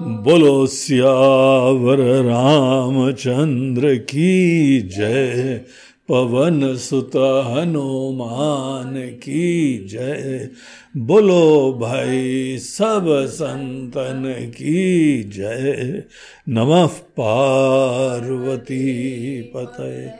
बोलो 0.00 0.66
सियावर 0.66 1.98
रामचंद्र 2.24 3.94
की 3.94 4.80
जय। 4.80 5.60
पवन 6.08 6.76
सुत 6.76 7.10
हनुमान 7.46 9.08
की 9.08 9.88
जय। 9.88 10.50
बोलो 10.96 11.72
भाई 11.72 12.58
सब 12.58 13.26
संतन 13.28 14.46
की 14.48 15.22
जय। 15.22 16.04
नमः 16.48 16.86
पार्वती 16.86 18.82
पते 19.42 20.10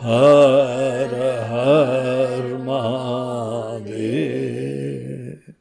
हर 0.00 1.42
हर 1.44 2.56
महादेव। 2.56 5.52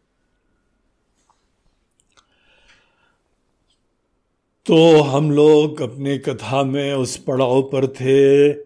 तो 4.66 5.02
हम 5.02 5.32
लोग 5.32 5.82
अपनी 5.82 6.18
कथा 6.18 6.64
में 6.64 6.94
उस 6.94 7.18
पड़ाव 7.18 7.62
पर 7.62 7.88
थे। 7.88 8.65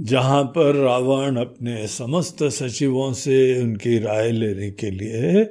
जहाँ 0.00 0.44
पर 0.44 0.74
रावण 0.74 1.36
अपने 1.36 1.86
समस्त 1.88 2.42
सचिवों 2.44 3.12
से 3.12 3.62
उनकी 3.62 3.98
राय 3.98 4.30
लेने 4.30 4.70
के 4.70 4.90
लिए 4.90 5.44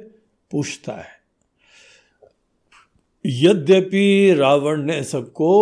पूछता 0.50 0.92
है। 0.92 1.18
यद्यपि 3.24 4.34
रावण 4.34 4.82
ने 4.82 5.02
सबको 5.04 5.52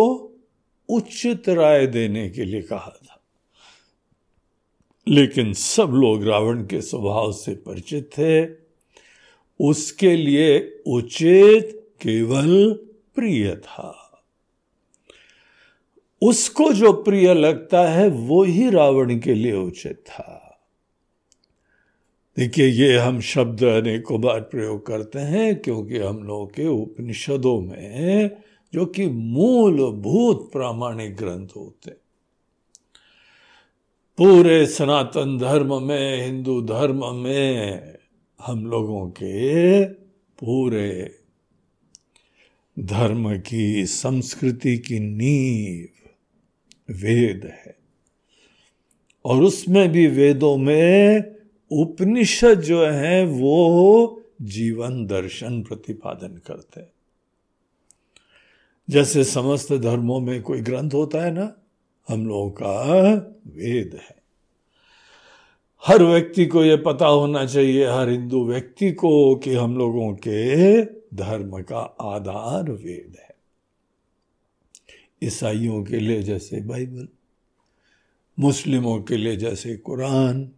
उचित 0.89 1.49
राय 1.49 1.87
देने 1.87 2.29
के 2.29 2.45
लिए 2.45 2.61
कहा 2.61 2.99
था, 3.03 3.19
लेकिन 5.07 5.53
सब 5.53 5.91
लोग 5.93 6.23
रावण 6.23 6.63
के 6.63 6.81
स्वभाव 6.81 7.31
से 7.31 7.55
परिचित 7.55 8.09
थे। 8.17 8.45
उसके 9.59 10.15
लिए 10.15 10.59
उचित 10.87 11.79
केवल 12.01 12.73
प्रिय 13.15 13.55
था। 13.55 13.98
उसको 16.21 16.73
जो 16.73 16.93
प्रिय 16.93 17.33
लगता 17.33 17.89
है, 17.89 18.09
वो 18.09 18.43
ही 18.43 18.69
रावण 18.69 19.19
के 19.19 19.33
लिए 19.33 19.53
उचित 19.53 20.03
था। 20.07 20.35
देखिए, 22.37 22.67
ये 22.67 22.97
हम 22.97 23.19
शब्द 23.21 23.63
अनेकों 23.63 24.21
बार 24.21 24.39
प्रयोग 24.41 24.85
करते 24.85 25.19
हैं, 25.19 25.55
क्योंकि 25.55 25.97
हम 25.97 26.23
लोगों 26.23 26.47
के 26.47 26.67
उपनिषदों 26.67 27.61
में 27.61 28.41
जो 28.73 28.85
कि 28.85 29.07
मूलभूत 29.07 30.49
प्रामाणिक 30.51 31.15
ग्रंथ 31.15 31.47
होते 31.57 31.91
पूरे 34.17 34.65
सनातन 34.65 35.37
धर्म 35.37 35.83
में, 35.83 36.25
हिंदू 36.25 36.61
धर्म 36.61 37.15
में 37.15 37.97
हम 38.39 38.65
लोगों 38.65 39.09
के 39.09 39.85
पूरे 40.39 41.15
धर्म 42.79 43.37
की, 43.37 43.85
संस्कृति 43.85 44.77
की 44.77 44.99
नींव 44.99 45.98
वेद 46.89 47.51
है। 47.65 47.75
और 49.25 49.43
उसमें 49.43 49.91
भी 49.91 50.07
वेदों 50.07 50.57
में 50.57 51.23
उपनिषद 51.71 52.61
जो 52.61 52.85
है, 52.85 53.25
वो 53.25 54.21
जीवन 54.41 55.05
दर्शन 55.05 55.63
प्रतिपादन 55.63 56.41
करते 56.47 56.79
हैं। 56.79 56.91
जैसे 58.89 59.23
समस्त 59.23 59.73
धर्मों 59.73 60.19
में 60.19 60.41
कोई 60.41 60.61
ग्रंथ 60.61 60.91
होता 60.93 61.21
है 61.21 61.31
ना, 61.31 61.53
हम 62.09 62.27
लोगों 62.27 62.49
का 62.49 62.83
वेद 63.47 63.99
है। 64.09 64.15
हर 65.85 66.03
व्यक्ति 66.03 66.45
को 66.45 66.65
यह 66.65 66.83
पता 66.85 67.07
होना 67.07 67.45
चाहिए, 67.45 67.85
हर 67.85 68.09
हिंदू 68.09 68.45
व्यक्ति 68.45 68.91
को, 68.91 69.35
कि 69.35 69.53
हम 69.53 69.77
लोगों 69.77 70.13
के 70.13 70.81
धर्म 71.15 71.61
का 71.61 71.79
आधार 72.01 72.71
वेद 72.71 73.17
है। 73.19 73.28
ईसाइयों 75.23 75.83
के 75.83 75.99
लिए 75.99 76.23
जैसे 76.23 76.61
बाइबल, 76.61 77.07
मुस्लिमों 78.39 79.01
के 79.01 79.17
लिए 79.17 79.35
जैसे 79.35 79.75
कुरान, 79.75 80.49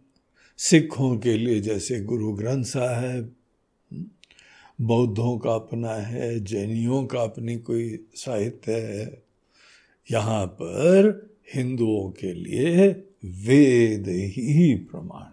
सिखों 0.58 1.18
के 1.18 1.36
लिए 1.36 1.60
जैसे 1.60 2.00
गुरु 2.00 2.32
ग्रंथ 2.32 2.64
साहब, 2.64 3.34
बौद्धों 4.80 5.38
का 5.38 5.54
अपना 5.54 5.94
है, 5.94 6.44
जैनियों 6.44 7.06
का 7.06 7.20
अपनी 7.20 7.56
कोई 7.56 8.06
साहित्य 8.14 8.72
है। 8.72 9.22
यहाँ 10.10 10.46
पर 10.46 11.32
हिंदुओं 11.54 12.10
के 12.10 12.32
लिए 12.32 12.88
वेद 13.24 14.08
ही 14.08 14.74
प्रमाण 14.74 15.31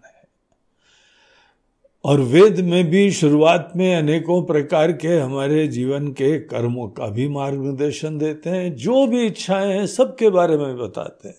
और 2.04 2.20
वेद 2.20 2.60
में 2.60 2.90
भी 2.90 3.10
शुरुआत 3.10 3.72
में 3.76 3.94
अनेकों 3.96 4.42
प्रकार 4.42 4.92
के 4.92 5.08
हमारे 5.08 5.68
जीवन 5.68 6.08
के 6.08 6.38
कर्मों 6.38 6.88
का 6.88 7.06
भी 7.06 7.28
मार्गदर्शन 7.28 8.18
देते 8.18 8.50
हैं, 8.50 8.76
जो 8.76 9.06
भी 9.06 9.26
इच्छाएँ 9.26 9.72
हैं, 9.72 9.86
सबके 9.86 10.30
बारे 10.30 10.56
में 10.56 10.78
बताते 10.78 11.28
हैं। 11.28 11.36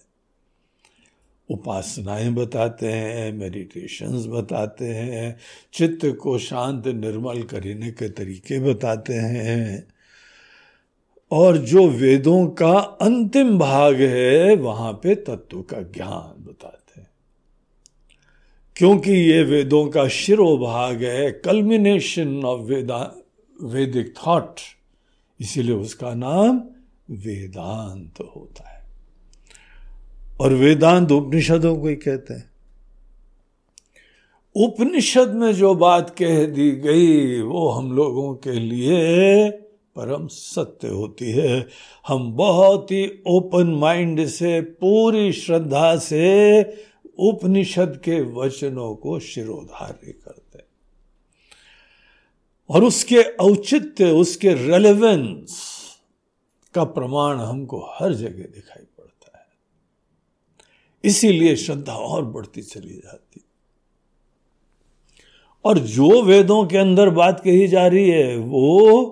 उपासनाएँ 1.50 2.30
बताते 2.30 2.88
हैं, 2.88 3.34
मेडिटेशंस 3.34 4.28
बताते 4.28 4.86
हैं, 4.86 5.38
चित्त 5.74 6.18
को 6.22 6.38
शांत, 6.38 6.88
निर्मल 6.88 7.44
करने 7.44 7.92
के 7.92 8.10
तरीके 8.10 8.60
बताते 8.60 9.14
हैं। 9.14 9.88
और 11.32 11.58
जो 11.58 11.88
वेदों 11.88 12.48
का 12.48 12.72
अंतिम 12.78 13.58
भाग 13.58 13.96
है, 13.96 14.56
वहाँ 14.56 14.94
पे 14.94 15.16
तत्व 15.16 15.62
का 15.62 15.82
ज्ञान। 15.82 16.41
क्योंकि 18.82 19.12
ये 19.12 19.44
वेदों 19.44 19.88
का 19.88 20.08
शिरो 20.08 20.58
भाग 20.58 21.04
है 21.04 21.32
कल्मिनेशन 21.32 22.44
ऑफ़ 22.46 22.62
वेदा 22.62 23.16
वैदिक 23.64 24.14
थॉट 24.28 24.56
इसीलिए 25.40 25.76
उसका 25.76 26.14
नाम 26.14 26.64
वेदांत 27.12 28.14
होता 28.36 28.70
है। 28.70 28.86
और 30.42 30.54
वेदांत 30.54 31.12
उपनिषदों 31.12 31.78
को 31.78 31.88
ही 31.88 31.96
कहते 31.96 32.34
हैं। 32.34 32.52
उपनिषद 34.56 35.30
में 35.30 35.54
जो 35.54 35.76
बात 35.76 36.10
कह 36.10 36.46
दी 36.46 36.72
गई, 36.72 37.42
वो 37.42 37.70
हम 37.70 37.92
लोगों 37.92 38.36
के 38.36 38.52
लिए 38.52 39.50
परम 39.96 40.28
सत्य 40.28 40.88
होती 40.88 41.32
है। 41.32 41.68
हम 42.08 42.34
बहुत 42.34 42.92
ही 42.92 43.24
ओपन 43.28 43.68
माइंड 43.68 44.26
से, 44.26 44.62
पूरी 44.62 45.32
श्रद्धा 45.32 45.98
से 45.98 46.62
उपनिषद 47.18 48.02
के 48.06 48.22
वचनों 48.22 48.96
को 48.96 49.20
शिरोधार्य 49.20 50.12
करते 50.12 50.58
हैं। 50.58 50.66
और 52.70 52.84
उसके 52.84 53.22
औचित्य, 53.22 54.06
उसके 54.06 54.54
रेलेवेंस 54.54 55.72
का 56.74 56.84
प्रमाण 56.84 57.38
हमको 57.38 57.86
हर 57.86 58.14
जगह 58.14 58.44
दिखाई 58.44 58.84
पड़ता 58.98 59.38
है। 59.40 59.46
इसीलिए 61.04 61.56
श्रद्धा 61.56 61.94
और 61.94 62.26
बढ़ती 62.26 62.62
चली 62.62 62.94
जाती। 62.94 63.42
और 65.66 65.80
जो 65.80 66.24
वेदों 66.24 66.66
के 66.66 66.78
अंदर 66.78 67.10
बात 67.10 67.40
कही 67.40 67.68
जा 67.68 67.88
रही 67.88 68.10
है, 68.10 68.38
वो 68.38 69.06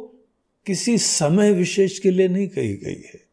किसी 0.65 0.97
समय 0.97 1.51
विशेष 1.51 1.99
के 1.99 2.11
लिए 2.11 2.27
नहीं 2.27 2.47
कही 2.47 2.75
गई 2.75 3.01
है। 3.05 3.29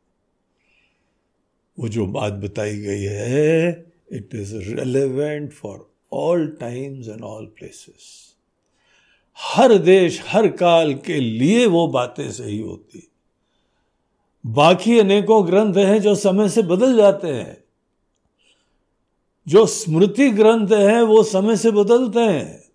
वो 1.79 1.89
जो 1.89 2.07
बात 2.07 2.33
बताई 2.33 2.79
गई 2.79 3.03
है 3.03 3.87
it 4.13 4.35
is 4.35 4.57
relevant 4.57 5.53
for 5.53 5.95
all 6.13 6.57
times 6.61 7.09
and 7.09 7.23
all 7.23 7.47
places 7.47 8.27
हर 9.39 9.79
देश, 9.79 10.23
हर 10.27 10.49
काल 10.49 10.95
के 10.95 11.21
लिए 11.21 11.67
वो 11.67 11.89
बातें 11.89 12.33
सही 12.33 12.59
होती। 12.59 13.11
बाकी 14.47 14.99
अनेकों 14.99 15.47
ग्रंथ 15.47 15.75
हैं 15.75 16.03
जो 16.03 16.15
समय 16.15 16.49
से 16.49 16.63
बदल 16.63 16.97
जाते 16.97 17.29
हैं। 17.29 17.65
जो 19.49 19.67
स्मृति 19.67 20.31
ग्रंथ 20.31 20.69
है, 20.69 21.03
वो 21.03 21.23
समय 21.23 21.57
से 21.57 21.71
बदलते 21.71 22.21
हैं। 22.21 22.69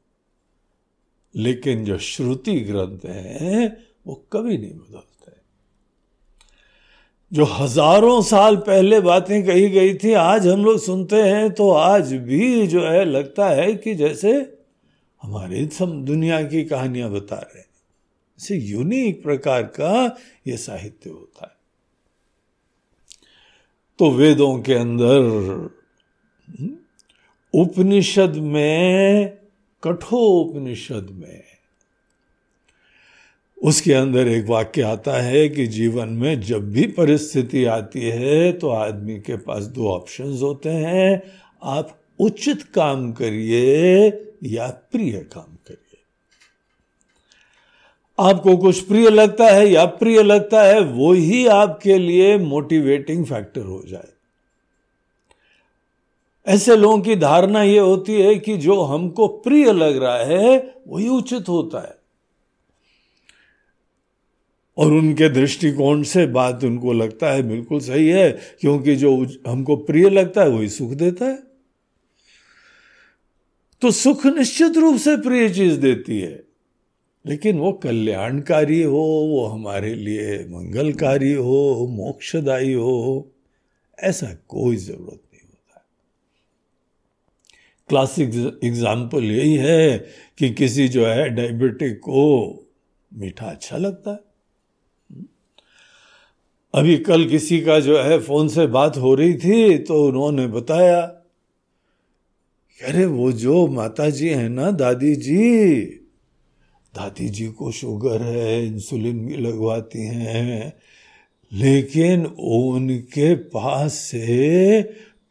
लेकिन 1.35 1.85
जो 1.85 1.97
श्रुति 1.97 2.59
ग्रंथ 2.59 2.99
हैं, 3.05 3.87
वो 4.07 4.25
कभी 4.33 4.57
नहीं 4.57 4.73
बदलते। 4.73 5.10
जो 7.31 7.45
हज़ारों 7.45 8.21
साल 8.21 8.55
पहले 8.57 8.99
बातें 8.99 9.43
कही 9.45 9.69
गई 9.69 9.93
थी, 9.93 10.13
आज 10.13 10.47
हम 10.47 10.65
लोग 10.65 10.79
सुनते 10.79 11.15
हैं 11.15 11.51
तो 11.51 11.69
आज 11.71 12.13
भी 12.13 12.67
जो 12.67 12.81
है, 12.83 13.03
लगता 13.05 13.49
है 13.49 13.73
कि 13.73 13.93
जैसे 13.95 14.31
हमारे 15.21 15.67
दुनिया 15.79 16.41
की 16.43 16.63
कहानियाँ 16.63 17.09
बता 17.11 17.35
रहे 17.35 17.59
हैं। 17.59 18.59
यूनिक 18.61 19.21
प्रकार 19.23 19.63
का 19.63 20.17
ये 20.47 20.57
साहित्य 20.57 21.09
होता 21.09 21.45
है। 21.45 21.55
तो 23.99 24.09
वेदों 24.11 24.57
के 24.59 24.73
अंदर, 24.73 25.69
उपनिषद 27.53 28.35
में 28.35 29.37
कठोर 29.83 30.45
उपनिषद 30.45 31.07
में 31.11 31.43
उसके 33.61 33.93
अंदर 33.93 34.27
एक 34.27 34.45
वाक्य 34.45 34.81
आता 34.81 35.13
है 35.13 35.49
कि 35.49 35.67
जीवन 35.67 36.09
में 36.09 36.41
जब 36.41 36.71
भी 36.71 36.87
परिस्थिति 36.87 37.65
आती 37.65 38.01
है 38.01 38.53
तो 38.53 38.69
आदमी 38.69 39.19
के 39.19 39.37
पास 39.37 39.63
दो 39.63 39.87
ऑप्शंस 39.87 40.41
होते 40.41 40.69
हैं। 40.69 41.33
आप 41.63 41.99
उचित 42.19 42.63
काम 42.63 43.11
करिए 43.11 44.07
या 44.43 44.67
प्रिय 44.67 45.11
काम 45.11 45.55
करिए। 45.67 45.77
आपको 48.19 48.57
कुछ 48.57 48.81
प्रिय 48.81 49.09
लगता 49.09 49.45
है 49.45 49.69
या 49.69 49.85
प्रिय 49.85 50.23
लगता 50.23 50.63
है, 50.63 50.79
वो 50.79 51.13
ही 51.13 51.47
आपके 51.47 51.97
लिए 51.97 52.37
मोटिवेटिंग 52.37 53.25
फैक्टर 53.25 53.61
हो 53.61 53.83
जाए। 53.87 54.07
ऐसे 56.47 56.75
लोगों 56.75 56.99
की 56.99 57.15
धारणा 57.15 57.63
यह 57.63 57.81
होती 57.81 58.21
है 58.21 58.35
कि 58.35 58.57
जो 58.57 58.81
हमको 58.81 59.27
प्रिय 59.27 59.71
लग 59.73 59.97
रहा 59.97 60.17
है, 60.17 60.75
वही 60.87 61.07
उचित 61.07 61.49
होता 61.49 61.81
है। 61.81 62.00
और 64.77 64.93
उनके 64.93 65.29
दृष्टिकोण 65.29 66.03
से 66.03 66.25
बात 66.27 66.63
उनको 66.63 66.93
लगता 66.93 67.31
है 67.31 67.41
बिल्कुल 67.43 67.79
सही 67.79 68.07
है, 68.07 68.31
क्योंकि 68.61 68.95
जो 68.95 69.15
हमको 69.47 69.75
प्रिय 69.77 70.09
लगता 70.09 70.43
है, 70.43 70.49
वही 70.49 70.69
सुख 70.69 70.91
देता 70.91 71.25
है। 71.25 71.37
तो 73.81 73.91
सुख 73.91 74.25
निश्चित 74.27 74.77
रूप 74.77 74.97
से 74.97 75.15
प्रिय 75.17 75.49
चीज़ 75.49 75.79
देती 75.79 76.19
है, 76.19 76.43
लेकिन 77.25 77.59
वो 77.59 77.71
कल्याणकारी 77.73 78.81
हो, 78.83 79.01
वो 79.27 79.45
हमारे 79.45 79.93
लिए 79.95 80.39
मंगलकारी 80.49 81.33
हो, 81.33 81.87
मोक्षदायी 81.91 82.73
हो, 82.73 83.27
ऐसा 83.97 84.33
कोई 84.47 84.75
ज़रूरत 84.77 85.21
नहीं 85.23 85.43
होता। 85.43 85.83
क्लासिक 87.89 88.59
एग्ज़ाम्पल 88.63 89.23
यही 89.23 89.55
है 89.55 89.97
कि 90.37 90.49
किसी 90.49 90.87
जो 90.87 91.05
है 91.05 91.29
डायबिटिक 91.29 91.99
को 91.99 92.27
मीठा 93.11 93.45
अच्छा 93.45 93.77
लगता 93.77 94.11
है। 94.11 94.30
अभी 96.73 96.97
कल 96.97 97.27
किसी 97.29 97.59
का 97.61 97.79
जो 97.79 98.01
है 98.01 98.19
फ़ोन 98.19 98.47
से 98.47 98.67
बात 98.67 98.97
हो 98.97 99.15
रही 99.15 99.33
थी 99.33 99.77
तो 99.77 100.07
उन्होंने 100.07 100.47
बताया 100.47 101.01
अरे 102.87 103.05
वो 103.05 103.31
जो 103.31 103.67
माता 103.67 104.09
जी 104.09 104.29
है 104.29 104.49
ना 104.49 104.71
दादी 104.71 105.15
जी 105.15 105.81
दादी 106.95 107.29
जी 107.29 107.47
को 107.47 107.71
शुगर 107.71 108.21
है 108.21 108.65
इंसुलिन 108.65 109.25
भी 109.25 109.37
लगवाती 109.37 110.05
हैं, 110.05 110.73
लेकिन 111.53 112.25
उनके 112.25 113.35
पास 113.35 113.93
से 113.93 114.81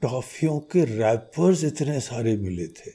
टॉफियों 0.03 0.59
के 0.61 0.85
रैपर्स 0.85 1.65
इतने 1.65 2.01
सारे 2.01 2.37
मिले 2.37 2.67
थे। 2.67 2.91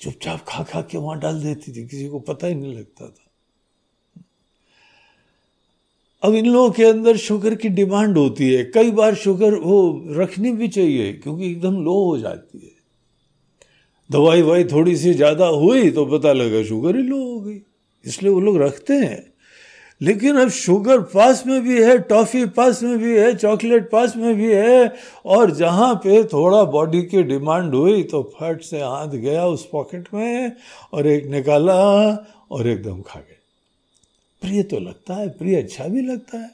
चुपचाप 0.00 0.44
खा 0.48 0.62
खा 0.62 0.80
के 0.82 0.98
वहाँ 0.98 1.18
डाल 1.20 1.42
देती 1.42 1.72
थी, 1.72 1.86
किसी 1.88 2.08
को 2.08 2.20
पता 2.20 2.46
ही 2.46 2.54
नहीं 2.54 2.74
लगता 2.74 3.08
था। 3.08 3.29
अब 6.22 6.34
इन 6.34 6.46
लोगों 6.46 6.70
के 6.70 6.84
अंदर 6.84 7.16
शुगर 7.18 7.54
की 7.54 7.68
डिमांड 7.70 8.18
होती 8.18 8.52
है। 8.52 8.64
कई 8.64 8.90
बार 8.92 9.14
शुगर 9.16 9.54
वो 9.56 9.78
रखनी 10.12 10.50
भी 10.52 10.68
चाहिए, 10.68 11.12
क्योंकि 11.12 11.46
एकदम 11.46 11.82
लो 11.84 11.94
हो 12.04 12.18
जाती 12.18 12.58
है। 12.58 12.78
दवाई 14.10 14.42
वाई 14.42 14.64
थोड़ी 14.66 14.96
सी 14.96 15.12
ज़्यादा 15.14 15.46
हुई 15.46 15.90
तो 15.90 16.04
पता 16.08 16.32
लगा 16.32 16.62
शुगर 16.64 16.96
ही 16.96 17.02
लो 17.02 17.16
हो 17.18 17.40
गई, 17.40 17.60
इसलिए 18.04 18.32
वो 18.32 18.40
लोग 18.40 18.60
रखते 18.62 18.94
हैं। 18.94 19.24
लेकिन 20.00 20.36
अब 20.36 20.48
शुगर 20.50 21.00
पास 21.06 21.42
में 21.46 21.60
भी 21.62 21.82
है, 21.82 21.98
टॉफ़ी 22.00 22.44
पास 22.48 22.82
में 22.82 22.98
भी 22.98 23.16
है, 23.18 23.34
चॉकलेट 23.34 23.90
पास 23.90 24.16
में 24.16 24.34
भी 24.36 24.52
है, 24.52 24.92
और 25.26 25.50
जहाँ 25.50 25.94
पे 26.04 26.22
थोड़ा 26.26 26.62
बॉडी 26.66 27.02
की 27.02 27.22
डिमांड 27.24 27.74
हुई 27.74 28.02
तो 28.04 28.22
फट 28.34 28.62
से 28.62 28.80
हाथ 28.80 29.08
गया 29.08 29.46
उस 29.46 29.68
पॉकेट 29.72 30.08
में, 30.14 30.52
और 30.92 31.06
एक 31.06 31.26
निकाला 31.30 31.74
और 32.50 32.68
एकदम 32.68 33.02
खा 33.02 33.20
गए 33.20 33.39
प्रिय 34.40 34.62
तो 34.62 34.80
लगता 34.80 35.14
है, 35.14 35.28
प्रिय 35.28 35.62
अच्छा 35.62 35.86
भी 35.86 36.02
लगता 36.02 36.38
है। 36.38 36.50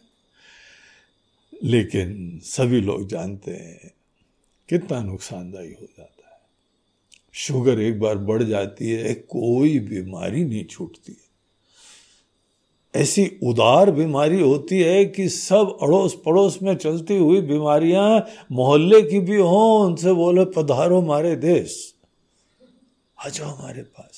लेकिन 1.64 2.40
सभी 2.44 2.80
लोग 2.80 3.08
जानते 3.08 3.50
हैं 3.50 3.94
कितना 4.68 5.02
नुकसानदायी 5.02 5.72
हो 5.72 5.86
जाता 5.98 6.28
है। 6.28 6.40
शुगर 7.32 7.80
एक 7.80 8.00
बार 8.00 8.18
बढ़ 8.18 8.42
जाती 8.42 8.90
है, 8.90 9.14
कोई 9.14 9.78
बीमारी 9.78 10.44
नहीं 10.44 10.64
छूटती। 10.64 11.12
है 11.12 11.26
ऐसी 13.02 13.38
उदार 13.42 13.90
बीमारी 13.90 14.40
होती 14.40 14.80
है 14.80 15.04
कि 15.04 15.28
सब 15.28 15.78
अड़ोस 15.82 16.22
पड़ोस 16.26 16.58
में 16.62 16.76
चलती 16.76 17.16
हुई 17.16 17.40
बीमारियाँ 17.40 18.26
मोहल्ले 18.52 19.02
की 19.02 19.20
भी 19.20 19.36
हों, 19.36 19.86
उनसे 19.86 20.12
बोले, 20.12 20.44
पधारो 20.44 21.00
हमारे 21.00 21.36
देश, 21.36 21.94
आ 23.26 23.28
जाओ 23.28 23.48
हमारे 23.48 23.82
पास। 23.82 24.15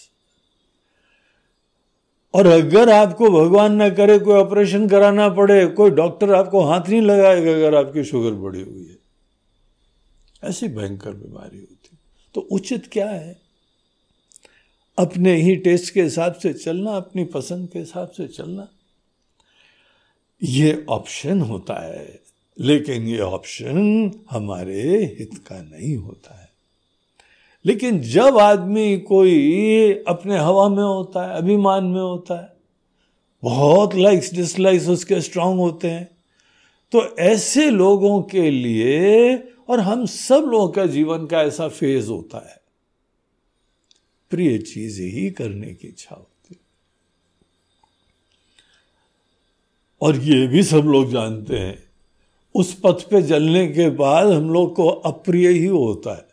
और 2.39 2.47
अगर 2.47 2.91
आपको 2.91 3.29
भगवान 3.31 3.75
ना 3.75 3.89
करे, 3.91 4.19
कोई 4.19 4.35
ऑपरेशन 4.35 4.89
कराना 4.89 5.29
पड़े, 5.29 5.67
कोई 5.67 5.91
डॉक्टर 5.91 6.35
आपको 6.35 6.61
हाथ 6.61 6.89
नहीं 6.89 7.01
लगाएगा 7.03 7.53
अगर 7.53 7.75
आपकी 7.75 8.05
शुगर 8.05 8.33
बढ़ी 8.33 8.63
हुई 8.63 8.87
है। 8.87 8.99
ऐसी 10.45 10.69
भयंकर 10.69 11.11
बीमारी 11.11 11.59
होती 11.59 11.97
तो 12.35 12.41
उचित 12.41 12.87
क्या 12.93 13.09
है? 13.11 13.37
अपने 14.99 15.35
ही 15.37 15.57
टेस्ट 15.57 15.93
के 15.95 16.03
हिसाब 16.03 16.35
से 16.35 16.53
चलना, 16.55 16.91
अपनी 16.91 17.25
पसंद 17.25 17.69
के 17.69 17.79
हिसाब 17.79 18.09
से 18.09 18.27
चलना। 18.29 18.69
ये 20.43 20.85
ऑप्शन 20.89 21.41
होता 21.41 21.75
है, 21.87 22.21
लेकिन 22.59 23.09
ये 23.09 23.21
ऑप्शन 23.21 24.11
हमारे 24.31 24.83
हित 25.19 25.39
का 25.47 25.61
नहीं 25.63 25.97
होता। 25.97 26.38
लेकिन 27.65 28.01
जब 28.01 28.39
आदमी 28.39 28.99
कोई 28.99 29.93
अपने 30.09 30.39
हवा 30.39 30.69
में 30.69 30.83
होता 30.83 31.27
है 31.27 31.37
अभिमान 31.39 31.85
में 31.85 32.01
होता 32.01 32.41
है 32.43 32.53
बहुत 33.43 33.95
लाइक्स 33.95 34.35
डिसलाइक्स 34.35 34.89
उसके 34.89 35.21
स्ट्रांग 35.21 35.59
होते 35.61 35.91
हैं 35.91 36.11
तो 36.93 37.17
ऐसे 37.17 37.71
लोगों 37.71 38.23
के 38.23 38.51
लिए 38.51 39.37
और 39.69 39.81
हम 39.81 40.07
सब 40.07 40.49
लोगों 40.49 40.69
का 40.69 40.87
जीवन 40.87 41.27
का 41.27 41.43
ऐसा 41.43 41.69
फ़ेज़ 41.69 42.09
होता 42.11 42.39
है। 42.39 42.57
प्रिय 44.31 44.59
चीज़ 44.59 45.03
ही 45.03 45.31
करने 45.31 45.75
की 45.75 45.89
इच्छा 45.89 46.15
होती 46.15 46.59
और 50.03 50.17
ये 50.17 50.47
भी 50.47 50.63
सब 50.63 50.77
लोग 50.77 51.11
जानते 51.11 51.59
हैं 51.59 51.79
उस 52.55 52.75
पथ 52.85 53.09
पे 53.11 53.23
जलने 53.23 53.67
के 53.67 53.91
बाद 53.91 54.27
हम 54.27 54.51
लोग 54.51 54.75
को 54.75 54.89
अप्रिय 54.89 55.49
ही 55.49 55.67
होता 55.67 56.17
है, 56.17 56.28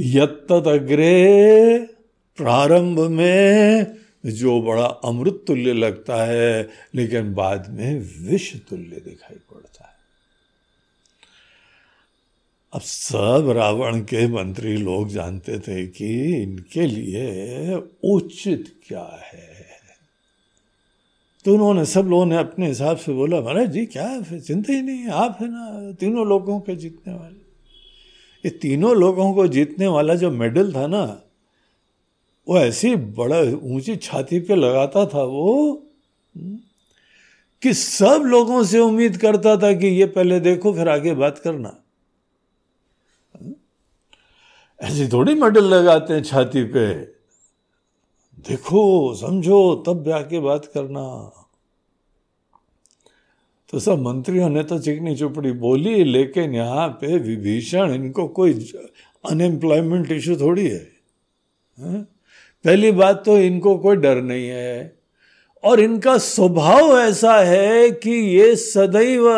यत्त 0.00 0.52
अग्रे 0.52 1.78
प्रारंभ 2.36 3.00
में 3.00 3.86
जो 4.26 4.62
बड़ा 4.62 4.84
अमृत 4.84 5.44
तुल्य 5.46 5.72
लगता 5.72 6.24
है, 6.24 6.68
लेकिन 6.94 7.34
बाद 7.34 7.70
में 7.70 8.00
विष 8.00 8.56
तुल्य 8.56 9.00
दिखाई 9.00 9.36
पड़ता 9.36 9.84
है। 9.84 9.94
अब 12.72 12.80
सब 12.80 13.50
रावण 13.56 14.00
के 14.00 14.28
मंत्री 14.28 14.76
लोग 14.76 15.08
जानते 15.08 15.58
थे 15.58 15.86
कि 15.86 16.42
इनके 16.42 16.86
लिए 16.86 17.74
उचित 18.04 18.80
क्या 18.88 19.20
है। 19.24 19.64
तो 21.44 21.54
उन्होंने, 21.54 21.84
सब 21.84 22.00
लोगों 22.00 22.26
ने 22.26 22.36
अपने 22.36 22.68
हिसाब 22.68 22.96
से 22.96 23.12
बोला, 23.12 23.40
महाराज 23.40 23.70
जी, 23.70 23.86
क्या 23.86 24.08
है? 24.08 24.40
चिंता 24.40 24.72
ही 24.72 24.82
नहीं, 24.82 25.06
आप 25.06 25.38
है 25.40 25.48
ना, 25.48 25.92
तीनों 25.92 26.26
लोगों 26.26 26.60
के 26.60 26.76
जीतने 26.76 27.14
वाले। 27.14 27.43
ये 28.44 28.50
तीनों 28.50 28.96
लोगों 28.96 29.34
को 29.34 29.46
जीतने 29.46 29.86
वाला 29.86 30.14
जो 30.14 30.30
मेडल 30.30 30.72
था 30.72 30.86
ना 30.86 31.20
वो 32.48 32.58
ऐसी 32.58 32.96
बड़ा 32.96 33.40
ऊँची 33.74 33.96
छाती 33.96 34.40
पे 34.40 34.56
लगाता 34.56 35.06
था 35.06 35.22
वो 35.22 35.82
हम्म, 36.36 36.58
कि 37.62 37.74
सब 37.74 38.22
लोगों 38.26 38.64
से 38.64 38.78
उम्मीद 38.78 39.16
करता 39.16 39.56
था 39.56 39.72
कि 39.72 39.86
ये 39.86 40.06
पहले 40.06 40.40
देखो 40.40 40.72
फिर 40.72 40.88
आगे 40.88 41.14
बात 41.14 41.38
करना। 41.38 41.76
ऐसी 44.80 45.08
थोड़ी 45.08 45.34
मेडल 45.34 45.64
लगाते 45.64 46.14
हैं 46.14 46.22
छाती 46.22 46.64
पे। 46.64 46.94
देखो 48.38 49.14
समझो 49.14 49.74
तब 49.86 50.02
भी 50.02 50.10
आके 50.10 50.40
बात 50.40 50.66
करना। 50.66 51.04
तो 53.72 53.78
सब 53.78 53.98
मंत्रियों 53.98 54.48
ने 54.48 54.62
तो 54.62 54.78
चिकनी 54.78 55.14
चुपड़ी 55.16 55.52
बोली, 55.52 56.04
लेकिन 56.04 56.54
यहाँ 56.54 56.88
पे 57.00 57.18
विभीषण, 57.18 57.92
इनको 57.94 58.26
कोई 58.28 58.52
अनएम्प्लॉयमेंट 59.24 60.10
इशू 60.12 60.36
थोड़ी 60.36 60.66
है, 60.68 60.82
हा? 61.78 61.98
पहली 62.64 62.90
बात 62.92 63.22
तो 63.24 63.38
इनको 63.38 63.76
कोई 63.78 63.96
डर 63.96 64.22
नहीं 64.22 64.48
है, 64.48 64.96
और 65.64 65.80
इनका 65.80 66.16
स्वभाव 66.18 66.98
ऐसा 66.98 67.38
है 67.40 67.90
कि 67.90 68.10
ये 68.10 68.54
सदैव, 68.56 69.28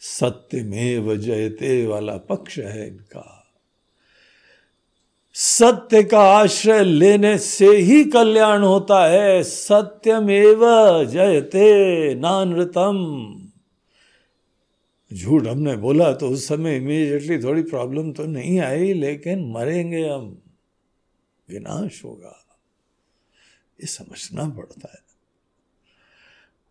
सत्यमेव 0.00 1.16
जयते 1.16 1.86
वाला 1.86 2.16
पक्ष 2.16 2.58
है 2.58 2.86
इनका 2.88 3.39
सत्य 5.42 6.02
का 6.02 6.20
आश्रय 6.20 6.84
लेने 6.84 7.38
से 7.38 7.76
ही 7.76 8.04
कल्याण 8.04 8.62
होता 8.62 9.06
है। 9.06 9.42
सत्यमेव 9.42 10.60
जयते 11.04 12.14
नानृतम। 12.14 12.96
झूठ 15.14 15.46
हमने 15.46 15.76
बोला 15.76 16.12
तो 16.12 16.28
उस 16.28 16.48
समय 16.48 16.76
इमीडिएटली 16.76 17.42
थोड़ी 17.42 17.62
प्रॉब्लम 17.62 18.12
तो 18.12 18.24
नहीं 18.24 18.60
आई, 18.60 18.92
लेकिन 18.92 19.50
मरेंगे 19.50 20.08
हम। 20.08 20.38
विनाश 21.50 22.04
होगा। 22.04 22.46
ये 23.80 23.86
समझना 23.86 24.48
पड़ता 24.48 24.90
है। 24.92 25.00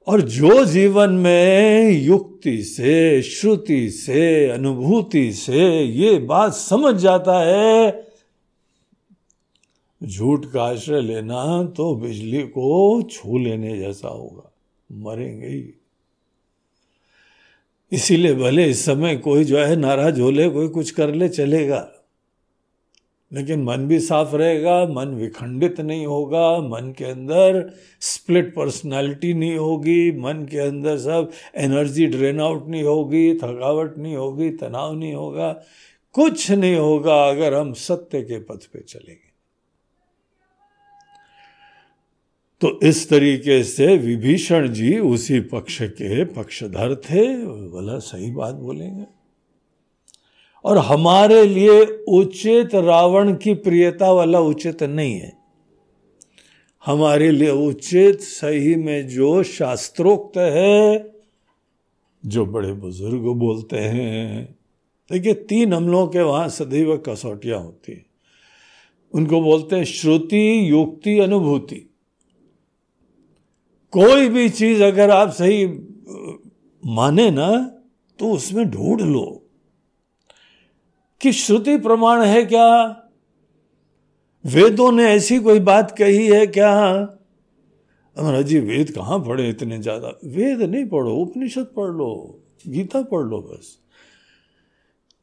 और 0.07 0.21
जो 0.21 0.65
जीवन 0.65 1.09
में 1.09 1.91
युक्ति 1.91 2.63
से, 2.63 3.21
श्रुति 3.21 3.89
से, 3.89 4.49
अनुभूति 4.49 5.33
से 5.33 5.83
ये 5.83 6.19
बात 6.19 6.53
समझ 6.53 6.95
जाता 6.95 7.39
है 7.39 8.08
झूठ 10.03 10.45
का 10.45 10.63
आश्रय 10.63 11.01
लेना 11.01 11.63
तो 11.63 11.95
बिजली 11.95 12.43
को 12.43 13.01
छू 13.01 13.37
लेने 13.37 13.77
जैसा 13.77 14.07
होगा। 14.07 14.51
मरेंगे 14.91 15.47
ही। 15.47 15.73
इसीलिए 17.91 18.33
भले 18.33 18.65
इस 18.65 18.85
समय 18.85 19.15
कोई 19.15 19.43
जो 19.43 19.57
है 19.57 19.75
नाराज़ 19.75 20.21
हो 20.21 20.31
ले 20.31 20.49
कोई 20.49 20.67
कुछ 20.67 20.91
कर 20.91 21.13
ले, 21.13 21.29
चलेगा। 21.29 21.91
लेकिन 23.33 23.63
मन 23.63 23.87
भी 23.87 23.99
साफ़ 23.99 24.35
रहेगा, 24.35 24.85
मन 24.85 25.07
विखंडित 25.07 25.81
नहीं 25.81 26.05
होगा, 26.05 26.59
मन 26.59 26.93
के 26.97 27.05
अंदर 27.05 27.73
स्प्लिट 28.01 28.55
पर्सनालिटी 28.55 29.33
नहीं 29.33 29.55
होगी, 29.55 30.11
मन 30.11 30.47
के 30.51 30.59
अंदर 30.59 30.97
सब 30.97 31.31
एनर्जी 31.55 32.05
ड्रेन 32.05 32.39
आउट 32.39 32.67
नहीं 32.67 32.83
होगी, 32.83 33.33
थकावट 33.33 33.97
नहीं 33.97 34.15
होगी, 34.15 34.49
तनाव 34.49 34.93
नहीं 34.93 35.13
होगा, 35.13 35.63
कुछ 36.13 36.51
नहीं 36.51 36.75
होगा 36.75 37.29
अगर 37.29 37.53
हम 37.53 37.73
सत्य 37.73 38.21
के 38.21 38.39
पथ 38.39 38.65
पे 38.65 38.79
चलेंगे। 38.79 39.28
तो 42.61 42.79
इस 42.83 43.09
तरीके 43.09 43.63
से 43.63 43.97
विभीषण 43.97 44.67
जी 44.67 44.99
उसी 44.99 45.39
पक्ष 45.39 45.81
के 45.81 46.25
पक्षधर 46.25 46.95
थे, 46.95 47.45
बोला, 47.45 47.99
सही 47.99 48.31
बात 48.31 48.55
बोलेंगे। 48.55 49.03
और 50.63 50.77
हमारे 50.77 51.45
लिए 51.45 52.03
उचित 52.07 52.75
रावण 52.75 53.35
की 53.35 53.53
प्रियता 53.53 54.11
वाला 54.11 54.39
उचित 54.39 54.83
नहीं 54.83 55.13
है। 55.13 55.37
हमारे 56.85 57.31
लिए 57.31 57.49
उचित 57.49 58.21
सही 58.21 58.75
में 58.75 59.07
जो 59.07 59.43
शास्त्रोक्त 59.43 60.37
है, 60.37 61.11
जो 62.25 62.45
बड़े 62.45 62.73
बुज़ुर्ग 62.73 63.21
बोलते 63.21 63.77
हैं। 63.77 64.55
देखिए, 65.11 65.33
तीन 65.33 65.73
हमलों 65.73 66.07
के 66.07 66.21
वहाँ 66.21 66.49
सदैव 66.49 66.97
कसौटियाँ 66.97 67.59
होती 67.59 67.91
हैं। 67.91 68.05
उनको 69.13 69.41
बोलते 69.41 69.75
हैं 69.75 69.83
श्रुति, 69.83 70.71
युक्ति, 70.71 71.19
अनुभूति। 71.19 71.88
कोई 73.93 74.29
भी 74.29 74.49
चीज़ 74.49 74.83
अगर 74.83 75.09
आप 75.09 75.29
सही 75.29 75.65
माने 76.83 77.29
ना 77.31 77.49
तो 78.19 78.31
उसमें 78.31 78.69
ढूंढ 78.71 79.01
लो 79.01 79.45
कि 81.21 81.31
श्रुति 81.31 81.77
प्रमाण 81.77 82.21
है 82.21 82.45
क्या? 82.45 82.67
वेदों 84.45 84.91
ने 84.91 85.05
ऐसी 85.05 85.39
कोई 85.39 85.59
बात 85.59 85.95
कही 85.97 86.27
है 86.27 86.47
क्या? 86.47 86.71
हमारा 88.17 88.41
जी, 88.41 88.59
वेद 88.59 88.91
कहाँ 88.91 89.19
पढ़े 89.19 89.49
इतने 89.49 89.77
ज़्यादा? 89.79 90.07
वेद 90.25 90.61
नहीं 90.61 90.85
पढ़ो, 90.85 91.15
उपनिषद 91.15 91.67
पढ़ 91.75 91.89
लो, 91.89 92.39
गीता 92.67 93.01
पढ़ 93.01 93.23
लो 93.23 93.39
बस। 93.41 93.77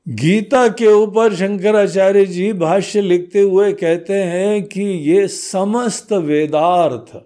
गीता 0.08 0.68
के 0.68 0.92
ऊपर 0.92 1.35
शंकराचार्य 1.35 2.25
जी 2.26 2.52
भाष्य 2.52 3.00
लिखते 3.00 3.40
हुए 3.40 3.73
कहते 3.73 4.14
हैं 4.14 4.62
कि 4.64 4.82
ये 4.82 5.28
समस्त 5.28 6.12
वेदार्थ 6.12 7.16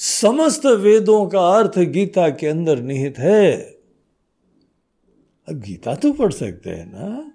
समस्त 0.00 0.66
वेदों 0.66 1.26
का 1.26 1.40
अर्थ 1.48 1.78
गीता 1.78 2.28
के 2.30 2.46
अंदर 2.46 2.78
निहित 2.82 3.18
है। 3.18 3.60
अब 5.48 5.60
गीता 5.60 5.94
तो 5.94 6.12
पढ़ 6.12 6.32
सकते 6.32 6.70
हैं 6.70 6.86
ना। 6.86 7.32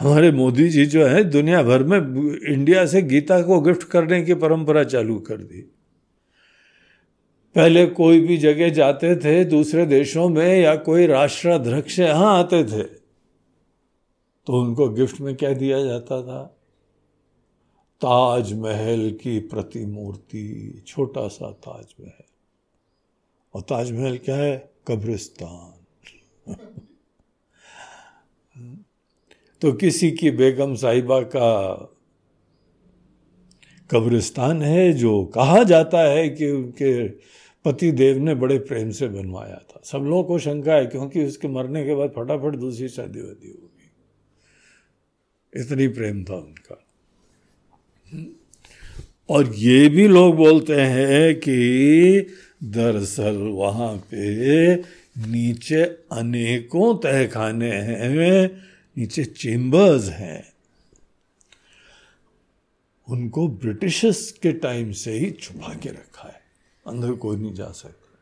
हमारे 0.00 0.30
मोदी 0.32 0.68
जी 0.68 0.86
जो 0.86 1.06
है, 1.06 1.22
दुनिया 1.24 1.62
भर 1.62 1.82
में 1.82 1.98
इंडिया 2.48 2.84
से 2.86 3.02
गीता 3.02 3.40
को 3.42 3.60
गिफ्ट 3.60 3.82
करने 3.82 4.22
की 4.22 4.34
परंपरा 4.34 4.84
चालू 4.84 5.18
कर 5.18 5.36
दी। 5.36 5.60
पहले 7.56 7.86
कोई 7.86 8.20
भी 8.20 8.36
जगह 8.36 8.68
जाते 8.68 9.14
थे, 9.16 9.44
दूसरे 9.44 9.86
देशों 9.86 10.28
में 10.28 10.60
या 10.60 10.76
कोई 10.76 11.06
राष्ट्राध्यक्ष 11.06 11.98
यहाँ 11.98 12.38
आते 12.38 12.64
थे 12.64 12.82
तो 14.46 14.60
उनको 14.62 14.88
गिफ्ट 14.88 15.20
में 15.20 15.34
क्या 15.36 15.52
दिया 15.52 15.82
जाता 15.84 16.22
था? 16.22 16.55
ताजमहल 18.00 19.18
की 19.22 19.40
प्रतिमूर्ति, 19.40 20.82
छोटा 20.86 21.28
सा 21.28 21.50
ताजमहल। 21.50 22.24
और 23.54 23.60
ताजमहल 23.60 24.18
क्या 24.18 24.36
है? 24.36 24.72
कब्रिस्तान। 24.88 25.76
तो 29.60 29.72
किसी 29.72 30.10
की 30.10 30.30
बेगम 30.30 30.74
साहिबा 30.74 31.20
का 31.20 31.74
कब्रिस्तान 33.90 34.62
है 34.62 34.92
जो 34.92 35.24
कहा 35.24 35.62
जाता 35.62 36.00
है 36.00 36.28
कि 36.28 36.50
उनके 36.50 37.08
पति 37.64 37.92
देव 37.92 38.18
ने 38.18 38.34
बड़े 38.34 38.58
प्रेम 38.58 38.90
से 38.90 39.08
बनवाया 39.08 39.56
था। 39.56 39.80
सब 39.84 39.98
लोगों 39.98 40.24
को 40.24 40.38
शंका 40.38 40.74
है, 40.74 40.86
क्योंकि 40.86 41.24
उसके 41.24 41.48
मरने 41.48 41.84
के 41.84 41.94
बाद 41.94 42.10
फटाफट 42.10 42.56
दूसरी 42.56 42.88
शादी 42.88 43.20
वादी 43.20 43.50
होगी। 43.50 43.92
इतनी 45.60 45.88
प्रेम 45.88 46.24
था 46.24 46.36
उनका। 46.36 46.85
और 49.30 49.54
ये 49.54 49.88
भी 49.88 50.08
लोग 50.08 50.36
बोलते 50.36 50.80
हैं 50.80 51.34
कि 51.34 52.26
दरअसल 52.64 53.36
वहाँ 53.36 53.96
पे 53.96 54.76
नीचे 55.18 55.82
अनेकों 56.12 56.96
तहखाने 56.96 57.72
हैं, 57.72 58.64
नीचे 58.98 59.24
चेम्बर्स 59.24 60.08
हैं। 60.08 60.52
उनको 63.08 63.48
ब्रिटिशर्स 63.48 64.32
के 64.32 64.52
टाइम 64.52 64.92
से 64.92 65.12
ही 65.12 65.30
छुपा 65.30 65.74
के 65.74 65.88
रखा 65.88 66.28
है। 66.28 66.40
अंदर 66.86 67.12
कोई 67.12 67.36
नहीं 67.36 67.54
जा 67.54 67.68
सकता। 67.68 68.18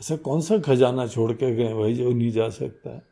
ऐसा 0.00 0.16
कौन 0.16 0.40
सा 0.40 0.58
खजाना 0.58 1.06
छोड़ 1.06 1.32
के 1.32 1.54
गए 1.54 1.74
भाई 1.74 1.94
जो 1.94 2.12
नहीं 2.12 2.30
जा 2.30 2.48
सकता? 2.48 3.06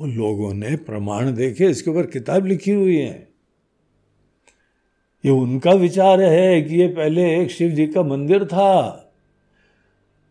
वो 0.00 0.06
लोगों 0.06 0.52
ने 0.54 0.76
प्रमाण 0.76 1.32
देखे, 1.34 1.66
इसके 1.66 1.90
ऊपर 1.90 2.06
किताब 2.06 2.46
लिखी 2.46 2.70
हुई 2.70 2.96
है। 2.96 3.28
ये 5.24 5.30
उनका 5.30 5.72
विचार 5.72 6.20
है 6.20 6.62
कि 6.62 6.74
ये 6.74 6.88
पहले 6.88 7.22
एक 7.42 7.50
शिव 7.50 7.70
जी 7.70 7.86
का 7.86 8.02
मंदिर 8.02 8.44
था। 8.44 9.00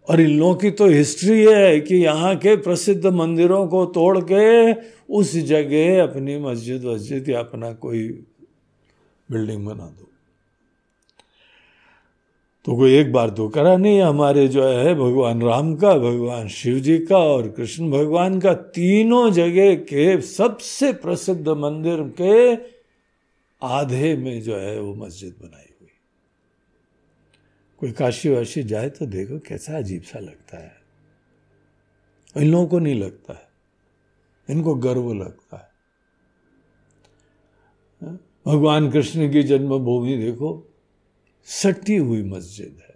और 0.08 0.22
इन 0.22 0.29
लोगों 0.29 0.55
की 0.55 0.72
तो 0.72 0.88
हिस्ट्री 0.88 1.46
है 1.46 1.79
कि 1.79 1.96
यहाँ 1.96 2.36
के 2.36 2.55
प्रसिद्ध 2.55 3.05
मंदिरों 3.05 3.67
को 3.67 3.86
तोड़ 3.86 4.20
के 4.32 4.73
उस 5.13 5.36
जगह 5.36 6.04
अपनी 6.04 6.38
मस्जिद 6.39 6.84
वस्जिद 6.84 7.30
या 7.30 7.39
अपना 7.39 7.73
कोई 7.73 8.08
बिल्डिंग 9.30 9.65
बना 9.65 9.86
दो। 9.86 10.10
तो 12.65 12.76
कोई 12.76 12.93
एक 12.93 13.13
बार 13.13 13.30
तो 13.30 13.49
करा 13.49 13.78
नहीं, 13.78 14.02
हमारे 14.02 14.47
जो 14.47 14.67
है 14.67 14.95
भगवान 14.95 15.41
राम 15.41 15.76
का, 15.76 15.97
भगवान 15.97 16.47
शिव 16.47 16.80
जी 16.80 16.99
का 16.99 17.17
और 17.17 17.49
कृष्ण 17.49 17.91
भगवान 17.91 18.39
का 18.39 18.54
तीनों 18.54 19.32
जगह 19.32 19.76
के 19.76 20.21
सबसे 20.21 20.93
प्रसिद्ध 20.93 21.49
मंदिर 21.49 22.13
के 22.21 22.56
आधे 23.67 24.17
में 24.17 24.41
जो 24.41 24.58
है 24.58 24.80
वो 24.80 24.95
मस्जिद 24.95 25.36
बनाई 25.41 25.73
हुई। 25.82 25.89
कोई 27.80 27.91
काशी 27.91 28.30
वाशी 28.30 28.63
जाए 28.63 28.89
तो 28.89 29.06
देखो 29.06 29.39
कैसा 29.39 29.78
अजीब 29.78 30.02
सा 30.02 30.19
लगता 30.19 30.58
है। 30.58 30.76
इन 32.38 32.52
लोगों 32.52 32.67
को 32.67 32.80
नहीं 32.80 32.95
लगता 32.95 33.34
है। 33.34 33.47
इनको 34.49 34.76
गर्व 34.76 35.13
लगता 35.13 35.58
है। 35.58 35.69
हाँ? 38.02 38.19
भगवान 38.47 38.91
कृष्ण 38.91 39.32
की 39.32 39.43
जन्मभूमि 39.43 40.17
देखो। 40.17 40.69
सटी 41.45 41.95
हुई 41.95 42.23
मस्जिद 42.23 42.82
है। 42.89 42.93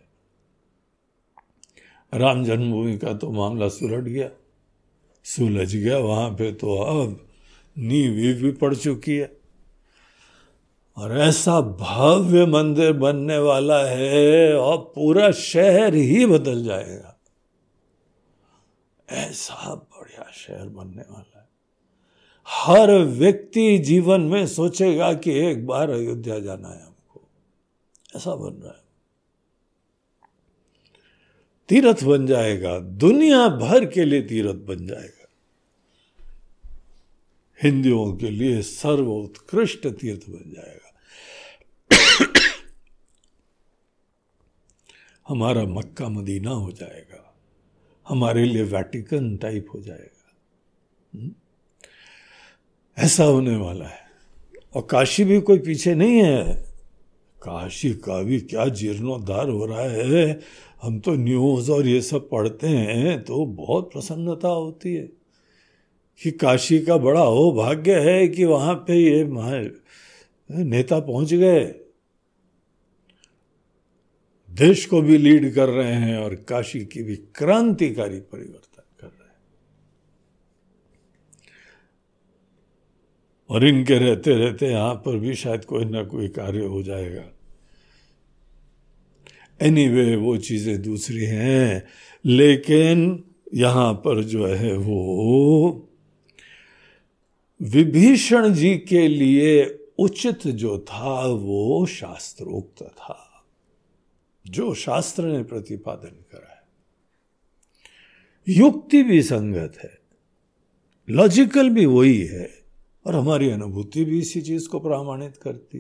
राम 2.20 2.44
जन्मभूमि 2.44 2.98
का 2.98 3.14
तो 3.14 3.32
मामला 3.32 3.68
सुलट 3.68 4.04
गया, 4.04 4.30
सुलझ 5.24 5.76
गया, 5.76 5.98
वहाँ 5.98 6.30
पे 6.30 6.52
तो 6.52 6.78
अब 6.78 7.28
नींव 7.78 8.42
भी 8.42 8.52
पड़ 8.52 8.76
चुकी 8.76 9.16
है। 9.18 9.38
और 10.98 11.18
ऐसा 11.18 11.62
भव्य 11.62 12.46
मंदिर 12.46 12.94
बनने 12.94 13.38
वाला 13.38 13.86
है, 13.86 14.56
और 14.56 14.78
पूरा 14.96 15.32
शहर 15.32 15.94
ही 15.94 16.26
बदल 16.26 16.64
जाएगा। 16.64 17.20
ऐसा 19.10 19.76
बढ़िया 19.76 20.32
शहर 20.34 20.70
बनने 20.70 21.02
वाला 21.02 21.40
है। 21.40 21.48
हर 22.48 22.92
व्यक्ति 22.92 23.78
जीवन 23.78 24.22
में 24.22 24.48
सोचेगा 24.48 25.14
कि 25.14 25.32
एक 25.32 25.68
बार 25.68 25.90
अयोध्या 25.90 26.40
जाना 26.40 26.70
है। 26.70 26.87
ऐसा 28.16 28.36
बन 28.36 28.54
रहा 28.54 28.72
है। 28.72 28.88
तीर्थ 31.70 32.04
बन 32.04 32.28
जाएगा, 32.28 32.80
दुनिया 32.80 33.48
भर 33.48 33.86
के 33.86 34.06
लिए 34.06 34.22
तीर्थ 34.22 34.56
बन 34.56 34.88
जाएगा। 34.88 35.30
हिंदुओं 37.64 38.16
के 38.16 38.30
लिए 38.30 38.62
सर्वोत्कृष्ट 38.62 39.88
तीर्थ 39.88 40.30
बन 40.30 40.52
जाएगा। 40.52 40.88
हमारा 45.28 45.64
मक्का 45.64 46.10
मदीना 46.10 46.52
हो 46.52 46.72
जाएगा। 46.72 47.36
हमारे 48.08 48.46
लिए 48.46 48.64
वैटिकन 48.64 49.38
टाइप 49.38 49.68
हो 49.74 49.82
जाएगा। 49.82 50.36
हम्म? 51.16 51.32
ऐसा 52.98 53.24
होने 53.24 53.56
वाला 53.56 53.86
है। 53.86 54.10
और 54.76 54.88
काशी 54.92 55.24
भी 55.24 55.42
कोई 55.42 55.60
पीछे 55.60 55.96
नहीं 55.96 56.24
है। 56.24 56.67
काशी 57.42 57.94
का 57.94 58.22
भी 58.24 58.40
क्या 58.42 58.66
जीर्णोद्धार 58.68 59.50
हो 59.50 59.66
रहा 59.66 59.82
है? 59.82 60.40
हम 60.82 61.00
तो 61.00 61.16
न्यूज़ 61.16 61.72
और 61.72 61.88
ये 61.88 62.02
सब 62.02 62.30
पढ़ते 62.30 62.68
हैं 62.68 63.24
तो 63.24 63.46
बहुत 63.46 63.92
प्रसन्नता 63.94 64.48
होती 64.48 64.94
है 64.96 65.08
कि 66.22 66.32
काशी 66.32 66.80
का 66.80 66.98
बड़ा 66.98 67.22
हो 67.22 67.52
भाग्य 67.52 68.00
है 68.00 68.28
कि 68.28 68.46
वहाँ 68.46 68.76
पे 68.88 68.96
ये 68.96 69.24
नेता 70.64 71.00
पहुँच 71.00 71.34
गए। 71.34 71.66
देश 74.50 74.86
को 74.86 75.02
भी 75.02 75.18
लीड 75.18 75.54
कर 75.56 75.70
रहे 75.70 75.94
हैं 75.94 76.18
और 76.18 76.36
काशी 76.36 76.86
की 76.86 77.04
भी 77.04 77.16
क्रांतिकारी 77.16 78.20
परिवर्तन 78.20 78.84
कर 79.00 79.08
रहे 79.08 79.28
हैं 79.28 79.36
और 83.50 83.66
इनके 83.66 83.98
रहते 83.98 84.36
रहते 84.36 84.68
यहाँ 84.68 84.96
पर 84.96 85.18
भी 85.18 85.36
शायद 85.36 85.66
कोई 85.66 85.86
ना 85.86 86.04
कोई 86.04 86.28
कार्य 86.28 86.66
हो 86.66 86.84
जाएगा। 86.84 87.24
एनीवे 89.62 90.06
anyway, 90.06 90.24
वो 90.24 90.38
चीज़ें 90.38 90.82
दूसरी 90.82 91.26
हैं 91.26 91.88
लेकिन 92.26 93.24
यहाँ 93.54 93.94
पर 93.94 94.24
जो 94.24 94.48
है 94.48 94.78
वो 94.78 95.90
विभीषण 97.62 98.54
जी 98.54 98.78
के 98.78 99.08
लिए 99.08 99.80
उचित 100.00 100.48
जो 100.48 100.78
था 100.78 101.26
वो 101.26 101.86
शास्त्रोक्त 101.86 102.84
था 102.84 103.46
जो 104.48 104.74
शास्त्र 104.74 105.24
ने 105.24 105.44
प्रतिपादन 105.44 106.26
करा 106.32 106.52
है। 106.52 106.64
युक्ति 108.48 109.04
भी 109.04 109.24
संगत 109.24 109.74
है 109.84 110.00
लॉजिकल 111.10 111.70
भी 111.70 111.86
वही 111.86 112.22
है। 112.22 112.57
और 113.08 113.16
हमारी 113.16 113.50
अनुभूति 113.50 114.06
भी 114.06 114.20
इसी 114.20 114.42
चीज़ 114.42 114.68
को 114.70 114.80
प्रमाणित 114.80 115.38
करती। 115.38 115.80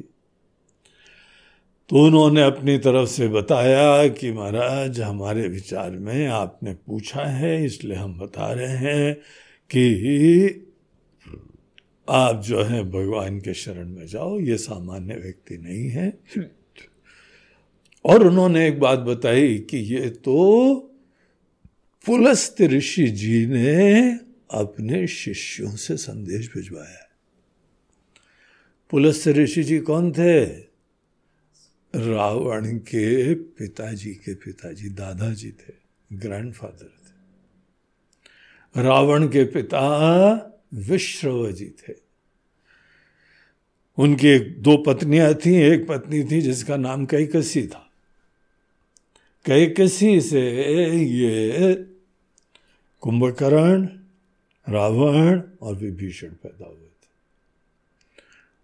तो 1.89 2.05
उन्होंने 2.05 2.43
अपनी 2.43 2.77
तरफ़ 2.77 3.09
से 3.09 3.27
बताया 3.27 4.07
कि 4.07 4.31
महाराज, 4.31 5.01
हमारे 5.01 5.47
विचार 5.47 5.91
में 5.91 6.27
आपने 6.27 6.73
पूछा 6.73 7.23
है, 7.23 7.65
इसलिए 7.65 7.95
हम 7.95 8.19
बता 8.19 8.53
रहे 8.53 8.67
हैं 8.67 9.13
कि 9.69 10.63
आप 12.09 12.41
जो 12.41 12.63
है 12.63 12.83
भगवान 12.83 13.39
के 13.39 13.53
शरण 13.53 13.89
में 13.89 14.07
जाओ, 14.07 14.39
ये 14.39 14.57
सामान्य 14.57 15.15
व्यक्ति 15.15 15.57
नहीं 15.57 15.89
है। 15.89 16.19
और 18.05 18.27
उन्होंने 18.27 18.67
एक 18.67 18.79
बात 18.79 18.99
बताई 18.99 19.57
कि 19.57 19.77
ये 19.77 20.09
तो 20.09 20.73
पुलस्त 22.05 22.61
ऋषि 22.61 23.07
जी 23.07 23.45
ने 23.45 24.11
अपने 24.53 25.07
शिष्यों 25.07 25.71
से 25.71 25.97
संदेश 25.97 26.51
भिजवाया। 26.55 27.06
पुलस्त 28.89 29.27
ऋषि 29.27 29.63
जी 29.63 29.79
कौन 29.79 30.11
थे? 30.11 30.45
रावण 31.95 32.77
के 32.77 33.35
पिताजी 33.35 34.13
के 34.13 34.33
पिताजी, 34.33 34.89
दादाजी 34.89 35.51
थे 35.51 35.73
ग्रैंडफादर 36.13 36.85
थे। 36.85 37.07
रावण 38.83 39.27
के 39.27 39.43
पिता 39.43 39.83
विश्रव 40.73 41.51
जी 41.51 41.65
थे। 41.65 41.93
उनकी 43.97 44.39
दो 44.39 44.77
पत्नियाँ 44.77 45.33
थी, 45.33 45.55
एक 45.55 45.87
पत्नी 45.87 46.23
थी 46.23 46.41
जिसका 46.41 46.77
नाम 46.77 47.05
कैकसी 47.05 47.67
था। 47.67 47.91
कैकसी 49.45 50.21
से 50.21 50.41
ये 51.03 51.73
कुंभकर्ण, 53.01 53.85
रावण 54.69 55.41
और 55.61 55.75
विभीषण 55.75 56.27
पैदा 56.27 56.65
हुए। 56.65 56.86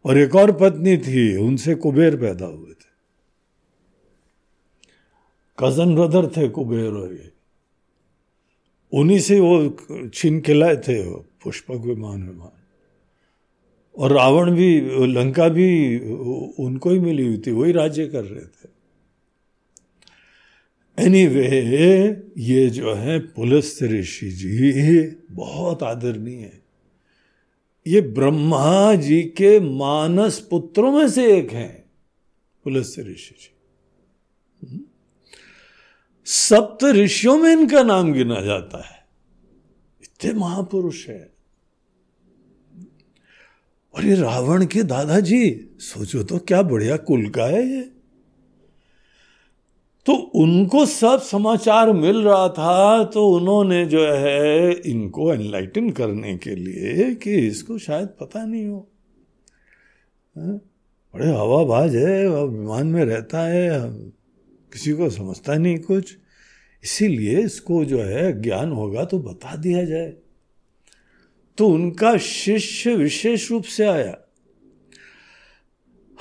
और 0.05 0.17
एक 0.17 0.35
और 0.35 0.51
पत्नी 0.51 0.97
थी 0.97 1.37
उनसे 1.37 1.75
कुबेर 1.75 2.15
पैदा 2.15 2.45
हुए 2.45 2.71
थे। 2.71 2.93
कज़न 5.59 5.95
ब्रदर 5.95 6.27
थे 6.27 6.49
कुबेर 6.49 6.91
और 6.91 7.13
ये। 7.13 7.31
उन्हीं 8.93 9.19
से 9.19 9.39
वो 9.39 9.77
छीन 10.13 10.41
के 10.41 10.53
लाए 10.53 10.75
थे 10.75 11.13
पुष्पक 11.15 11.75
विमान 11.75 12.29
विमान। 12.29 12.59
और 13.97 14.11
रावण 14.11 14.51
भी 14.51 14.81
लंका 15.07 15.49
भी 15.49 15.99
उनको 16.59 16.89
ही 16.89 16.99
मिली 16.99 17.27
हुई 17.27 17.41
थी 17.47 17.51
वही 17.51 17.71
राज्य 17.71 18.07
कर 18.07 18.25
रहे 18.25 18.45
थे। 18.45 18.73
एनीवे 20.99 21.43
anyway, 21.43 22.31
ये 22.37 22.69
जो 22.69 22.93
है 22.93 23.19
पुलस्त 23.19 23.83
ऋषि 23.83 24.31
जी 24.31 25.11
बहुत 25.31 25.83
आदरणीय 25.83 26.37
है। 26.37 26.62
ये 27.87 28.01
ब्रह्मा 28.01 28.95
जी 28.95 29.23
के 29.23 29.59
मानस 29.59 30.39
पुत्रों 30.39 30.91
में 30.91 31.09
से 31.09 31.37
एक 31.37 31.51
हैं। 31.51 31.91
पुलस्त 32.63 32.99
ऋषि 32.99 33.35
जी। 33.39 33.49
सप्त 36.25 36.85
ऋषियों 36.85 37.37
में 37.37 37.51
इनका 37.51 37.83
नाम 37.83 38.13
गिना 38.13 38.41
जाता 38.41 38.87
है। 38.87 39.07
इतने 40.03 40.33
महापुरुष 40.39 41.09
है। 41.09 41.33
और 43.95 44.05
ये 44.05 44.15
रावण 44.15 44.65
के 44.65 44.83
दादाजी, 44.83 45.69
सोचो 45.79 46.23
तो 46.23 46.37
क्या 46.37 46.61
बढ़िया 46.61 46.97
कुल 46.97 47.29
का 47.29 47.45
है 47.45 47.67
ये। 47.67 47.92
तो 50.05 50.13
उनको 50.13 50.85
सब 50.85 51.21
समाचार 51.21 51.91
मिल 51.93 52.17
रहा 52.17 52.49
था 52.49 53.03
तो 53.03 53.29
उन्होंने 53.29 53.85
जो 53.85 54.11
है 54.11 54.73
इनको 54.73 55.33
एनलाइटन 55.33 55.89
करने 55.89 56.37
के 56.37 56.55
लिए 56.55 57.15
कि 57.15 57.31
इसको 57.31 57.77
शायद 57.77 58.07
पता 58.07 58.45
नहीं 58.45 58.67
हो। 58.67 58.87
हाँ? 60.37 60.61
बड़े 61.15 61.29
हवाबाज 61.29 61.95
है 61.95 62.29
विमान 62.29 62.87
में 62.87 63.05
रहता 63.05 63.41
है 63.41 63.79
किसी 64.73 64.93
को 64.93 65.09
समझता 65.09 65.55
नहीं 65.55 65.79
कुछ। 65.79 66.17
इसीलिए 66.83 67.39
इसको 67.39 67.85
जो 67.85 68.03
है 68.03 68.41
ज्ञान 68.41 68.71
होगा 68.71 69.05
तो 69.05 69.19
बता 69.19 69.55
दिया 69.55 69.83
जाए। 69.83 70.13
तो 71.57 71.67
उनका 71.67 72.17
शिष्य 72.17 72.95
विशेष 72.95 73.51
रूप 73.51 73.63
से 73.63 73.85
आया। 73.85 74.17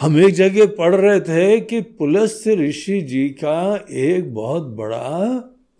हम 0.02 0.18
एक 0.18 0.34
जगह 0.34 0.66
पढ़ 0.66 0.94
रहे 0.94 1.20
थे 1.20 1.60
कि 1.60 1.80
पुलस्य 1.80 2.54
ऋषि 2.54 3.00
जी 3.00 3.28
का 3.28 3.86
एक 3.90 4.34
बहुत 4.34 4.62
बड़ा 4.62 5.18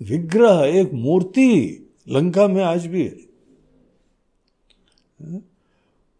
विग्रह, 0.02 0.62
एक 0.64 0.92
मूर्ति 0.92 1.78
लंका 2.08 2.46
में 2.48 2.62
आज 2.64 2.86
भी 2.86 3.02
है। 3.02 3.16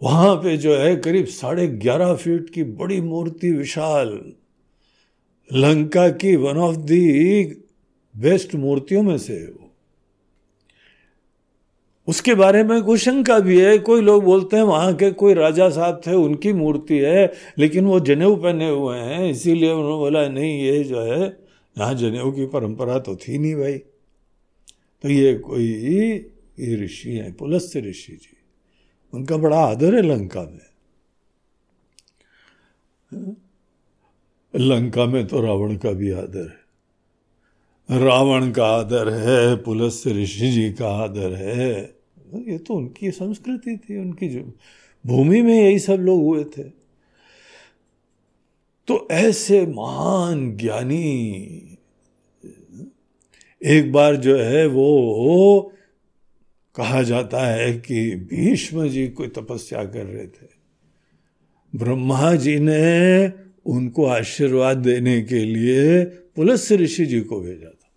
वहाँ 0.03 0.35
पे 0.37 0.57
जो 0.57 0.77
है 0.77 0.97
करीब 0.97 1.27
साढ़े 1.27 1.67
ग्यारह 1.67 2.15
फीट 2.15 2.51
की 2.51 2.65
बड़ी 2.65 3.01
मूर्ति 3.01 3.53
विशाल, 3.53 4.33
लंका 5.53 6.09
की 6.09 6.37
वन 6.37 6.57
ऑफ़ 6.57 6.77
दी 6.77 7.45
बेस्ट 8.15 8.55
मूर्तियों 8.55 9.03
में 9.03 9.19
से 9.19 9.62
उसके 12.09 12.35
बारे 12.35 12.65
में 12.65 12.83
कोई 12.83 12.99
शंका 12.99 13.41
भी 13.41 13.61
है, 13.61 13.79
कोई 13.79 14.01
लोग 14.01 14.25
बोलते 14.25 14.57
हैं 14.57 14.62
वहाँ 14.62 14.95
के 14.95 15.11
कोई 15.11 15.35
राजा 15.35 15.71
साहब 15.71 16.01
थे, 16.07 16.15
उनकी 16.15 16.53
मूर्ति 16.53 16.99
है, 16.99 17.33
लेकिन 17.59 17.87
वो 17.87 18.01
जनेऊ 18.01 18.37
पहने 18.37 18.69
हुए 18.69 18.99
हैं, 18.99 19.31
इसीलिए 19.31 19.73
उन्होंने 19.73 19.97
बोला, 19.97 20.29
नहीं, 20.29 20.62
ये 20.62 20.85
जो 20.85 21.01
है, 21.01 21.38
यहाँ 21.79 21.95
जनेऊ 21.95 22.33
की 22.33 22.47
परंपरा 22.47 22.99
तो 22.99 23.17
थी 23.17 23.38
नहीं 23.38 23.55
भाई। 23.55 23.79
तो 25.03 25.09
ये 25.09 25.35
कोई, 25.35 25.65
ये 26.61 26.85
ऋषि 26.85 27.11
है 27.11 27.33
पुलस्य 27.33 27.81
ऋषि 27.81 28.12
जी। 28.12 28.37
उनका 29.15 29.37
बड़ा 29.37 29.59
आदर 29.59 29.95
है 29.95 30.03
लंका 30.03 30.43
में। 30.43 30.73
लंका 34.57 35.07
में 35.07 35.27
तो 35.27 35.41
रावण 35.41 35.77
का 35.77 35.91
भी 35.91 36.11
आदर 36.11 36.47
है। 36.49 36.62
रावण 37.90 38.51
का 38.51 38.66
आदर 38.66 39.09
है 39.09 39.57
पुलस्य 39.57 40.12
ऋषि 40.12 40.51
जी 40.51 40.73
का 40.73 40.88
आदर 40.88 41.33
है। 41.33 41.95
ये 42.49 42.59
तो 42.59 42.75
उनकी 42.75 43.11
संस्कृति 43.11 43.77
थी, 43.77 43.99
उनकी 43.99 44.29
जो 44.29 44.53
भूमि 45.07 45.42
में 45.42 45.64
यही 45.64 45.79
सब 45.79 45.92
लोग 45.92 46.23
हुए 46.23 46.45
थे। 46.45 46.62
तो 48.88 49.09
ऐसे 49.11 49.66
महान 49.66 50.57
ज्ञानी, 50.57 51.79
एक 53.64 53.92
बार 53.92 54.16
जो 54.16 54.38
है 54.38 54.66
वो 54.66 55.73
कहा 56.75 57.03
जाता 57.03 57.47
है 57.47 57.73
कि 57.73 58.14
भीष्म 58.31 58.88
जी 58.88 59.09
कोई 59.09 59.29
तपस्या 59.29 59.85
कर 59.85 60.05
रहे 60.05 60.27
थे। 60.27 60.47
ब्रह्मा 61.75 62.35
जी 62.35 62.59
ने 62.59 63.33
उनको 63.66 64.07
आशीर्वाद 64.07 64.77
देने 64.77 65.23
के 65.23 65.45
लिए 65.45 66.05
पुलस्य 66.37 66.77
ऋषि 66.77 67.07
जी 67.07 67.21
को 67.21 67.40
भेजा 67.40 67.68
था। 67.68 67.90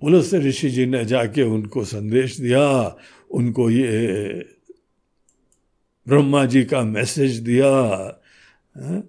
पुलस्य 0.00 0.38
ऋषि 0.38 0.70
जी 0.70 0.86
ने 0.86 1.04
जाके 1.04 1.42
उनको 1.42 1.84
संदेश 1.84 2.40
दिया, 2.40 2.96
उनको 3.30 3.70
ये 3.70 4.28
ब्रह्मा 6.08 6.44
जी 6.44 6.64
का 6.64 6.82
मैसेज 6.82 7.36
दिया, 7.36 7.70
है? 8.76 9.02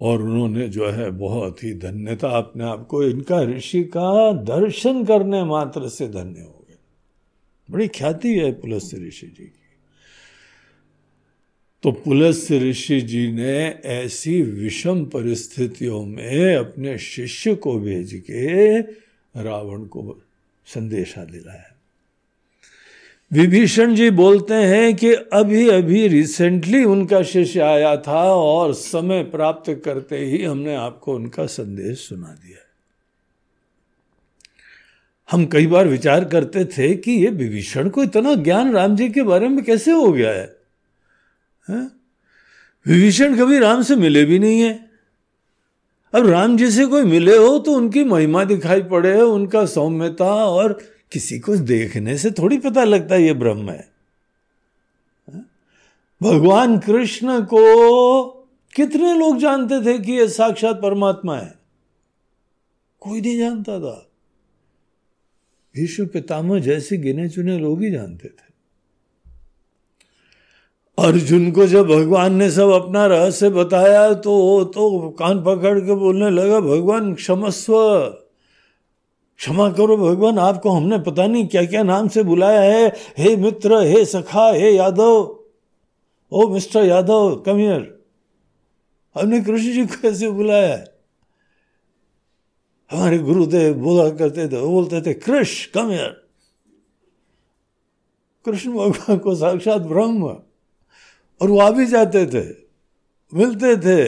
और 0.00 0.22
उन्होंने 0.22 0.68
जो 0.68 0.90
है 0.90 1.10
बहुत 1.10 1.64
ही 1.64 1.74
धन्यता 1.74 2.28
अपने 2.28 2.64
आप 2.64 2.86
को 2.86 3.04
इनका 3.04 3.42
ऋषि 3.42 3.84
का 3.84 4.32
दर्शन 4.32 5.04
करने 5.04 5.44
मात्र 5.44 5.88
से 5.88 6.08
धन्य 6.08 6.40
हो 6.40 6.66
गए। 6.70 6.76
बड़ी 7.70 7.88
ख्याति 7.88 8.34
है 8.34 8.52
पुलस्य 8.52 8.96
ऋषि 8.96 9.26
जी 9.26 9.44
की। 9.44 9.63
तो 11.84 11.92
पुलस्य 11.92 12.58
ऋषि 12.58 13.00
जी 13.00 13.32
ने 13.32 13.80
ऐसी 13.84 14.42
विषम 14.42 15.04
परिस्थितियों 15.04 16.06
में 16.06 16.56
अपने 16.56 16.98
शिष्य 16.98 17.54
को 17.54 17.78
भेज 17.78 18.22
के 18.30 18.80
रावण 19.42 19.84
को 19.84 20.22
संदेशा 20.66 21.24
दिलाया। 21.24 21.76
विभीषण 23.32 23.94
जी 23.94 24.10
बोलते 24.10 24.54
हैं 24.54 24.96
कि 24.96 25.12
अभी 25.12 25.68
अभी 25.68 26.08
रिसेंटली 26.08 26.84
उनका 26.84 27.22
शिष्य 27.22 27.60
आया 27.60 27.96
था 27.96 28.24
और 28.34 28.74
समय 28.74 29.22
प्राप्त 29.22 29.82
करते 29.84 30.18
ही 30.18 30.44
हमने 30.44 30.74
आपको 30.74 31.14
उनका 31.14 31.46
संदेश 31.46 31.98
सुना 31.98 32.38
दिया। 32.46 32.58
हम 35.30 35.46
कई 35.46 35.66
बार 35.66 35.88
विचार 35.88 36.24
करते 36.24 36.64
थे 36.64 36.96
कि 36.96 37.12
ये 37.12 37.30
विभीषण 37.30 37.88
को 37.88 38.02
इतना 38.02 38.34
ज्ञान 38.34 38.72
राम 38.72 38.96
जी 38.96 39.08
के 39.08 39.22
बारे 39.22 39.48
में 39.48 39.64
कैसे 39.64 39.90
हो 39.90 40.12
गया 40.12 40.30
है? 40.30 40.63
विभीषण 41.70 43.36
कभी 43.36 43.58
राम 43.58 43.82
से 43.82 43.96
मिले 43.96 44.24
भी 44.24 44.38
नहीं 44.38 44.60
है। 44.60 44.90
अब 46.14 46.26
राम 46.26 46.56
जी 46.56 46.70
से 46.70 46.86
कोई 46.86 47.02
मिले 47.02 47.36
हो 47.36 47.58
तो 47.58 47.72
उनकी 47.72 48.04
महिमा 48.04 48.44
दिखाई 48.44 48.82
पड़े, 48.82 49.20
उनका 49.20 49.66
सौम्यता 49.66 50.34
और 50.34 50.78
किसी 51.12 51.38
को 51.38 51.56
देखने 51.56 52.18
से 52.18 52.30
थोड़ी 52.30 52.58
पता 52.58 52.84
लगता 52.84 53.14
है 53.14 53.22
ये 53.22 53.34
ब्रह्म 53.34 53.70
है? 53.70 53.88
भगवान 56.22 56.78
कृष्ण 56.78 57.40
को 57.40 58.30
कितने 58.74 59.14
लोग 59.14 59.38
जानते 59.38 59.84
थे 59.84 59.98
कि 59.98 60.12
ये 60.12 60.28
साक्षात 60.28 60.76
परमात्मा 60.76 61.36
है? 61.36 61.58
कोई 63.00 63.20
नहीं 63.20 63.38
जानता 63.38 63.80
था। 63.80 64.10
विश्व 65.76 66.06
पितामह 66.06 66.58
जैसे 66.58 66.96
गिने 66.96 67.28
चुने 67.28 67.58
लोग 67.58 67.82
ही 67.82 67.90
जानते 67.90 68.28
थे। 68.28 68.53
अर्जुन 70.98 71.50
को 71.50 71.66
जब 71.66 71.86
भगवान 71.86 72.34
ने 72.34 72.50
सब 72.50 72.70
अपना 72.72 73.06
रहस्य 73.06 73.48
बताया 73.50 74.12
तो 74.14 74.64
तो 74.64 75.08
कान 75.18 75.42
पकड़ 75.44 75.78
के 75.80 75.94
बोलने 75.94 76.30
लगा, 76.30 76.60
भगवान 76.60 77.14
क्षमस्व 77.14 77.74
क्षमा 79.40 79.68
करो 79.70 79.96
भगवान, 79.96 80.38
आपको 80.38 80.70
हमने 80.70 80.98
पता 80.98 81.26
नहीं 81.26 81.46
क्या 81.46 81.64
क्या 81.64 81.82
नाम 81.82 82.08
से 82.08 82.22
बुलाया 82.22 82.60
है। 82.62 82.86
हे 83.18 83.34
मित्र, 83.36 83.80
हे 83.82 84.04
सखा, 84.04 84.46
हे 84.50 84.70
Yadav. 84.70 85.36
Oh 86.32 86.48
mister 86.48 86.84
Yadav 86.84 87.34
come 87.46 87.56
here 87.56 87.82
हमने 89.16 89.40
कृष्ण 89.40 89.72
जी 89.72 89.86
को 89.86 90.00
कैसे 90.02 90.30
बुलाया 90.30 90.74
है। 90.74 90.84
हमारे 92.90 93.18
गुरुदेव 93.18 93.74
बोला 93.74 94.08
करते 94.10 94.48
थे 94.48 94.60
वो 94.60 94.70
बोलते 94.70 95.00
थे, 95.00 95.14
कृष्ण 95.14 95.72
कम 95.74 95.92
यार 95.92 96.16
कृष्ण 98.44 98.72
भगवान 98.72 99.18
को 99.18 99.34
साक्षात 99.34 99.80
ब्रह्म। 99.82 100.36
और 101.40 101.50
वो 101.50 101.58
आ 101.58 101.70
भी 101.70 101.86
जाते 101.86 102.26
थे, 102.26 102.44
मिलते 103.32 103.76
थे। 103.76 104.04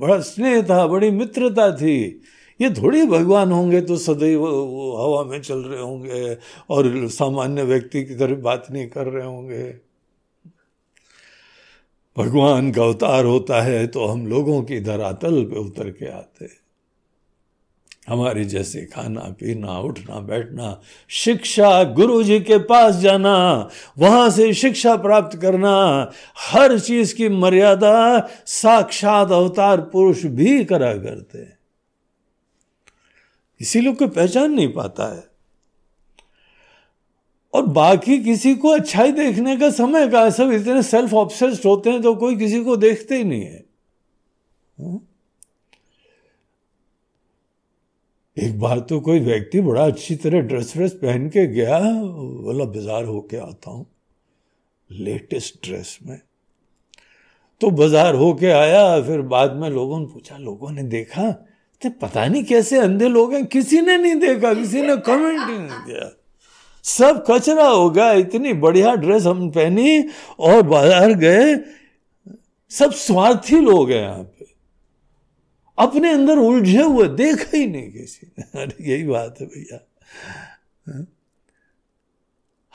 बड़ा 0.00 0.18
स्नेह 0.20 0.62
था, 0.62 0.86
बड़ी 0.86 1.10
मित्रता 1.10 1.70
थी। 1.76 2.22
ये 2.60 2.70
थोड़ी 2.70 3.06
भगवान 3.06 3.52
होंगे 3.52 3.80
तो 3.80 3.96
सदैव 3.96 4.40
वो 4.40 4.96
हवा 4.96 5.22
में 5.24 5.40
चल 5.42 5.58
रहे 5.58 5.80
होंगे 5.80 6.36
और 6.70 7.08
सामान्य 7.08 7.62
व्यक्ति 7.62 8.04
की 8.04 8.14
तरह 8.14 8.36
बात 8.36 8.66
नहीं 8.70 8.88
कर 8.88 9.06
रहे 9.06 9.26
होंगे। 9.26 9.64
भगवान 12.16 12.70
का 12.72 12.84
अवतार 12.84 13.24
होता 13.24 13.60
है 13.62 13.86
तो 13.86 14.06
हम 14.06 14.26
लोगों 14.26 14.62
की 14.62 14.80
धरातल 14.80 15.44
पे 15.44 15.58
उतर 15.58 15.90
के 15.90 16.06
आते 16.06 16.44
हैं। 16.44 16.56
हमारे 18.08 18.44
जैसे 18.44 18.84
खाना, 18.84 19.20
पीना, 19.20 19.78
उठना, 19.78 20.20
बैठना, 20.20 20.80
शिक्षा 21.08 21.84
गुरु 21.84 22.22
जी 22.22 22.40
के 22.40 22.58
पास 22.58 22.94
जाना, 22.94 23.68
वहाँ 23.98 24.30
से 24.30 24.54
शिक्षा 24.54 24.96
प्राप्त 24.96 25.38
करना, 25.38 26.12
हर 26.38 26.78
चीज़ 26.78 27.14
की 27.14 27.28
मर्यादा 27.28 28.28
साक्षात 28.46 29.32
अवतार 29.32 29.80
पुरुष 29.80 30.24
भी 30.24 30.64
करा 30.64 30.94
करते 30.94 31.38
हैं 31.38 31.58
इसी 33.60 33.80
लोग 33.80 33.96
को 33.96 34.06
पहचान 34.08 34.52
नहीं 34.52 34.72
पाता 34.72 35.16
है 35.16 35.28
और 37.54 37.66
बाकी 37.66 38.18
किसी 38.18 38.54
को 38.54 38.68
अच्छाई 38.68 39.12
देखने 39.12 39.56
का 39.56 39.70
समय 39.70 40.08
का 40.08 40.30
सब 40.30 40.52
इतने 40.52 40.82
सेल्फ 40.82 41.14
ऑब्सेस्ड 41.14 41.66
होते 41.66 41.90
हैं 41.90 42.02
तो 42.02 42.14
कोई 42.14 42.36
किसी 42.36 42.64
को 42.64 42.76
देखते 42.76 43.16
ही 43.16 43.24
नहीं 43.24 43.42
है 43.42 43.64
हुँ? 44.80 45.07
एक 48.38 48.58
बार 48.60 48.80
तो 48.80 48.98
कोई 49.00 49.20
व्यक्ति 49.20 49.60
बड़ा 49.60 49.84
अच्छी 49.86 50.14
तरह 50.16 50.40
ड्रेस 50.40 50.72
व्रेस 50.76 50.92
पहन 50.94 51.28
के 51.28 51.46
गया 51.46 51.78
बोला 51.78 52.64
बाज़ार 52.66 53.04
होके 53.04 53.36
आता 53.36 53.70
हूँ, 53.70 53.86
लेटेस्ट 54.90 55.54
ड्रेस 55.64 55.98
में। 56.06 56.20
तो 57.60 57.70
बाज़ार 57.72 58.14
होके 58.14 58.46
आया, 58.46 59.00
फिर 59.02 59.22
बाद 59.24 59.54
में 59.54 59.68
लोगों 59.70 59.98
ने 60.00 60.06
पूछा, 60.06 60.36
लोगों 60.38 60.70
ने 60.70 60.82
देखा? 60.84 61.30
तो 61.82 61.90
पता 62.00 62.26
नहीं 62.26 62.44
कैसे 62.44 62.78
अंधे 62.78 63.08
लोग 63.08 63.34
हैं, 63.34 63.44
किसी 63.46 63.80
ने 63.80 63.96
नहीं 63.96 64.14
देखा, 64.16 64.54
किसी 64.54 64.82
ने 64.82 64.96
कमेंट 64.98 65.40
ही 65.40 65.58
नहीं 65.58 65.84
किया 65.86 66.10
सब 66.84 67.24
कचरा 67.30 67.66
हो 67.66 67.88
गया, 67.90 68.12
इतनी 68.14 68.52
बढ़िया 68.54 68.94
ड्रेस 68.96 69.26
हम 69.26 69.48
पहनी 69.50 70.04
और 70.40 70.62
बाज़ार 70.64 71.12
गए, 71.16 71.56
सब 72.70 72.92
स्वार्थी 72.94 73.60
लोग 73.60 73.90
हैं 73.90 74.00
यहाँ 74.00 74.22
पे। 74.22 74.37
अपने 75.78 76.12
अंदर 76.12 76.38
उलझे 76.38 76.82
हुए 76.82 77.08
देखा 77.08 77.56
ही 77.56 77.66
नहीं 77.66 77.92
किसी 77.92 78.32
ने। 78.38 78.60
अरे, 78.62 78.92
यही 78.92 79.04
बात 79.04 79.40
है 79.40 79.46
भैया। 79.46 79.88
हाँ? 80.86 81.06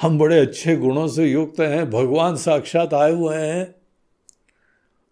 हम 0.02 0.20
बड़े 0.20 0.40
अच्छे 0.40 0.76
गुणों 0.76 1.08
से 1.08 1.26
युक्त 1.26 1.60
हैं, 1.60 1.90
भगवान 1.90 2.36
साक्षात 2.36 2.94
आए 2.94 3.12
हुए 3.12 3.36
हैं। 3.36 3.76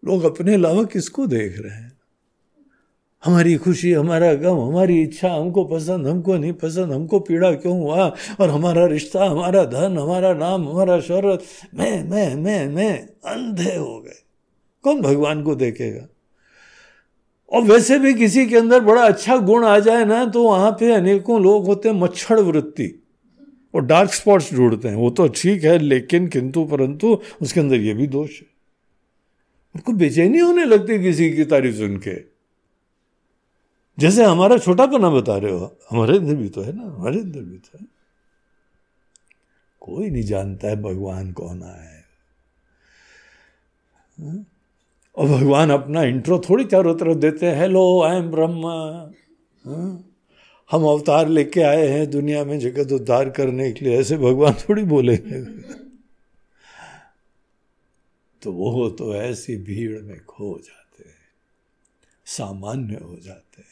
लोग 0.05 0.23
अपने 0.23 0.53
अलावा 0.53 0.83
किसको 0.83 1.27
देख 1.27 1.59
रहे 1.59 1.73
हैं? 1.73 1.91
हमारी 3.25 3.55
खुशी, 3.55 3.93
हमारा 3.93 4.33
गम, 4.33 4.59
हमारी 4.59 5.01
इच्छा 5.01 5.33
हमको 5.33 5.65
पसंद, 5.65 6.07
हमको 6.07 6.37
नहीं 6.37 6.53
पसंद, 6.53 6.91
हमको 6.91 7.19
पीड़ा 7.19 7.51
क्यों 7.51 7.79
हुआ? 7.79 8.15
और 8.39 8.49
हमारा 8.49 8.85
रिश्ता, 8.85 9.25
हमारा 9.25 9.65
धन, 9.65 9.97
हमारा 9.97 10.33
नाम, 10.33 10.69
हमारा 10.69 10.99
शौहरत, 10.99 11.43
मैं 11.75 12.03
मैं 12.03 12.35
मैं 12.35 12.67
मैं, 12.67 13.07
अंधे 13.07 13.75
हो 13.75 14.01
गए। 14.01 14.23
कौन 14.83 15.01
भगवान 15.01 15.43
को 15.43 15.55
देखेगा? 15.55 16.07
और 17.51 17.61
वैसे 17.61 17.99
भी 17.99 18.13
किसी 18.13 18.45
के 18.45 18.57
अंदर 18.57 18.79
बड़ा 18.79 19.01
अच्छा 19.01 19.37
गुण 19.37 19.65
आ 19.65 19.79
जाए 19.79 20.05
ना 20.05 20.25
तो 20.25 20.43
वहाँ 20.43 20.71
पे 20.71 20.93
अनेकों 20.93 21.43
लोग 21.43 21.65
होते 21.65 21.89
हैं 21.89 21.95
मच्छर 21.95 22.35
वृत्ति। 22.35 22.97
और 23.75 23.81
डार्क 23.85 24.11
स्पॉट्स 24.11 24.53
ढूंढते 24.53 24.87
हैं। 24.87 24.95
वो 24.95 25.09
तो 25.09 25.27
ठीक 25.27 25.63
है, 25.63 25.77
लेकिन 25.77 26.27
किंतु 26.27 26.65
परंतु 26.65 27.21
उसके 27.41 27.59
अंदर 27.59 27.75
ये 27.75 27.93
भी 27.93 28.07
दोष 28.07 28.41
है। 28.41 28.47
उनको 29.75 29.91
बेचैनी 29.91 30.37
होने 30.37 30.65
लगती 30.65 31.03
किसी 31.03 31.33
की 31.33 31.45
तारीफ़ 31.45 31.75
सुन 31.75 31.97
के। 31.97 32.21
जैसे 33.99 34.23
हमारा 34.23 34.57
छोटा 34.57 34.85
छोटापना 34.85 35.09
बता 35.09 35.37
रहे 35.37 35.51
हो, 35.51 35.77
हमारे 35.91 36.17
अंदर 36.17 36.35
भी 36.35 36.49
तो 36.49 36.61
है 36.61 36.73
ना, 36.75 36.83
हमारे 36.83 37.19
अंदर 37.19 37.39
भी 37.39 37.57
तो 37.57 37.77
है। 37.79 37.85
कोई 39.81 40.09
नहीं 40.09 40.23
जानता 40.23 40.67
है 40.67 40.81
भगवान 40.81 41.31
कौन 41.31 41.63
आया 41.63 41.81
है। 41.81 42.03
हाँ? 44.19 44.45
और 45.17 45.27
भगवान 45.27 45.69
अपना 45.69 46.03
इंट्रो 46.03 46.39
थोड़ी 46.39 46.65
चारों 46.65 46.93
तरफ़ 46.95 47.17
देते 47.17 47.45
हैं 47.45 47.55
हेलो 47.55 48.01
आई 48.01 48.17
एम 48.17 48.29
ब्रह्मा 48.31 48.75
हम 50.69 50.83
अवतार 50.83 51.27
लेके 51.27 51.61
आए 51.61 51.87
हैं 51.87 52.09
दुनिया 52.11 52.43
में 52.45 52.57
जगत 52.59 52.91
उद्धार 52.91 53.29
करने 53.29 53.71
के 53.71 53.85
लिए, 53.85 53.97
ऐसे 53.99 54.17
भगवान 54.17 54.53
थोड़ी 54.59 54.83
बोलेंगे 54.83 55.41
तो 58.41 58.51
वो 58.51 58.89
तो 58.89 59.13
ऐसी 59.15 59.55
भीड़ 59.57 60.01
में 60.01 60.19
खो 60.25 60.57
जाते 60.57 61.03
हैं, 61.03 61.15
सामान्य 62.27 62.99
हो 63.03 63.17
जाते 63.23 63.61
हैं। 63.61 63.67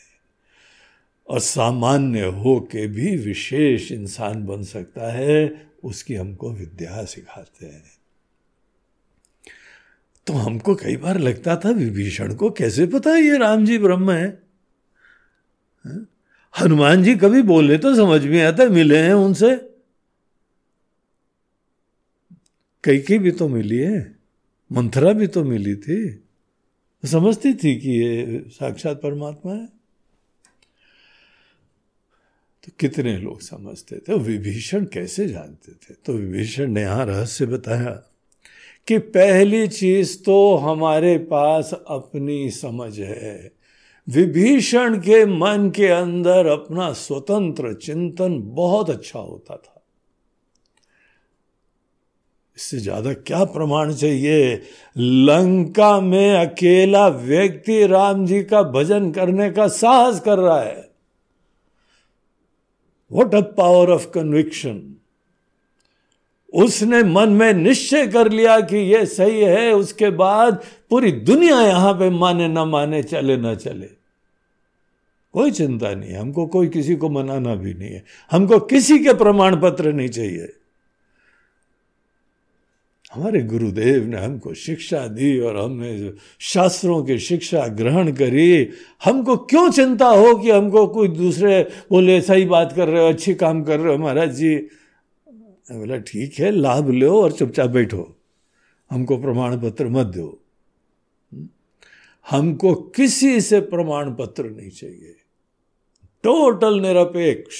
और 1.29 1.39
सामान्य 1.39 2.25
हो 2.35 2.59
के 2.71 2.85
भी 2.87 3.15
विशेष 3.17 3.91
इंसान 3.91 4.45
बन 4.45 4.63
सकता 4.63 5.11
है, 5.11 5.69
उसकी 5.83 6.15
हमको 6.15 6.51
विद्या 6.51 7.03
सिखाते 7.05 7.65
हैं। 7.65 7.98
तो 10.29 10.33
हमको 10.33 10.75
कई 10.75 10.97
बार 10.97 11.19
लगता 11.19 11.55
था, 11.55 11.69
विभीषण 11.69 12.33
को 12.35 12.49
कैसे 12.49 12.85
पता 12.87 13.09
है 13.09 13.21
ये 13.21 13.37
राम 13.37 13.65
जी 13.65 13.77
ब्रह्म 13.77 14.11
है? 14.11 14.43
हाँ? 15.85 16.07
हनुमान 16.59 17.03
जी 17.03 17.15
कभी 17.15 17.41
बोले 17.41 17.77
तो 17.77 17.95
समझ 17.95 18.25
में 18.25 18.43
आता, 18.43 18.65
मिले 18.65 18.97
हैं 18.97 19.13
उनसे? 19.13 19.55
कई 22.83 22.99
की 22.99 23.17
भी 23.19 23.31
तो 23.31 23.47
मिली 23.47 23.77
है, 23.77 24.15
मंथरा 24.71 25.13
भी 25.13 25.27
तो 25.27 25.43
मिली 25.43 25.75
थी। 25.75 26.23
समझती 27.03 27.53
थी 27.53 27.75
कि 27.79 27.89
ये 27.89 28.45
साक्षात 28.47 29.01
परमात्मा 29.01 29.53
है। 29.53 29.65
तो 32.63 32.71
कितने 32.79 33.17
लोग 33.17 33.41
समझते 33.41 33.97
थे, 33.97 34.17
विभीषण 34.19 34.85
कैसे 34.85 35.27
जानते 35.27 35.71
थे? 35.71 35.93
तो 36.05 36.13
विभीषण 36.13 36.71
ने 36.71 36.81
यहाँ 36.81 37.05
रहस्य 37.05 37.45
बताया। 37.45 38.08
कि 38.89 38.97
पहली 38.97 39.67
चीज़ 39.67 40.23
तो 40.23 40.55
हमारे 40.55 41.17
पास 41.17 41.73
अपनी 41.87 42.49
समझ 42.49 42.99
है। 42.99 43.51
विभीषण 44.07 44.97
के 44.97 45.25
मन 45.25 45.71
के 45.75 45.87
अंदर 45.87 46.45
अपना 46.45 46.93
स्वतंत्र 46.93 47.73
चिंतन 47.73 48.39
बहुत 48.43 48.89
अच्छा 48.89 49.19
होता 49.19 49.55
था। 49.55 49.83
इससे 52.57 52.77
ज़्यादा 52.77 53.13
क्या 53.13 53.43
प्रमाण 53.43 53.93
चाहिए? 53.93 54.61
लंका 54.97 56.01
में 56.01 56.35
अकेला 56.35 57.07
व्यक्ति 57.07 57.87
राम 57.87 58.25
जी 58.25 58.43
का 58.43 58.63
भजन 58.63 59.11
करने 59.11 59.51
का 59.51 59.67
साहस 59.67 60.19
कर 60.19 60.39
रहा 60.39 60.61
है। 60.61 60.89
What 63.11 63.35
a 63.35 63.41
power 63.41 63.89
of 63.89 64.09
conviction 64.09 64.95
उसने 66.53 67.03
मन 67.03 67.29
में 67.29 67.53
निश्चय 67.53 68.07
कर 68.07 68.31
लिया 68.31 68.59
कि 68.59 68.77
यह 68.77 69.05
सही 69.05 69.41
है, 69.41 69.73
उसके 69.73 70.09
बाद 70.09 70.63
पूरी 70.89 71.11
दुनिया 71.11 71.61
यहाँ 71.61 71.93
पे 71.93 72.09
माने 72.09 72.47
ना 72.47 72.65
माने, 72.65 73.03
चले 73.03 73.37
ना 73.37 73.55
चले। 73.55 73.87
कोई 75.33 75.51
चिंता 75.51 75.93
नहीं 75.93 76.11
है 76.11 76.19
हमको 76.19 76.45
कोई 76.47 76.67
किसी 76.67 76.95
को 76.95 77.09
मनाना 77.09 77.55
भी 77.55 77.73
नहीं 77.73 77.89
है। 77.89 78.03
हमको 78.31 78.59
किसी 78.59 78.99
के 78.99 79.13
प्रमाण 79.13 79.61
पत्र 79.61 79.93
नहीं 79.93 80.09
चाहिए। 80.09 80.53
हमारे 83.13 83.41
गुरुदेव 83.41 84.05
ने 84.05 84.17
हमको 84.17 84.53
शिक्षा 84.53 85.07
दी 85.07 85.39
और 85.39 85.57
हमने 85.57 86.13
शास्त्रों 86.39 87.03
की 87.03 87.19
शिक्षा 87.19 87.67
ग्रहण 87.67 88.11
करी। 88.11 88.69
हमको 89.03 89.37
क्यों 89.37 89.71
चिंता 89.71 90.07
हो 90.07 90.35
कि 90.35 90.51
हमको 90.51 90.87
कोई 90.87 91.07
दूसरे 91.07 91.67
बोले, 91.91 92.21
सही 92.21 92.45
बात 92.45 92.73
कर 92.75 92.87
रहे 92.87 93.03
हो, 93.03 93.09
अच्छी 93.09 93.33
काम 93.33 93.63
कर 93.63 93.79
रहे 93.79 93.95
हो, 93.95 94.03
महाराज 94.03 94.35
जी? 94.35 94.67
बोला, 95.75 95.97
ठीक 95.97 96.39
है, 96.39 96.51
लाभ 96.51 96.89
लो 96.89 97.21
और 97.21 97.31
चुपचाप 97.31 97.69
बैठो। 97.69 98.15
हमको 98.91 99.17
प्रमाण 99.17 99.57
पत्र 99.57 99.87
मत 99.87 100.05
दो। 100.05 100.41
हमको 102.29 102.73
किसी 102.73 103.41
से 103.41 103.59
प्रमाण 103.59 104.13
पत्र 104.13 104.49
नहीं 104.49 104.69
चाहिए। 104.69 105.15
टोटल 106.23 106.79
निरपेक्ष। 106.79 107.57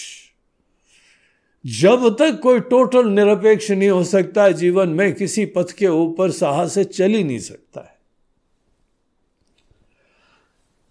जब 1.82 2.16
तक 2.20 2.40
कोई 2.40 2.60
टोटल 2.60 3.10
निरपेक्ष 3.10 3.72
नहीं 3.72 3.90
हो 3.90 4.04
सकता 4.04 4.44
है 4.44 4.54
जीवन 4.54 4.90
में 4.90 5.14
किसी 5.14 5.46
पथ 5.46 5.72
के 5.72 5.88
ऊपर 5.88 6.32
साहस 6.32 6.74
से 6.74 6.84
चल 6.84 7.12
ही 7.12 7.24
नहीं 7.24 7.40
सकता 7.40 7.82
है। 7.82 8.00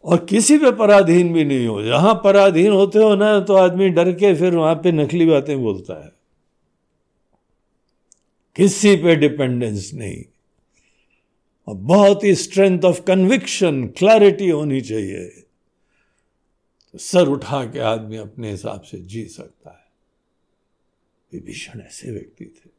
और 0.05 0.25
किसी 0.25 0.59
पे 0.59 0.73
पराधीन 0.73 1.33
भी 1.33 1.45
नहीं 1.45 1.67
हो। 1.67 1.83
जहाँ 1.83 2.15
पराधीन 2.25 2.73
होते 2.73 2.99
हो 2.99 3.15
ना 3.15 3.41
तो 3.41 3.55
आदमी 3.55 3.89
डर 3.89 4.13
के 4.13 4.35
फिर 4.35 4.55
वहाँ 4.57 4.75
पे 4.75 4.93
नकली 4.93 5.27
बातें 5.27 5.63
बोलता 5.63 6.05
है। 6.05 6.18
किसी 8.57 8.97
पे 8.97 9.17
डिपेंडेंस 9.17 9.91
नहीं। 9.95 10.25
और 11.67 11.75
बहुत 11.75 12.25
ही 12.25 12.35
स्ट्रेंथ 12.35 12.83
ऑफ़ 12.83 13.01
कन्विक्शन 13.01 13.87
क्लैरिटी 13.87 14.49
होनी 14.51 14.81
चाहिए। 14.81 15.29
तो 16.93 16.99
सर 16.99 17.29
उठा 17.29 17.65
के 17.65 17.79
आदमी 17.79 18.17
अपने 18.17 18.51
हिसाब 18.51 18.81
से 18.81 18.99
जी 18.99 19.27
सकता 19.27 19.71
है। 19.71 19.89
विभीषण 21.33 21.81
ऐसे 21.81 22.11
व्यक्ति 22.11 22.45
थे। 22.45 22.71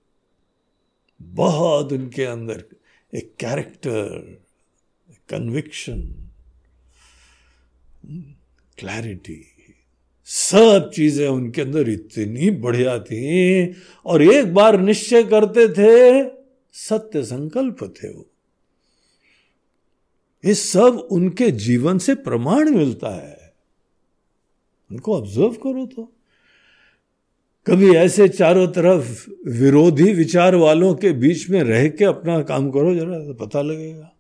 बहुत 1.22 1.94
उनके 1.94 2.24
अंदर 2.24 2.66
एक 3.16 3.36
कैरेक्टर 3.40 4.42
कन्विक्शन 5.30 6.30
क्लैरिटी 8.78 9.59
सब 10.30 10.92
चीज़ें 10.94 11.28
उनके 11.28 11.62
अंदर 11.62 11.90
इतनी 11.90 12.50
बढ़िया 12.50 13.00
थी, 13.00 13.76
और 14.06 14.22
एक 14.24 14.54
बार 14.54 14.80
निश्चय 14.80 15.24
करते 15.24 15.68
थे, 15.68 16.24
सत्य 16.74 17.24
संकल्प 17.24 17.78
थे 17.84 18.10
वो। 18.10 18.26
ये 20.46 20.54
सब 20.54 21.08
उनके 21.12 21.52
जीवन 21.52 21.98
से 21.98 22.16
प्रमाण 22.16 22.70
मिलता 22.70 23.10
है। 23.10 23.54
उनको 24.92 25.18
ऑब्ज़र्व 25.18 25.50
करो 25.50 25.86
तो। 25.86 26.14
कभी 27.68 27.96
ऐसे 27.96 28.28
चारों 28.28 28.68
तरफ़ 28.68 29.30
विरोधी 29.48 30.14
विचार 30.14 30.56
वालों 30.56 30.96
के 30.96 31.12
बीच 31.12 31.50
में 31.50 31.64
रह 31.64 31.88
के 31.88 32.06
अपना 32.06 32.42
काम 32.42 32.72
करो, 32.72 32.96
जरा 32.96 33.34
पता 33.34 33.62
लगेगा। 33.62 34.16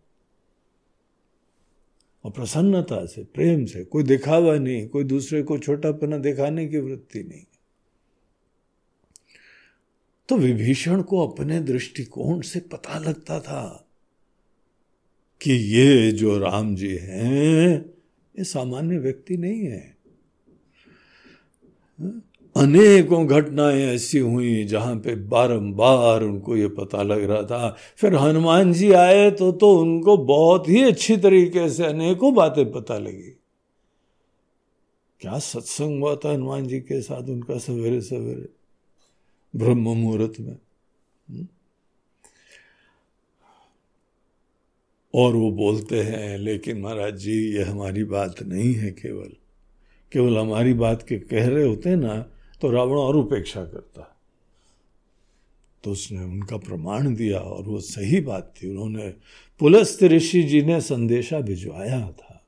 और 2.24 2.32
प्रसन्नता 2.32 3.06
से, 3.06 3.24
प्रेम 3.24 3.66
से, 3.66 3.84
कोई 3.84 4.04
दिखावा 4.04 4.58
नहीं, 4.58 4.88
कोई 4.88 5.04
दूसरे 5.04 5.44
को 5.44 5.58
छोटा 5.58 5.92
छोटापना 5.92 6.18
दिखाने 6.18 6.68
की 6.68 6.78
वृत्ति 6.78 7.24
नहीं। 7.24 7.46
तो 10.30 10.38
विभीषण 10.38 11.02
को 11.02 11.28
अपने 11.28 11.60
दृष्टिकोण 11.60 12.42
से 12.42 12.60
पता 12.60 13.00
लगता 13.00 13.40
था 13.40 13.88
कि 15.42 15.52
ये 15.52 16.12
जो 16.12 16.38
राम 16.38 16.76
जी 16.76 16.96
हैं, 16.96 17.86
ये 18.40 18.44
सामान्य 18.44 18.98
व्यक्ति 18.98 19.38
नहीं 19.38 19.60
है। 19.60 19.98
अनेकों 22.60 23.26
घटनाएँ 23.28 23.82
ऐसी 23.82 24.19
हुई 24.19 24.63
जहाँ 24.65 24.95
पे 24.95 25.15
बारंबार 25.15 26.24
उनको 26.24 26.56
ये 26.58 26.67
पता 26.67 27.04
लग 27.04 27.24
रहा 27.24 27.41
था। 27.43 27.76
फिर 27.95 28.15
हनुमान 28.15 28.74
जी 28.74 28.91
आए 28.91 29.32
तो 29.32 29.52
तो 29.52 29.74
उनको 29.80 30.17
बहुत 30.17 30.69
ही 30.69 30.84
अच्छी 30.84 31.17
तरीके 31.17 31.69
से 31.69 31.86
अनेकों 31.86 32.34
बातें 32.34 32.72
पता 32.72 32.98
लगी। 32.98 33.36
क्या 35.22 35.39
सत्संग 35.39 36.00
हुआ 36.00 36.15
था 36.15 36.32
हनुमान 36.32 36.67
जी 36.67 36.80
के 36.80 37.02
साथ 37.02 37.30
उनका 37.30 37.58
सवेरे 37.58 38.02
सवेरे, 38.02 38.50
ब्रह्म 39.54 39.78
मुहूर्त 39.78 40.39
में? 40.39 40.58
हम्म? 41.30 41.48
और 45.13 45.36
वो 45.36 45.52
बोलते 45.52 46.02
हैं, 46.02 46.38
लेकिन 46.38 46.82
महाराज 46.82 47.15
जी, 47.15 47.56
ये 47.58 47.63
हमारी 47.63 48.04
बात 48.04 48.43
नहीं 48.43 48.74
है 48.74 48.91
केवल। 48.91 49.30
केवल 50.12 50.38
हमारी 50.38 50.74
बात 50.74 51.04
के 51.04 51.17
कह 51.19 51.48
रहे 51.48 51.63
होते 51.63 51.95
ना 51.95 52.32
तो 52.62 52.72
रावण 52.72 52.98
और 52.98 53.15
उपेक्षा 53.15 53.65
करता। 53.65 54.15
तो 55.84 55.91
उसने 55.91 56.24
उनका 56.24 56.58
प्रमाण 56.58 57.15
दिया 57.15 57.39
और 57.39 57.63
वो 57.63 57.80
सही 57.80 58.22
बात 58.22 58.54
थी। 58.58 58.69
उन्होंने 58.69 59.13
पुलस्त 59.60 60.04
ऋषि 60.04 60.43
जी 60.43 60.62
ने 60.62 60.82
संदेशा 60.82 61.39
भिजवाया 61.39 62.12
था। 62.12 62.45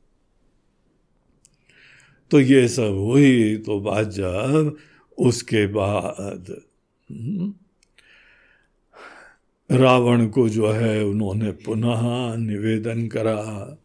तो 2.32 2.40
ये 2.40 2.68
सब 2.68 2.94
हुई 2.94 3.58
तो 3.58 3.80
बात 3.80 4.08
जब 4.08 4.78
उसके 5.18 5.68
बाद 5.68 6.62
हम्म, 7.12 7.54
रावण 9.72 10.28
को 10.28 10.50
जो 10.50 10.68
है 10.68 11.04
उन्होंने 11.04 11.52
पुनः 11.52 12.36
निवेदन 12.36 13.08
करा 13.08 13.78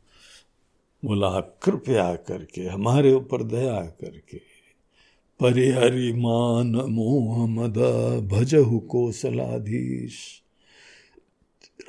बोला 1.05 1.41
कृपया 1.41 2.15
करके 2.15 2.67
हमारे 2.67 3.13
ऊपर 3.13 3.43
दया 3.43 3.81
करके 3.81 4.56
परिहरि 5.41 6.13
मान 6.13 6.77
मोह 6.77 7.47
मद 7.47 7.79
भजहु 8.33 9.13
सलाधीश 9.13 10.43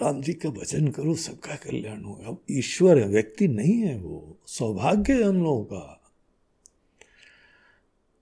राम 0.04 0.22
जी 0.22 0.34
का 0.34 0.50
भजन 0.50 0.88
करो, 0.88 1.16
सबका 1.16 1.56
कल्याण 1.56 2.04
होगा 2.04 2.28
अब 2.28 2.42
ईश्वर 2.52 2.98
है 3.00 3.08
व्यक्ति 3.08 3.48
नहीं 3.48 3.74
है 3.74 3.98
वो, 3.98 4.38
सौभाग्य 4.46 5.14
है 5.14 5.24
हम 5.24 5.44
लोगों 5.44 5.64
का। 5.64 6.02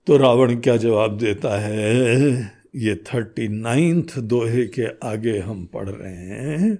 तो 0.06 0.16
रावण 0.16 0.56
क्या 0.56 0.76
जवाब 0.76 1.18
देता 1.18 1.60
है? 1.60 2.30
ये 2.76 2.94
थर्टी 2.94 3.48
नाइन्थ 3.48 4.18
दोहे 4.18 4.66
के 4.66 4.86
आगे 5.08 5.38
हम 5.38 5.66
पढ़ 5.66 5.88
रहे 5.88 6.14
हैं। 6.14 6.78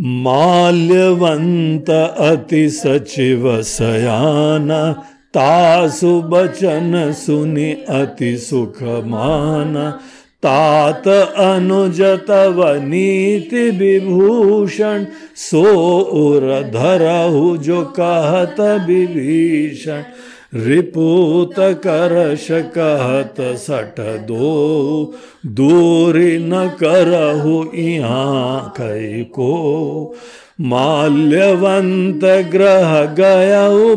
माल्यवंत 0.00 1.90
अति 1.90 2.70
सचिव 2.70 3.62
सयाना 3.62 5.08
तासु 5.34 6.22
बचन 6.22 7.12
सुनि 7.12 7.72
अति 7.88 8.36
सुख 8.36 8.82
माना 8.82 9.90
तात 10.44 11.08
अनुजत 11.08 12.26
नीति 12.84 13.70
विभूषण, 13.70 15.04
सो 15.36 15.62
उर 15.98 16.46
धरहु 16.74 17.56
जो 17.56 17.82
कहत 18.00 18.60
विभीषण। 18.88 20.02
रिपूत 20.54 21.54
करश 21.58 22.48
कहत 22.50 23.34
सट 23.40 24.00
दो, 24.26 25.14
दूरी 25.46 26.38
न 26.38 26.68
करहु 26.82 27.64
यहाँ 27.74 28.74
कई 28.80 29.22
को। 29.24 30.14
माल्यवंत 30.62 32.24
ग्रह 32.52 33.04
गय 33.14 33.54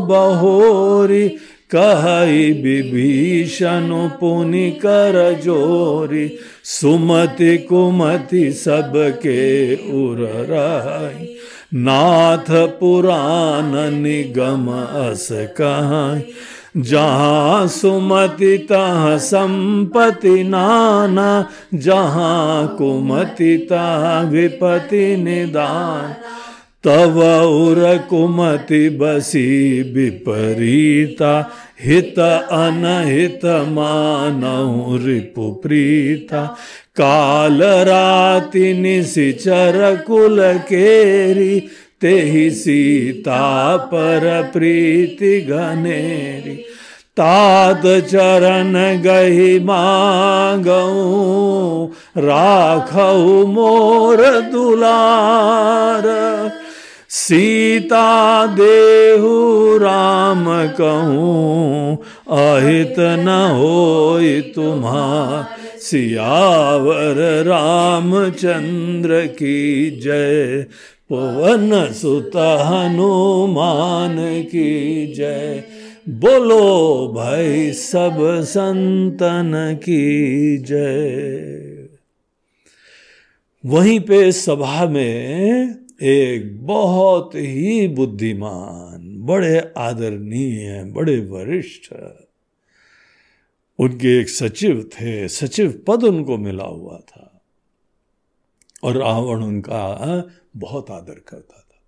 बहोरी 0.08 1.28
कही 1.75 2.51
विभीषण 2.51 3.89
पुनि 4.19 4.69
कर 4.71 5.17
जोरी, 5.43 6.28
सुमति 6.63 7.58
कुमति 7.58 8.51
सबके 8.51 9.75
उर 9.75 10.17
रही 10.49 11.28
नाथ 11.75 12.49
पुराण 12.80 13.71
निगम 13.93 14.67
अस 14.71 15.28
कहाँ, 15.32 16.21
जहाँ 16.78 17.67
सुमति 17.67 18.58
तह 18.71 19.17
संपति 19.17 20.43
नाना, 20.43 21.49
जहाँ 21.73 22.75
कुमति 22.78 23.58
तह 23.71 24.21
विपति 24.30 25.15
निदान। 25.17 26.13
तव 26.86 27.43
उर 27.43 28.08
कुमति 28.10 28.89
बसी 28.89 29.82
विपरीता, 29.82 31.52
हित 31.82 32.19
अनहित 32.52 33.45
मानऊ 33.45 34.98
रिपु 35.06 35.52
प्रीता। 35.52 36.45
काल 36.95 37.63
राति 37.63 38.74
निशिचर 38.74 40.04
कुल 40.08 40.54
केरी, 40.54 41.60
तेहि 42.02 42.52
सीता 42.52 43.78
पर 43.78 44.50
प्रीति 44.54 45.41
घनेरी। 45.41 46.63
ताद 47.17 47.82
चरण 47.86 49.02
गही 49.02 49.60
मांगऊ, 49.60 50.76
राखऊ 52.17 53.45
मोर 53.45 54.41
दुलार। 54.41 56.04
सीता 57.17 58.45
देहु 58.45 59.78
राम 59.78 60.67
कहूँ, 60.67 61.97
अहित 62.32 62.95
न 62.99 63.56
हो 63.58 64.30
तुम्हार। 64.56 65.80
सियावर 65.80 67.43
रामचंद्र 67.43 69.25
की 69.25 69.91
जय, 69.91 70.65
पवन 71.10 71.94
सुत 71.94 72.31
हनुमान 72.35 74.44
की 74.44 75.13
जय। 75.13 75.63
बोलो 76.10 77.13
भाई 77.15 77.71
सब 77.71 78.42
संतन 78.44 79.79
की 79.83 80.58
जय। 80.58 81.87
वहीं 83.65 84.00
पे 84.00 84.31
सभा 84.31 84.85
में 84.85 85.85
एक 86.02 86.65
बहुत 86.65 87.31
ही 87.35 87.87
बुद्धिमान, 87.87 89.17
बड़े 89.17 89.73
आदरणीय, 89.77 90.83
बड़े 90.83 91.19
वरिष्ठ। 91.19 91.93
उनके 93.79 94.19
एक 94.19 94.29
सचिव 94.29 94.89
थे, 94.93 95.27
सचिव 95.27 95.83
पद 95.87 96.04
उनको 96.04 96.37
मिला 96.37 96.63
हुआ 96.63 96.98
था। 96.98 97.41
और 98.83 98.98
रावण 98.98 99.43
उनका 99.43 100.23
बहुत 100.58 100.91
आदर 100.91 101.13
करता 101.13 101.67
था। 101.71 101.81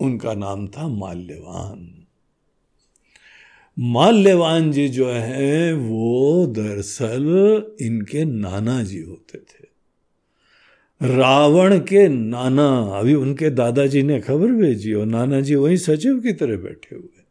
उनका 0.00 0.34
नाम 0.34 0.68
था 0.68 0.88
माल्यवान। 0.88 2.06
माल्यवान 3.78 4.72
जी 4.72 4.88
जो 4.88 5.10
है, 5.12 5.72
वो 5.72 6.46
दरअसल 6.46 7.26
इनके 7.80 8.24
नाना 8.24 8.82
जी 8.82 9.00
होते 9.00 9.38
थे। 9.38 9.69
रावण 11.02 11.78
के 11.78 12.08
नाना, 12.08 12.98
अभी 12.98 13.14
उनके 13.14 13.50
दादाजी 13.50 14.02
ने 14.02 14.20
खबर 14.20 14.46
भेजी 14.46 14.92
और 14.92 15.06
नाना 15.06 15.40
जी 15.40 15.54
वही 15.54 15.76
सचिव 15.76 16.20
की 16.20 16.32
तरह 16.32 16.56
बैठे 16.56 16.96
हुए। 16.96 17.22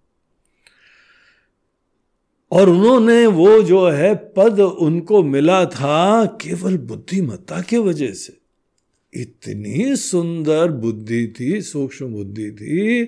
और 2.51 2.69
उन्होंने 2.69 3.27
वो 3.27 3.63
जो 3.63 3.87
है 3.87 4.15
पद 4.15 4.59
उनको 4.59 5.23
मिला 5.23 5.65
था 5.65 6.25
केवल 6.25 6.77
बुद्धिमत्ता 6.77 7.61
के 7.61 7.77
वजह 7.77 8.13
से। 8.13 8.37
इतनी 9.13 9.95
सुंदर 9.95 10.71
बुद्धि 10.71 11.33
थी, 11.39 11.61
सूक्ष्म 11.61 12.07
बुद्धि 12.07 12.51
थी 12.51 13.05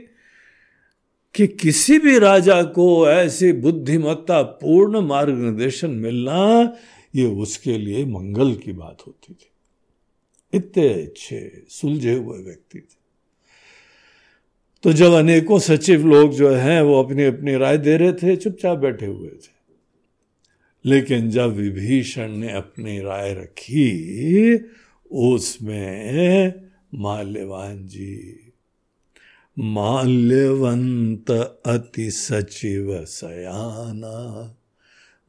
कि 1.36 1.48
किसी 1.48 2.00
भी 2.00 2.20
राजा 2.20 2.64
को 2.64 3.10
ऐसी 3.10 3.54
बुद्धिमत्ता 3.54 4.42
पूर्ण 4.42 5.02
मार्गदर्शन 5.02 5.90
मिलना, 5.90 6.74
ये 7.16 7.26
उसके 7.26 7.78
लिए 7.78 8.06
मंगल 8.06 8.56
की 8.56 8.72
बात 8.72 8.98
होती 9.08 9.34
थी। 9.34 9.51
इतने 10.54 11.04
अच्छे, 11.04 11.64
सुलझे 11.70 12.14
हुए 12.14 12.40
व्यक्ति 12.40 12.80
थे। 12.80 13.02
तो 14.84 14.94
जब 14.94 15.12
अनेकों 15.12 15.60
सचिव 15.60 16.08
लोग 16.08 16.34
जो 16.34 16.50
हैं, 16.50 16.82
वो 16.82 17.04
अपनी 17.04 17.24
अपनी 17.24 17.56
राय 17.56 17.78
दे 17.78 17.98
रहे 17.98 18.14
थे, 18.14 18.36
चुपचाप 18.36 18.78
बैठे 18.78 19.06
हुए 19.06 19.30
थे। 19.30 19.62
लेकिन 20.86 21.30
जब 21.30 21.54
विभीषण 21.54 22.32
ने 22.32 22.52
अपनी 22.52 23.00
राय 23.00 23.34
रखी, 23.34 24.56
उसमें 25.12 26.54
माल्यवान 26.96 27.88
जी, 27.88 28.54
माल्यवंत 29.60 31.32
अति 31.66 32.12
सचिव 32.12 33.06
सयाना, 33.06 34.56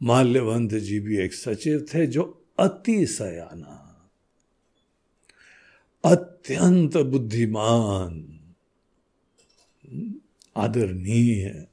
माल्यवंत 0.02 0.74
जी 0.74 1.00
भी 1.00 1.18
एक 1.18 1.34
सचिव 1.34 1.86
थे 1.94 2.06
जो 2.06 2.44
अति 2.58 3.06
सयाना। 3.06 3.81
अत्यंत 6.04 6.96
बुद्धिमान, 6.96 8.40
आदरणीय। 10.56 11.44
है 11.44 11.72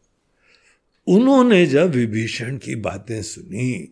उन्होंने 1.08 1.66
जब 1.66 1.90
विभीषण 1.90 2.58
की 2.58 2.76
बातें 2.76 3.24
सुनी, 3.24 3.84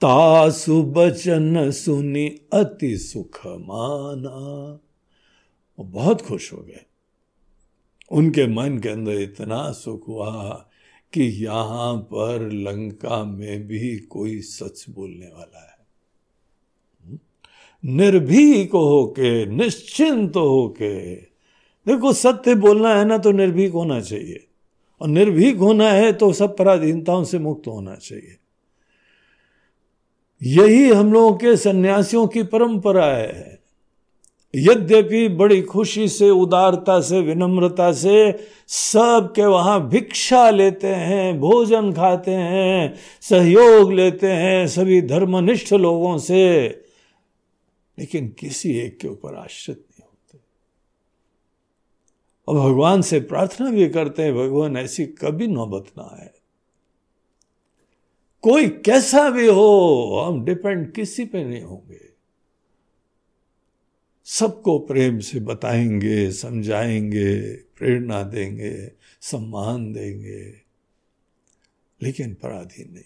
तासु 0.00 0.82
बचन 0.82 1.70
सुनी 1.70 2.28
अति 2.52 2.98
सुख 2.98 3.46
माना 3.46 4.80
वो 5.78 5.84
बहुत 5.84 6.22
खुश 6.22 6.52
हो 6.52 6.58
गए। 6.58 6.84
उनके 8.10 8.46
मन 8.46 8.78
के 8.78 8.88
अंदर 8.88 9.12
इतना 9.12 9.72
सुख 9.72 10.08
हुआ 10.08 10.66
कि 11.12 11.22
यहाँ 11.22 11.96
पर 11.96 12.50
लंका 12.52 13.24
में 13.24 13.66
भी 13.66 13.98
कोई 13.98 14.40
सच 14.40 14.86
बोलने 14.90 15.26
वाला 15.26 15.72
है। 15.72 15.77
निर्भीक 17.84 18.72
होके, 18.72 19.46
निश्चिंत 19.46 20.36
होके। 20.36 21.14
देखो, 21.86 22.12
सत्य 22.12 22.54
बोलना 22.54 22.94
है 22.94 23.04
ना 23.04 23.18
तो 23.18 23.32
निर्भीक 23.32 23.72
होना 23.72 24.00
चाहिए। 24.00 24.44
और 25.00 25.08
निर्भीक 25.08 25.56
होना 25.56 25.88
है 25.88 26.12
तो 26.12 26.32
सब 26.32 26.56
पराधीनताओं 26.56 27.24
से 27.24 27.38
मुक्त 27.38 27.68
होना 27.68 27.94
चाहिए। 27.94 28.36
यही 30.42 30.90
हम 30.90 31.12
लोगों 31.12 31.32
के 31.32 31.56
सन्यासियों 31.56 32.26
की 32.26 32.42
परंपरा 32.42 33.06
है। 33.06 33.58
यद्यपि 34.54 35.28
बड़ी 35.28 35.62
खुशी 35.62 36.08
से, 36.08 36.30
उदारता 36.30 37.00
से, 37.00 37.20
विनम्रता 37.20 37.92
से 37.92 38.32
सब 38.68 39.32
के 39.36 39.44
वहाँ 39.44 39.88
भिक्षा 39.88 40.50
लेते 40.50 40.86
हैं, 40.86 41.40
भोजन 41.40 41.92
खाते 41.92 42.30
हैं, 42.30 42.94
सहयोग 43.20 43.92
लेते 43.92 44.26
हैं 44.26 44.66
सभी 44.66 45.02
धर्मनिष्ठ 45.02 45.72
लोगों 45.72 46.18
से। 46.18 46.68
लेकिन 47.98 48.28
किसी 48.28 48.78
एक 48.78 48.98
के 48.98 49.08
ऊपर 49.08 49.34
आश्रित 49.34 49.78
नहीं 49.78 50.04
होते। 50.04 50.38
और 52.48 52.70
भगवान 52.70 53.02
से 53.02 53.20
प्रार्थना 53.20 53.70
भी 53.70 53.88
करते 53.88 54.22
हैं, 54.22 54.34
भगवान, 54.34 54.76
ऐसी 54.76 55.06
कभी 55.06 55.46
नौबत 55.46 55.84
ना 55.98 56.04
आए। 56.04 56.30
कोई 58.42 58.68
कैसा 58.68 59.30
भी 59.30 59.46
हो, 59.46 60.24
हम 60.26 60.44
डिपेंड 60.44 60.92
किसी 60.92 61.24
पे 61.24 61.44
नहीं 61.44 61.62
होंगे। 61.62 62.08
सबको 64.24 64.78
प्रेम 64.78 65.18
से 65.18 65.40
बताएँगे, 65.40 66.32
समझाएँगे, 66.32 67.56
प्रेरणा 67.56 68.22
देंगे, 68.22 68.92
सम्मान 69.20 69.92
देंगे, 69.92 70.60
लेकिन 72.02 72.34
पराधीन 72.34 72.92
नहीं 72.92 73.04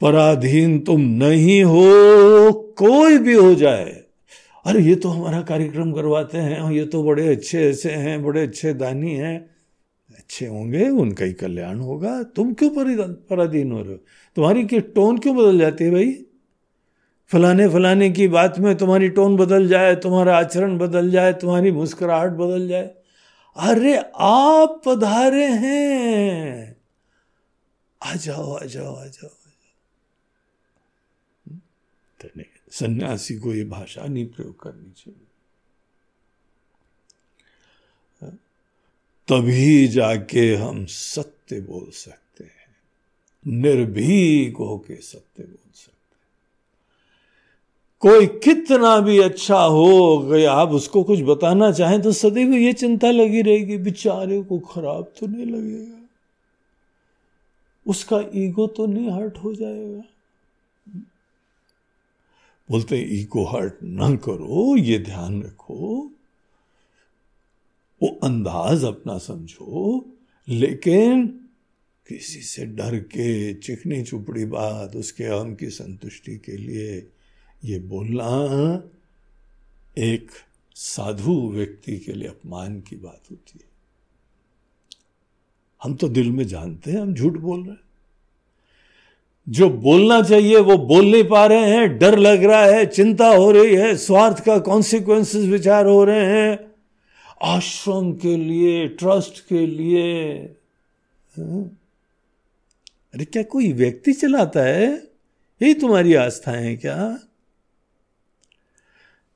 पराधीन 0.00 0.78
तुम 0.78 1.00
नहीं 1.00 1.64
हो, 1.64 2.52
कोई 2.52 3.18
भी 3.18 3.34
हो 3.34 3.54
जाए। 3.54 4.02
अरे, 4.66 4.82
ये 4.82 4.94
तो 4.94 5.08
हमारा 5.08 5.40
कार्यक्रम 5.40 5.92
करवाते 5.92 6.38
हैं, 6.38 6.72
ये 6.72 6.84
तो 6.84 7.02
बड़े 7.02 7.28
अच्छे 7.28 7.70
ऐसे 7.70 7.90
हैं, 7.90 8.24
बड़े 8.24 8.42
अच्छे 8.42 8.74
दानी 8.74 9.14
हैं। 9.14 9.56
अच्छे 10.18 10.46
होंगे, 10.46 10.88
उनका 10.88 11.24
ही 11.24 11.32
कल्याण 11.32 11.78
होगा। 11.78 12.22
तुम 12.22 12.54
क्यों 12.54 12.70
पराधीन 13.14 13.72
हो 13.72 13.82
रहे 13.82 13.92
हो? 13.92 13.98
तुम्हारी 14.36 14.64
की 14.64 14.80
टोन 14.80 15.18
क्यों 15.18 15.36
बदल 15.36 15.58
जाती 15.58 15.84
है 15.84 15.90
भाई? 15.90 16.24
फलाने 17.28 17.68
फलाने 17.68 18.10
की 18.10 18.28
बात 18.28 18.58
में 18.58 18.76
तुम्हारी 18.76 19.08
टोन 19.08 19.36
बदल 19.36 19.68
जाए, 19.68 19.94
तुम्हारा 19.94 20.38
आचरण 20.38 20.78
बदल 20.78 21.10
जाए, 21.10 21.32
तुम्हारी 21.32 21.72
मुस्कुराहट 21.72 22.30
बदल 22.30 22.68
जाए। 22.68 22.90
अरे, 23.56 23.96
आप 24.18 24.82
पधारे 24.86 25.46
हैं। 25.46 26.76
आ 28.02 28.14
जाओ 28.14 28.52
आ 28.52 28.64
जाओ 28.64 28.94
आ 28.94 29.04
जाओ। 29.04 29.45
नहीं 32.24 32.46
सन्यासी 32.70 33.38
को 33.38 33.54
ये 33.54 33.64
भाषा 33.64 34.06
नहीं 34.06 34.26
प्रयोग 34.26 34.60
करनी 34.62 34.92
चाहिए। 34.96 35.20
तभी 39.28 39.88
जाके 39.88 40.54
हम 40.54 40.86
सत्य 40.86 41.60
बोल 41.60 41.90
सकते 41.90 42.44
हैं। 42.44 42.76
निर्भीक 43.46 44.56
होके 44.56 44.96
सत्य 44.96 45.42
बोल 45.42 45.72
सकते 45.74 45.90
हैं। 45.90 45.96
कोई 48.00 48.26
कितना 48.26 49.00
भी 49.00 49.18
अच्छा 49.18 49.58
हो 49.58 50.18
गया 50.18 50.52
आप 50.52 50.68
उसको 50.68 51.04
कुछ 51.04 51.20
बताना 51.20 51.72
चाहें 51.72 52.02
तो 52.02 52.12
सदैव 52.12 52.52
ये 52.52 52.72
चिंता 52.72 53.10
लगी 53.10 53.42
रहेगी, 53.42 53.76
बेचारे 53.76 54.42
को 54.42 54.58
खराब 54.58 55.12
तो 55.20 55.26
नहीं 55.26 55.46
लगेगा। 55.46 56.08
उसका 57.86 58.30
ईगो 58.34 58.66
तो 58.66 58.86
नहीं 58.86 59.10
हर्ट 59.10 59.36
हो 59.36 59.54
जाएगा। 59.54 60.02
बोलते 62.70 62.96
ईगो 62.96 63.44
हर्ट 63.44 63.74
ना 63.82 64.16
करो, 64.16 64.76
ये 64.76 64.98
ध्यान 64.98 65.42
रखो। 65.42 66.12
वो 68.02 68.08
अंदाज 68.08 68.84
अपना 68.84 69.18
समझो, 69.18 70.06
लेकिन 70.48 71.26
किसी 72.08 72.40
से 72.40 72.66
डर 72.66 72.98
के, 72.98 73.54
चिकनी 73.54 74.02
चुपड़ी 74.02 74.44
बात, 74.44 74.96
उसके 74.96 75.24
अहम 75.24 75.54
की 75.54 75.70
संतुष्टि 75.70 76.36
के 76.36 76.56
लिए 76.56 77.10
ये 77.64 77.78
बोलना 77.78 78.82
एक 79.98 80.30
साधु 80.74 81.50
व्यक्ति 81.50 81.98
के 81.98 82.12
लिए 82.12 82.28
अपमान 82.28 82.80
की 82.80 82.96
बात 82.96 83.22
होती 83.30 83.58
है। 83.58 83.68
हम 85.82 85.94
तो 85.94 86.08
दिल 86.08 86.30
में 86.30 86.46
जानते 86.46 86.90
हैं, 86.90 87.00
हम 87.00 87.14
झूठ 87.14 87.32
बोल 87.32 87.62
रहे 87.62 87.70
हैं। 87.70 87.85
जो 89.48 89.70
बोलना 89.70 90.22
चाहिए, 90.22 90.56
वो 90.56 90.76
बोल 90.76 91.06
नहीं 91.06 91.24
पा 91.24 91.46
रहे 91.46 91.70
हैं, 91.70 91.98
डर 91.98 92.18
लग 92.18 92.44
रहा 92.44 92.64
है, 92.64 92.86
चिंता 92.86 93.28
हो 93.28 93.50
रही 93.50 93.74
है, 93.74 93.96
स्वार्थ 93.96 94.44
का 94.44 94.58
कॉन्सिक्वेंसेस 94.58 95.48
विचार 95.48 95.86
हो 95.86 96.04
रहे 96.04 96.26
हैं। 96.26 96.74
आश्रम 97.42 98.12
के 98.12 98.36
लिए 98.36 98.88
ट्रस्ट 98.88 99.48
के 99.48 99.66
लिए 99.66 100.34
हाँ? 101.38 101.78
अरे 103.14 103.24
क्या 103.24 103.42
कोई 103.42 103.72
व्यक्ति 103.72 104.12
चलाता 104.12 104.60
है? 104.60 105.02
यही 105.62 105.74
तुम्हारी 105.74 106.14
आस्था 106.14 106.50
है 106.50 106.76
क्या? 106.76 107.18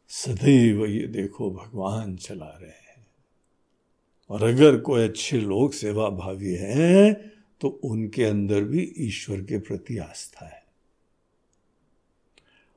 सदैव 0.09 0.87
ये 0.87 1.07
देखो, 1.07 1.51
भगवान 1.51 2.17
चला 2.17 2.59
रहे 2.63 2.71
हैं। 2.71 3.07
और 4.31 4.45
अगर 4.45 4.77
कोई 4.77 5.05
अच्छे 5.05 5.39
लोग 5.39 5.73
सेवा 5.73 6.09
भावी 6.09 6.55
हैं 6.55 7.33
तो 7.61 7.69
उनके 7.69 8.25
अंदर 8.25 8.65
भी 8.65 8.95
ईश्वर 8.99 9.41
के 9.41 9.59
प्रति 9.59 9.99
आस्था 9.99 10.47
है। 10.47 10.65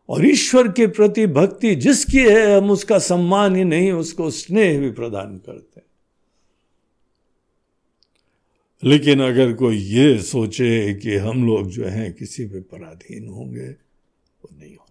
और 0.09 0.25
ईश्वर 0.25 0.71
के 0.71 0.87
प्रति 0.87 1.27
भक्ति 1.27 1.75
जिसकी 1.75 2.19
है, 2.19 2.57
हम 2.57 2.71
उसका 2.71 2.99
सम्मान 2.99 3.55
ही 3.55 3.63
नहीं, 3.63 3.91
उसको 3.91 4.31
स्नेह 4.31 4.79
भी 4.79 4.91
प्रदान 4.91 5.37
करते 5.37 5.79
हैं। 5.79 5.87
लेकिन 8.83 9.21
अगर 9.21 9.53
कोई 9.53 9.77
ये 9.77 10.21
सोचे 10.21 10.93
कि 10.93 11.15
हम 11.15 11.45
लोग 11.45 11.69
जो 11.69 11.85
हैं 11.85 12.13
किसी 12.13 12.45
पे 12.45 12.61
पराधीन 12.61 13.27
होंगे 13.27 13.69
वो 14.43 14.49
नहीं 14.53 14.75
हो 14.75 14.85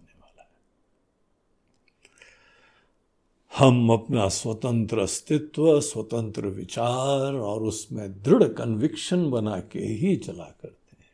हम 3.57 3.89
अपना 3.89 4.29
स्वतंत्र 4.29 4.99
अस्तित्व, 4.99 5.81
स्वतंत्र 5.81 6.47
विचार 6.47 7.33
और 7.35 7.63
उसमें 7.63 8.23
दृढ़ 8.23 8.43
कन्विक्शन 8.43 9.29
बना 9.31 9.59
के 9.59 9.79
ही 9.79 10.15
चला 10.15 10.43
करते 10.43 10.97
हैं। 10.99 11.11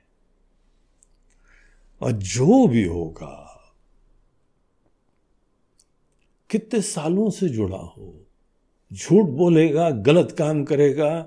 और 2.02 2.12
जो 2.12 2.68
भी 2.68 2.84
होगा, 2.84 3.46
कितने 6.50 6.82
सालों 6.82 7.30
से 7.30 7.50
जुड़ा 7.50 7.78
हो, 7.78 8.26
झूठ 8.94 9.26
बोलेगा, 9.26 9.90
गलत 9.90 10.36
काम 10.38 10.64
करेगा 10.64 11.22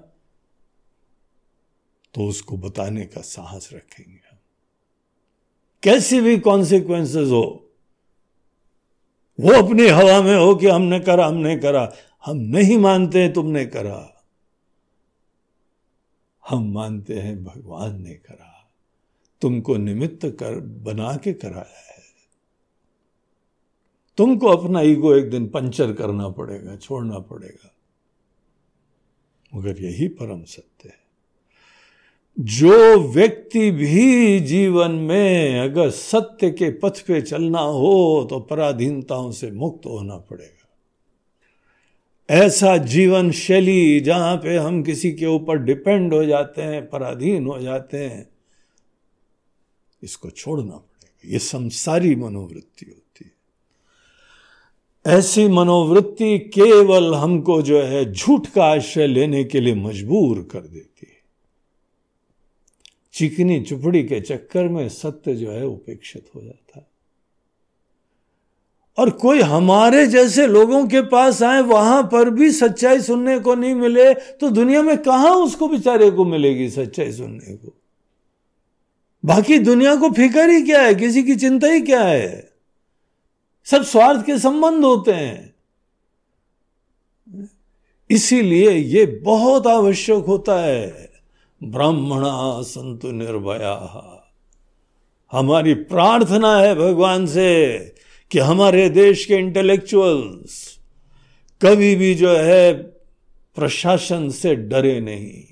तो 2.14 2.26
उसको 2.28 2.56
बताने 2.56 3.04
का 3.06 3.20
साहस 3.20 3.68
रखेंगे 3.72 4.20
कैसी 5.82 6.20
भी 6.20 6.38
कॉन्सिक्वेंसेस 6.38 7.28
हो 7.28 7.61
वो 9.40 9.52
अपनी 9.52 9.88
हवा 9.88 10.22
में 10.22 10.36
हो 10.36 10.54
कि 10.54 10.66
हमने 10.66 11.00
करा 11.00 11.26
हमने 11.26 11.56
करा। 11.56 11.92
हम 12.26 12.36
नहीं 12.36 12.78
मानते 12.78 13.22
हैं 13.22 13.32
तुमने 13.32 13.66
करा। 13.66 14.24
हम 16.48 16.72
मानते 16.72 17.14
हैं 17.14 17.44
भगवान 17.44 18.02
ने 18.02 18.14
करा। 18.14 18.74
तुमको 19.40 19.76
निमित्त 19.76 20.26
कर, 20.26 20.60
बना 20.60 21.16
के 21.16 21.32
कराया 21.32 21.92
है। 21.92 22.02
तुमको 24.16 24.46
अपना 24.46 24.80
ईगो 24.80 25.14
एक 25.14 25.30
दिन 25.30 25.48
पंचर 25.48 25.92
करना 25.92 26.28
पड़ेगा, 26.28 26.76
छोड़ना 26.76 27.18
पड़ेगा। 27.18 27.74
मगर 29.54 29.82
यही 29.82 30.08
परम 30.08 30.44
सत्य 30.44 30.88
है। 30.88 31.01
जो 32.36 32.98
व्यक्ति 33.12 33.70
भी 33.70 34.40
जीवन 34.40 34.90
में 34.90 35.60
अगर 35.60 35.90
सत्य 35.90 36.50
के 36.50 36.70
पथ 36.70 37.00
पे 37.06 37.20
चलना 37.22 37.60
हो 37.60 38.26
तो 38.30 38.38
पराधीनताओं 38.40 39.30
से 39.32 39.50
मुक्त 39.50 39.86
होना 39.86 40.16
पड़ेगा। 40.30 40.58
ऐसा 42.28 42.76
जीवन 42.76 43.30
शैली 43.30 44.00
जहाँ 44.00 44.36
पे 44.36 44.56
हम 44.56 44.82
किसी 44.82 45.12
के 45.12 45.26
ऊपर 45.26 45.58
डिपेंड 45.58 46.14
हो 46.14 46.24
जाते 46.24 46.62
हैं, 46.62 46.88
पराधीन 46.90 47.46
हो 47.46 47.60
जाते 47.60 47.98
हैं, 47.98 48.28
इसको 50.02 50.30
छोड़ना 50.30 50.72
पड़ेगा। 50.72 51.32
ये 51.32 51.38
संसारी 51.38 52.14
मनोवृत्ति 52.16 52.86
होती 52.86 53.24
है। 53.24 53.32
ऐसी 55.18 55.48
मनोवृत्ति 55.48 56.38
केवल 56.54 57.14
हमको 57.14 57.62
जो 57.62 57.82
है 57.82 58.12
झूठ 58.12 58.46
का 58.46 58.64
आश्रय 58.64 59.06
लेने 59.06 59.44
के 59.44 59.60
लिए 59.60 59.74
मजबूर 59.74 60.48
कर 60.52 60.60
देती 60.60 61.06
है। 61.06 61.11
चिकनी 63.12 63.60
चुपड़ी 63.60 64.02
के 64.02 64.20
चक्कर 64.20 64.68
में 64.68 64.88
सत्य 64.88 65.34
जो 65.34 65.50
है 65.50 65.66
उपेक्षित 65.66 66.26
हो 66.36 66.42
जाता 66.42 66.78
है। 66.78 66.86
और 68.98 69.10
कोई 69.10 69.40
हमारे 69.40 70.06
जैसे 70.06 70.46
लोगों 70.46 70.86
के 70.88 71.00
पास 71.00 71.42
आए, 71.42 71.60
वहाँ 71.60 72.02
पर 72.02 72.30
भी 72.30 72.52
सच्चाई 72.52 73.00
सुनने 73.00 73.38
को 73.38 73.54
नहीं 73.54 73.74
मिले 73.74 74.14
तो 74.14 74.50
दुनिया 74.50 74.82
में 74.82 74.98
कहाँ 74.98 75.34
उसको 75.34 75.68
बेचारे 75.68 76.10
को 76.10 76.24
मिलेगी 76.24 76.70
सच्चाई 76.70 77.12
सुनने 77.12 77.56
को? 77.56 77.72
बाकी 79.24 79.58
दुनिया 79.58 79.96
को 79.96 80.10
फ़िक्र 80.10 80.48
ही 80.50 80.62
क्या 80.62 80.82
है? 80.82 80.94
किसी 80.94 81.22
की 81.22 81.36
चिंता 81.36 81.66
ही 81.66 81.80
क्या 81.80 82.02
है? 82.02 82.52
सब 83.64 83.82
स्वार्थ 83.82 84.26
के 84.26 84.38
संबंध 84.38 84.84
होते 84.84 85.12
हैं। 85.12 85.54
इसीलिए 88.10 88.70
ये 88.70 89.06
बहुत 89.06 89.66
आवश्यक 89.66 90.24
होता 90.24 90.60
है। 90.62 91.11
ब्राह्मणा 91.62 92.62
संतु 92.62 93.10
निर्भया। 93.10 94.08
हमारी 95.32 95.74
प्रार्थना 95.74 96.58
है 96.58 96.74
भगवान 96.74 97.26
से 97.26 97.78
कि 98.30 98.38
हमारे 98.38 98.88
देश 98.88 99.24
के 99.24 99.34
इंटेलेक्चुअल्स 99.34 100.78
कभी 101.62 101.96
भी 101.96 102.14
जो 102.14 102.36
है 102.36 102.72
प्रशासन 103.54 104.30
से 104.30 104.54
डरे 104.54 105.00
नहीं। 105.00 105.44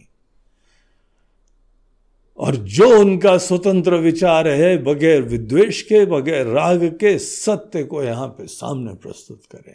और 2.38 2.56
जो 2.56 3.00
उनका 3.00 3.38
स्वतंत्र 3.38 3.94
विचार 3.94 4.48
है, 4.48 4.78
बगैर 4.78 5.22
विद्वेश 5.22 5.82
के, 5.82 6.06
बगैर 6.06 6.46
राग 6.46 6.84
के, 6.84 7.18
सत्य 7.18 7.84
को 7.84 8.02
यहाँ 8.02 8.28
पे 8.28 8.46
सामने 8.46 8.94
प्रस्तुत 8.94 9.42
करें। 9.50 9.74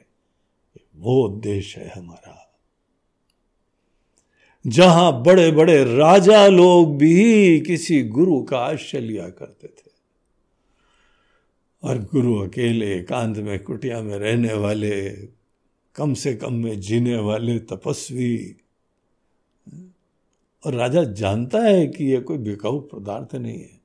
वो 0.96 1.24
उद्देश्य 1.24 1.82
है 1.82 1.92
हमारा। 1.98 2.45
जहाँ 4.68 5.24
बड़े 5.24 5.52
बड़े 5.52 5.98
राजा 5.98 6.48
लोग 6.48 6.98
भी 6.98 7.60
किसी 7.60 8.04
गुरु 8.04 8.44
का 8.44 8.58
आश्रय 8.58 9.02
लिया 9.02 9.30
करते 9.30 9.68
थे। 9.68 9.92
और 11.84 11.98
गुरु 11.98 12.36
अकेले 12.36 12.96
एकांत 12.96 13.38
में 13.38 13.64
कुटिया 13.64 14.02
में 14.02 14.18
रहने 14.18 14.54
वाले, 14.54 15.12
कम 15.96 16.14
से 16.14 16.34
कम 16.34 16.54
में 16.54 16.80
जीने 16.80 17.18
वाले 17.18 17.60
तपस्वी। 17.60 18.56
और 20.66 20.74
राजा 20.74 21.04
जानता 21.04 21.60
है 21.60 21.88
कि 21.88 22.06
यह 22.06 22.20
कोई 22.20 22.38
बिकाऊ 22.38 22.80
पदार्थ 22.80 23.36
नहीं 23.36 23.60
है। 23.60 23.82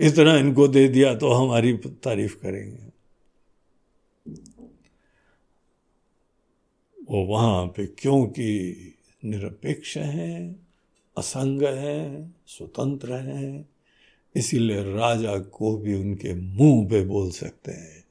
इतना 0.00 0.36
इनको 0.36 0.68
दे 0.68 0.88
दिया 0.88 1.14
तो 1.14 1.30
हमारी 1.30 1.72
तारीफ़ 1.76 2.36
करेंगे। 2.36 2.90
वो 7.10 7.24
वहाँ 7.26 7.66
पे 7.66 7.86
क्योंकि 7.86 8.76
निरपेक्ष 9.24 9.98
हैं, 9.98 10.68
असंग 11.18 11.62
हैं, 11.62 12.36
स्वतंत्र 12.46 13.12
हैं, 13.12 13.68
इसीलिए 14.36 14.82
राजा 14.82 15.38
को 15.38 15.76
भी 15.76 15.94
उनके 15.94 16.34
मुँह 16.34 16.88
पे 16.88 17.04
बोल 17.04 17.30
सकते 17.30 17.72
हैं 17.72 18.04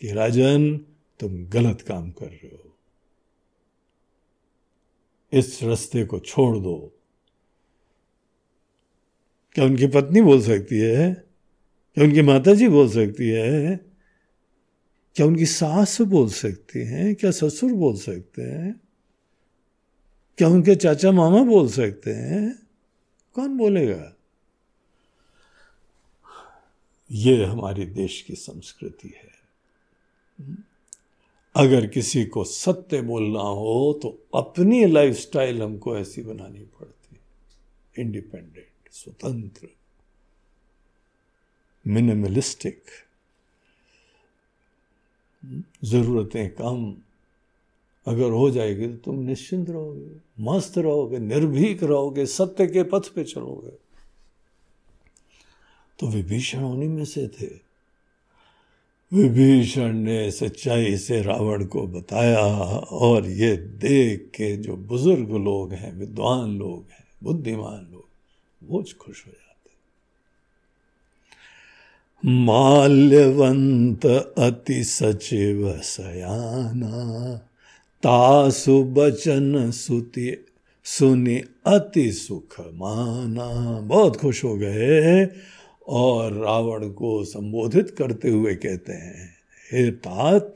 कि, 0.00 0.12
राजन, 0.12 0.78
तुम 1.20 1.46
गलत 1.46 1.80
काम 1.80 2.10
कर 2.10 2.26
रहे 2.26 2.48
हो। 2.48 2.76
इस 5.32 5.62
रास्ते 5.62 6.04
को 6.04 6.18
छोड़ 6.18 6.58
दो। 6.58 6.98
क्या 9.52 9.64
उनकी 9.64 9.86
पत्नी 9.86 10.22
बोल 10.22 10.42
सकती 10.42 10.78
है? 10.78 11.24
क्या 11.94 12.04
उनकी 12.04 12.22
माता 12.22 12.54
जी 12.54 12.68
बोल 12.68 12.90
सकती 12.90 13.28
है? 13.28 13.80
क्या 15.14 15.26
उनकी 15.26 15.46
सास 15.46 16.00
बोल 16.00 16.30
सकती 16.30 16.78
हैं? 16.78 17.14
क्या 17.14 17.30
ससुर 17.30 17.72
बोल 17.72 17.96
सकते 17.96 18.42
हैं? 18.42 18.87
क्या 20.38 20.48
उनके 20.48 20.74
चाचा 20.74 21.12
मामा 21.12 21.42
बोल 21.42 21.68
सकते 21.68 22.10
हैं? 22.10 22.66
कौन 23.34 23.56
बोलेगा? 23.58 24.12
ये 27.10 27.44
हमारे 27.44 27.86
देश 27.86 28.22
की 28.22 28.34
संस्कृति 28.34 29.08
है। 29.08 29.28
अगर 31.56 31.86
किसी 31.86 32.24
को 32.24 32.44
सत्य 32.44 33.00
बोलना 33.02 33.40
हो 33.40 34.00
तो 34.02 34.26
अपनी 34.34 34.86
लाइफस्टाइल 34.86 35.62
हमको 35.62 35.98
ऐसी 35.98 36.22
बनानी 36.22 36.58
पड़ती 36.58 37.18
इंडिपेंडेंट 38.02 38.92
स्वतंत्र 38.92 39.68
मिनिमलिस्टिक 41.86 42.82
जरूरतें 45.84 46.50
कम 46.50 46.96
अगर 48.06 48.30
हो 48.30 48.50
जाएगी 48.50 48.88
तो 48.88 48.96
तुम 48.96 49.18
निश्चिंत 49.18 49.70
रहोगे। 49.70 50.27
मस्त 50.40 50.78
रहोगे, 50.78 51.18
निर्भीक 51.18 51.82
रहोगे, 51.82 52.26
सत्य 52.26 52.66
के 52.66 52.82
पथ 52.82 53.08
पे 53.08 53.24
चलोगे। 53.24 53.88
तो 55.98 56.06
विभीषण 56.06 56.58
उन्हीं 56.58 56.88
में 56.88 57.04
से 57.04 57.28
थे। 57.28 57.68
विभीषण 59.12 59.92
ने 59.92 60.30
सच्चाई 60.30 60.96
से 60.96 61.22
रावण 61.22 61.64
को 61.64 61.86
बताया, 61.86 62.38
और 62.78 63.26
ये 63.26 63.56
देख 63.56 64.20
के 64.20 64.56
जो 64.56 64.76
बुज़ुर्ग 64.76 65.30
लोग 65.30 65.72
हैं, 65.72 65.98
विद्वान 65.98 66.58
लोग 66.58 66.84
हैं, 66.90 67.04
बुद्धिमान 67.22 67.88
लोग, 67.92 68.08
वो 68.64 68.84
खुश 69.00 69.26
हो 69.26 69.32
जाते। 69.32 69.70
माल्यवंत 72.28 74.06
अति 74.38 74.84
सचिव 74.84 75.80
सयाना 75.80 77.44
तासु 78.02 78.82
बचन 78.84 79.70
सुति, 79.70 80.44
सुनी 80.84 81.36
अति 81.66 82.12
सुख 82.12 82.60
माना। 82.74 83.80
बहुत 83.80 84.16
खुश 84.16 84.44
हो 84.44 84.56
गए 84.56 85.28
और 85.88 86.32
रावण 86.32 86.88
को 86.88 87.24
संबोधित 87.24 87.90
करते 87.90 88.30
हुए 88.30 88.54
कहते 88.54 88.92
हैं, 88.92 89.28
हे 89.72 89.90
तात, 89.90 90.54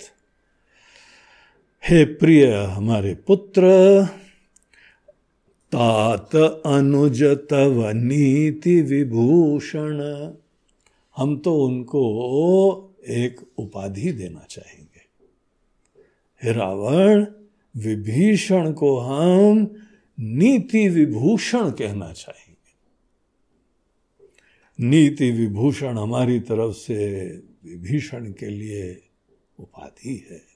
हे 1.88 2.05
प्रिय 2.05 2.53
हमारे 2.55 3.14
पुत्र, 3.14 3.62
तात 5.72 6.36
अनुज 6.66 7.22
तव 7.51 7.90
नीति 7.95 8.80
विभूषण, 8.82 10.01
हम 11.16 11.36
तो 11.36 11.55
उनको 11.64 12.05
एक 13.09 13.40
उपाधि 13.59 14.12
देना 14.12 14.47
चाहेंगे। 14.51 14.82
हे 14.82 14.82
रावण 16.43 17.26
विभीषण 17.76 18.72
को 18.72 18.99
हम 18.99 19.74
नीति 20.20 20.88
विभूषण 20.88 21.70
कहना 21.70 22.12
चाहेंगे 22.12 22.74
नीति 24.88 25.30
विभूषण 25.30 25.99
हमारी 25.99 26.40
तरफ़ 26.40 26.74
से 26.74 27.26
विभीषण 27.64 28.32
के 28.32 28.47
लिए 28.47 29.03
उपाधि 29.59 30.26
है 30.30 30.53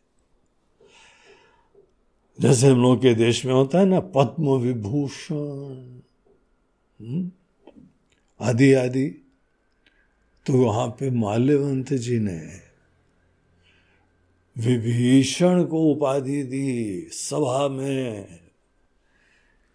जैसे 2.41 2.67
हम 2.67 2.83
लोग 2.83 3.03
के 3.03 3.15
देश 3.15 3.45
में 3.47 3.53
होता 3.55 3.79
है 3.79 3.87
ना, 3.87 4.01
पद्म 4.01 4.57
विभूषण 4.57 6.01
हम्म? 7.01 7.31
आदि 8.41 8.73
आदि 8.75 9.07
तो 10.47 10.53
वहाँ 10.53 10.89
पे 10.89 11.11
माल्यवंत 11.11 11.93
जी 11.93 12.19
ने 12.19 12.66
विभीषण 14.59 15.65
को 15.65 15.83
उपाधि 15.93 16.43
दी 16.43 17.09
सभा 17.11 17.69
में। 17.69 18.25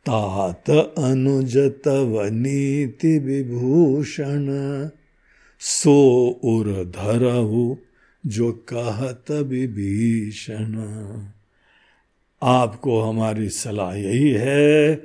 तात 0.10 0.70
अनुज 0.98 1.58
तव 1.58 2.26
नीति 2.26 3.20
विभूषण, 3.20 4.48
सो 5.60 6.28
उर 6.44 6.92
धरहु 6.96 7.78
जो 8.26 8.52
कहत 8.52 9.32
विभीषण। 9.32 10.76
आपको 12.44 13.02
हमारी 13.02 13.50
सलाह 13.50 13.96
यही 13.96 14.30
है 14.30 14.96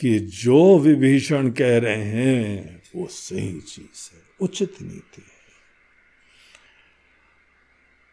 कि 0.00 0.18
जो 0.18 0.78
विभीषण 0.78 1.50
कह 1.50 1.78
रहे 1.78 2.04
हैं, 2.04 2.82
वो 2.96 3.06
सही 3.06 3.60
चीज़ 3.60 4.10
है, 4.12 4.20
उचित 4.40 4.72
नीति 4.82 5.22
है। 5.22 5.41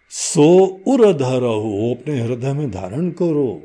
सो 0.10 0.66
उर 0.88 1.14
धरहु 1.14 1.96
अपने 1.96 2.20
हृदय 2.20 2.54
में 2.54 2.72
धारण 2.72 3.12
करो। 3.12 3.64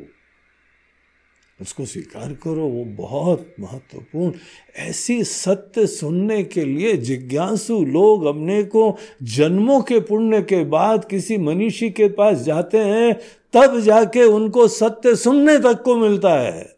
उसको 1.61 1.85
स्वीकार 1.85 2.33
करो, 2.33 2.69
वो 2.69 2.85
बहुत 2.85 3.55
महत्वपूर्ण। 3.61 4.33
ऐसी 4.77 5.25
सत्य 5.25 5.87
सुनने 5.87 6.45
के 6.45 6.65
लिए 6.65 6.97
जिज्ञासु 6.97 7.85
लोग 7.85 8.25
अपने 8.25 8.63
को 8.63 8.97
जन्मों 9.23 9.81
के 9.81 10.01
पुण्य 10.01 10.43
के 10.43 10.65
बाद 10.65 11.05
किसी 11.05 11.39
मनीषी 11.39 11.91
के 11.91 12.09
पास 12.09 12.39
जाते 12.39 12.79
हैं, 12.79 13.21
तब 13.53 13.81
जाके 13.81 14.23
उनको 14.23 14.69
सत्य 14.69 15.17
सुनने 15.17 15.59
तक 15.59 15.83
को 15.83 15.97
मिलता 15.97 16.35
है। 16.35 16.77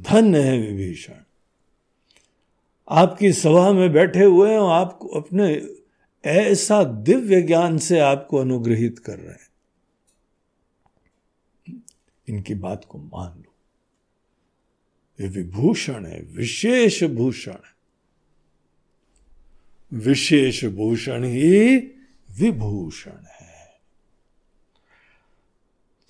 धन्य 0.00 0.38
है 0.38 0.58
विभीषण। 0.58 1.14
आपकी 2.88 3.32
सभा 3.32 3.72
में 3.72 3.92
बैठे 3.92 4.24
हुए 4.24 4.50
हैं, 4.50 4.60
आप 4.60 5.10
अपने 5.16 5.81
ऐसा 6.24 6.84
दिव्य 6.84 7.42
ज्ञान 7.42 7.78
से 7.78 7.98
आपको 7.98 8.36
अनुग्रहित 8.36 8.98
कर 8.98 9.18
रहे 9.18 9.32
हैं। 9.32 9.52
इनकी 12.28 12.54
बात 12.54 12.84
को 12.84 12.98
मान 12.98 13.38
लो। 13.38 13.54
ये 15.20 15.28
विभूषण 15.28 16.06
है, 16.06 16.22
विशेष 16.22 17.04
भूषण 17.04 17.52
है। 17.52 17.72
विशेष 19.92 20.64
भूषण 20.64 21.24
ही 21.24 21.76
विभूषण 22.38 23.10
है। 23.10 23.42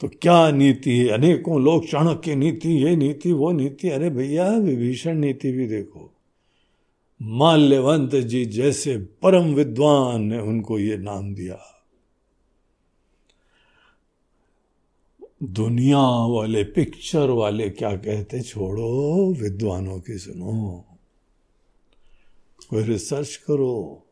तो 0.00 0.08
क्या 0.08 0.50
नीति 0.50 0.98
है? 0.98 1.08
अनेकों 1.08 1.62
लोग 1.62 1.86
चाणक्य 1.86 2.34
नीति, 2.34 2.68
ये 2.68 2.96
नीति, 2.96 3.32
वो 3.32 3.52
नीति, 3.52 3.88
अरे 3.88 4.10
भैया, 4.10 4.48
विभीषण 4.50 5.14
नीति 5.14 5.52
भी 5.52 5.66
देखो। 5.66 6.14
माल्यवंत 7.22 8.14
जी 8.14 8.44
जैसे 8.44 8.98
परम 8.98 9.54
विद्वान 9.54 10.22
ने 10.22 10.38
उनको 10.38 10.78
ये 10.78 10.96
नाम 10.96 11.34
दिया। 11.34 11.86
दुनिया 15.42 16.26
वाले, 16.26 16.64
पिक्चर 16.64 17.30
वाले 17.30 17.70
क्या 17.70 17.96
कहते, 17.96 18.42
छोड़ो, 18.42 19.34
विद्वानों 19.34 20.00
की 20.00 20.18
सुनो। 20.18 20.84
कोई 22.70 22.82
रिसर्च 22.82 23.36
करो। 23.36 24.06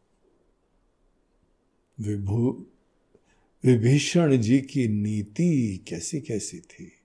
विभू, 2.00 2.66
विभीषण 3.64 4.36
जी 4.36 4.60
की 4.60 4.88
नीति 4.88 5.84
कैसी 5.88 6.20
कैसी 6.20 6.60
थी? 6.60 6.99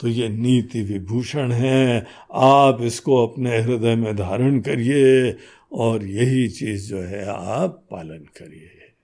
तो 0.00 0.08
ये 0.08 0.28
नीति 0.28 0.82
विभूषण 0.82 1.52
है। 1.52 2.06
आप 2.32 2.82
इसको 2.82 3.26
अपने 3.26 3.58
हृदय 3.58 3.96
में 3.96 4.16
धारण 4.16 4.60
करिए 4.60 5.36
और 5.72 6.04
यही 6.04 6.48
चीज़ 6.48 6.88
जो 6.88 6.98
है 6.98 7.28
आप 7.28 7.84
पालन 7.90 8.18
करिए। 8.18 8.94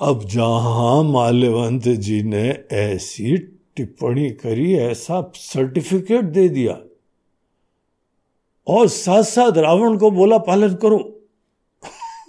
अब 0.00 0.24
जहाँ 0.24 1.02
माल्यवंत 1.02 1.88
जी 1.88 2.22
ने 2.22 2.58
ऐसी 2.72 3.52
टिप्पणी 3.76 4.30
करी, 4.30 4.74
ऐसा 4.74 5.32
सर्टिफिकेट 5.34 6.24
दे 6.24 6.48
दिया 6.48 6.80
और 8.66 8.88
साथ 8.88 9.22
साथ 9.22 9.58
रावण 9.58 9.98
को 9.98 10.10
बोला, 10.10 10.38
पालन 10.38 10.74
करो। 10.74 11.16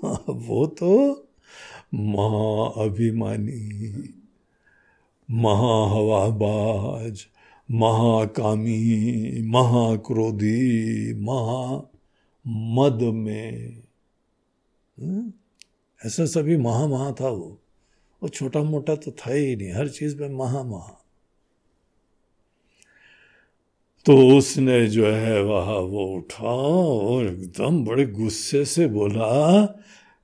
वो 0.29 0.65
तो 0.65 1.23
महाअभिमानी 1.93 4.20
महाहवाबाज, 5.31 7.25
महाकामी, 7.71 9.41
महाक्रोधी, 9.41 11.13
महा 11.13 11.91
मद 12.47 12.99
में। 13.01 13.81
हम्म? 15.01 15.33
ऐसा 16.05 16.25
सभी 16.25 16.57
महा 16.57 16.87
महा 16.87 17.11
था 17.11 17.29
वो। 17.29 17.57
वो 18.23 18.29
छोटा 18.29 18.63
मोटा 18.63 18.95
तो 18.95 19.11
था 19.11 19.33
ही 19.33 19.55
नहीं, 19.55 19.73
हर 19.73 19.87
चीज़ 19.87 20.21
में 20.21 20.29
महा 20.29 20.63
महा। 20.63 21.05
तो 24.05 24.37
उसने 24.37 24.87
जो 24.87 25.07
है 25.07 25.43
वह 25.43 25.71
वो 25.71 26.05
उठा 26.05 26.47
और 26.47 27.25
एकदम 27.25 27.85
बड़े 27.85 28.05
गुस्से 28.05 28.65
से 28.65 28.87
बोला, 28.87 29.63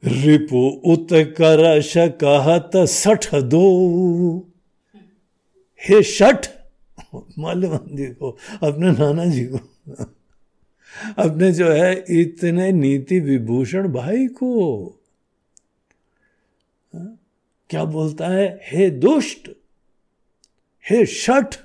रिपु 0.06 0.82
उत 0.86 1.08
कर 1.12 1.82
कहत 2.10 2.72
सठ 2.76 3.36
दो। 3.36 4.50
हे 5.82 6.04
शठ 6.04 6.48
जी 7.90 8.14
को, 8.14 8.38
अपने 8.64 8.92
नाना 8.92 9.26
जी 9.26 9.46
को। 9.46 9.58
अपने 11.18 11.52
जो 11.52 11.72
है 11.72 12.06
इतने 12.10 12.72
नीति 12.72 13.20
विभूषण 13.20 13.88
भाई 13.88 14.28
को। 14.28 14.88
क्या 17.70 17.84
बोलता 17.84 18.28
है? 18.28 18.60
हे 18.64 18.90
दुष्ट, 18.90 19.50
हे 20.90 21.06
शठ 21.06 21.56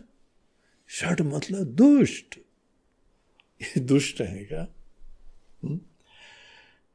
शठ 0.89 1.21
मतलब 1.21 1.65
दुष्ट। 1.65 2.39
ये 3.63 3.81
दुष्ट 3.81 4.21
है 4.21 4.45
क्या? 4.45 4.67
हम्म? 5.65 5.81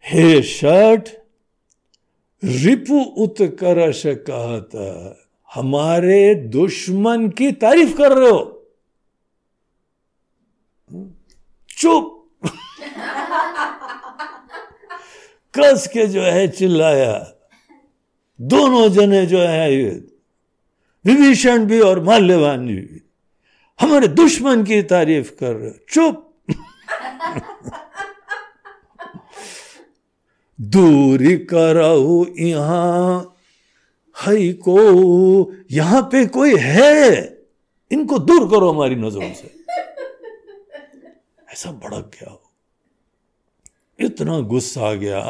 हे 0.06 0.44
शठ 0.44 1.10
रिपु 2.44 3.00
उत्कर्ष 3.00 4.04
कहता 4.06 5.24
हमारे 5.54 6.36
दुश्मन 6.36 7.30
की 7.30 7.52
तारीफ़ 7.52 7.98
कर 7.98 8.12
रहे 8.12 8.30
हो? 8.30 8.68
चुप। 11.70 12.14
कस 15.60 15.90
के 15.94 16.08
जो 16.08 16.22
है 16.22 16.48
चिल्लाया। 16.48 17.32
दोनों 18.42 18.90
जने 18.90 19.26
जो 19.26 19.40
है 19.40 19.78
विभीषण 21.06 21.66
भी 21.66 21.80
और 21.80 22.04
माल्यवान 22.04 22.68
जी 22.68 22.74
भी 22.74 23.02
हमारे 23.82 24.08
दुश्मन 24.08 24.64
की 24.64 24.82
तारीफ़ 24.84 25.32
कर 25.40 25.56
रहे 25.56 25.70
हो। 25.70 25.76
चुप। 25.90 26.24
दूरी 30.62 31.38
करो 31.38 32.28
यहाँ। 32.40 33.37
हई 34.26 34.54
को 34.54 35.54
यहाँ 35.72 36.02
पे 36.02 36.26
कोई 36.26 36.56
है? 36.58 37.38
इनको 37.92 38.20
दूर 38.20 38.50
करो 38.50 38.70
हमारी 38.70 38.96
नज़रों 38.96 39.34
से। 39.34 39.58
ऐसा 41.54 41.72
भड़क 41.72 42.12
गया 42.14 42.30
हो। 42.30 42.42
इतना 44.00 44.40
गुस्सा 44.40 44.82
आ 44.82 44.94
गया 44.94 45.22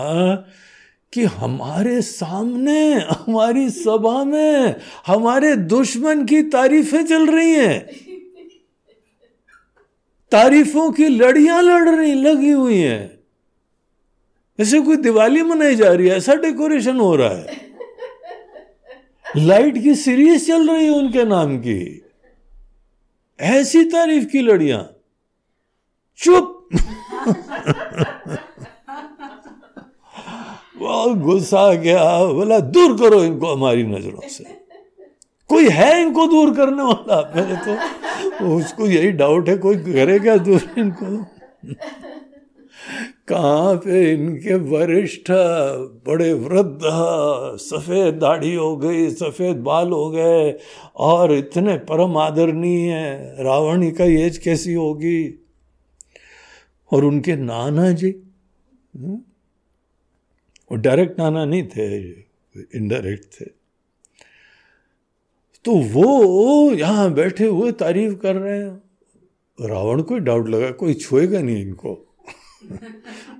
कि 1.14 1.24
हमारे 1.24 2.02
सामने, 2.02 2.94
हमारी 2.94 3.70
सभा 3.70 4.24
में, 4.24 4.76
हमारे 5.08 5.56
दुश्मन 5.56 6.26
की 6.26 6.44
तारीफें 6.44 7.06
चल 7.06 7.28
रही 7.28 7.52
हैं। 7.52 7.90
तारीफों 10.32 10.92
की 10.92 11.08
लड़ियाँ 11.08 11.62
लड़ 11.62 11.90
रही, 11.90 12.14
लगी 12.14 12.52
हुई 12.52 12.78
हैं। 12.78 13.20
जैसे 14.60 14.82
कोई 14.82 14.98
दिवाली 14.98 15.44
मनाई 15.44 15.76
जा 15.76 15.94
रही 15.94 16.08
है, 16.08 16.18
ऐसा 16.18 16.36
डेकोरेशन 16.36 16.98
हो 16.98 17.16
रहा 17.16 17.30
है। 17.30 17.67
लाइट 19.36 19.78
की 19.84 19.96
सीरीज़ 19.96 20.48
चल 20.48 20.70
रही 20.70 20.86
है 20.86 20.92
उनके 20.92 21.24
नाम 21.24 21.58
की। 21.58 22.06
ऐसी 23.40 23.84
तारीफ़ 23.84 24.26
की 24.26 24.42
लड़ियाँ। 24.42 24.94
चुप। 26.18 26.70
बहुत 30.78 31.18
गुस्सा 31.18 31.74
गया। 31.74 32.26
बोला 32.26 32.60
दूर 32.60 32.98
करो 32.98 33.24
इनको 33.24 33.54
हमारी 33.56 33.84
नज़रों 33.84 34.28
से। 34.30 34.44
कोई 35.50 35.70
है 35.70 36.02
इनको 36.02 36.28
दूर 36.28 36.56
करने 36.56 36.84
वाला? 36.84 37.22
पहले 37.22 37.56
तो 37.56 38.58
उसको 38.58 38.88
यही 38.88 39.12
डाउट 39.12 39.50
है, 39.50 39.58
कोई 39.58 39.76
करे 39.78 40.20
क्या 40.20 40.38
दूर 40.38 40.62
इनको? 40.78 41.06
कहाँ 43.28 43.76
पे 43.76 44.12
इनके 44.14 44.56
वरिष्ठ, 44.56 45.32
बड़े 46.08 46.32
वृद्ध, 46.34 46.80
सफ़ेद 47.60 48.14
दाढ़ी 48.14 48.54
हो 48.56 48.76
गई, 48.78 49.10
सफ़ेद 49.10 49.58
बाल 49.58 49.92
हो 49.92 50.10
गए, 50.10 50.52
और 50.96 51.34
इतने 51.34 51.78
परम 51.90 52.18
आदरणीय 52.18 52.94
रावण 53.40 53.90
का 53.92 54.06
एज 54.06 54.38
कैसी 54.38 54.74
होगी 54.74 55.20
और 56.92 57.06
उनके 57.06 57.36
नाना 57.36 57.92
जी? 57.92 58.16
हम्म? 58.96 59.20
वो 60.72 60.78
डायरेक्ट 60.78 61.20
नाना 61.20 61.46
नहीं 61.46 61.64
थे 61.68 61.98
इनडायरेक्ट 62.76 63.26
थे 63.34 63.46
तो 65.66 65.74
वो 65.92 66.72
यहाँ 66.72 67.14
बैठे 67.14 67.46
हुए 67.46 67.72
तारीफ़ 67.72 68.14
कर 68.16 68.36
रहे 68.36 68.58
हैं 68.58 69.68
रावण 69.68 70.02
को 70.02 70.18
डाउट 70.18 70.48
लगा, 70.50 70.72
कोई 70.72 70.94
छुएगा 70.94 71.40
नहीं 71.42 71.62
इनको 71.62 72.07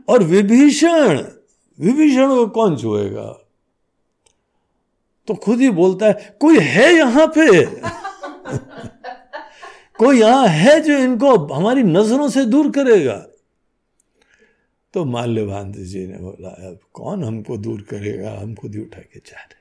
और 0.10 0.24
विभीषण 0.24 1.26
विभीषण 1.80 2.30
को 2.30 2.48
कौन 2.48 2.78
छुएगा? 2.78 3.46
तो 5.28 5.34
खुद 5.34 5.60
ही 5.60 5.70
बोलता 5.70 6.06
है, 6.06 6.38
कोई 6.42 6.60
है 6.60 6.94
यहाँ 6.94 7.28
पे? 7.28 7.66
कोई 9.98 10.20
यहाँ 10.20 10.48
है 10.48 10.82
जो 10.82 10.98
इनको 10.98 11.54
हमारी 11.54 11.84
नज़रों 11.84 12.30
से 12.30 12.46
दूर 12.46 12.72
करेगा? 12.72 13.26
तो 14.94 15.06
माल्यवान 15.06 15.72
जी 15.72 16.08
ने 16.08 16.18
बोला, 16.18 16.50
अब 16.50 16.80
कौन 16.94 17.24
हमको 17.24 17.58
दूर 17.58 17.82
करेगा? 17.82 18.40
हम 18.40 18.56
खुद 18.56 18.76
ही 18.76 18.82
उठा 18.82 19.00
के 19.00 19.20
जा 19.20 19.36
रहे 19.36 19.58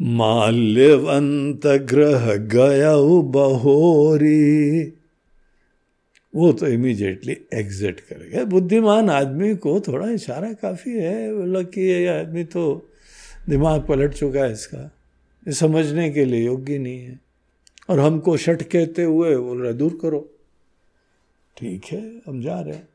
माल्यवंत 0.00 1.66
ग्रह 1.66 2.36
गया 2.36 3.22
बहोरी। 3.22 4.92
वो 6.34 6.52
तो 6.52 6.66
इमीडिएटली 6.66 7.36
एग्जिट 7.54 8.00
कर 8.00 8.18
गया। 8.18 8.44
बुद्धिमान 8.44 9.10
आदमी 9.10 9.56
को 9.56 9.80
थोड़ा 9.80 10.10
इशारा 10.10 10.52
काफ़ी 10.52 10.92
है। 10.92 11.34
बोला 11.34 11.62
कि 11.62 11.80
ये 11.80 12.06
आदमी 12.06 12.44
तो 12.44 12.90
दिमाग 13.48 13.86
पलट 13.86 14.14
चुका 14.14 14.44
है 14.44 14.52
इसका। 14.52 14.78
ये 15.48 15.52
समझने 15.52 16.10
के 16.10 16.24
लिए 16.24 16.46
योग्य 16.46 16.78
नहीं 16.78 16.98
है। 16.98 17.20
और 17.88 18.00
हमको 18.00 18.36
शट 18.36 18.62
कहते 18.62 19.02
हुए 19.02 19.36
बोल 19.36 19.62
रहे 19.62 19.72
दूर 19.72 19.98
करो। 20.02 20.30
ठीक 21.56 21.84
है, 21.84 22.22
हम 22.26 22.42
जा 22.42 22.60
रहे 22.60 22.74
हैं। 22.74 22.88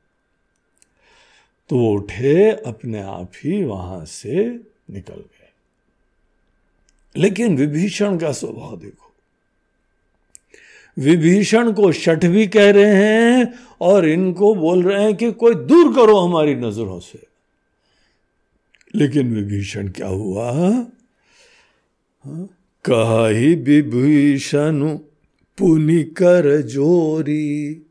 तो 1.70 1.78
वो 1.78 1.94
उठे, 1.94 2.52
अपने 2.52 3.02
आप 3.02 3.32
ही 3.44 3.64
वहाँ 3.64 4.06
से 4.06 4.60
निकल 4.90 5.16
गए। 5.16 5.52
लेकिन 7.18 7.58
विभीषण 7.58 8.18
का 8.18 8.32
स्वभाव 8.32 8.80
देखो। 8.80 9.09
विभीषण 10.98 11.74
को 11.74 11.92
शठ 11.92 12.26
भी 12.26 12.48
कह 12.48 12.72
रहे 12.72 12.96
हैं 12.96 13.54
और 13.82 14.08
इनको 14.08 14.56
बोल 14.56 14.84
रहे 14.84 15.04
हैं 15.04 15.16
कि 15.16 15.32
कोई 15.32 15.56
दूर 15.56 15.96
करो 15.96 16.18
हमारी 16.18 16.56
नज़रों 16.56 17.00
से। 17.00 17.28
लेकिन 18.96 19.36
विभीषण 19.36 19.90
क्या 19.90 20.08
हुआ? 20.08 20.52
कहा 22.86 23.28
ही 23.28 23.56
विभीषण, 23.56 24.98
पुनि 25.58 26.04
कर 26.04 26.62
जोरी। 26.62 27.86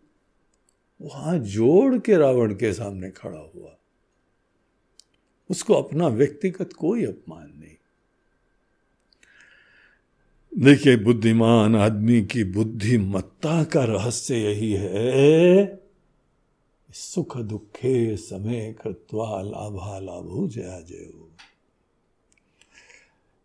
वहाँ 1.02 1.38
जोड़ 1.38 1.98
के 1.98 2.16
रावण 2.16 2.54
के 2.54 2.72
सामने 2.72 3.10
खड़ा 3.10 3.50
हुआ। 3.54 3.78
उसको 5.50 5.74
अपना 5.74 6.08
व्यक्तिगत 6.08 6.72
कोई 6.72 7.04
अपमान 7.04 7.52
नहीं 7.56 7.74
देखिए, 10.58 10.96
बुद्धिमान 10.96 11.76
आदमी 11.76 12.22
की 12.22 12.44
बुद्धिमत्ता 12.44 13.64
का 13.64 13.84
रहस्य 13.84 14.36
यही 14.36 14.72
है, 14.72 15.80
सुख 16.92 17.36
दुखे 17.36 18.16
समय 18.16 18.76
कृत्वा 18.82 19.42
लाभा 19.42 19.98
लाभो 19.98 20.48
जया 20.48 20.80
जय। 20.80 21.10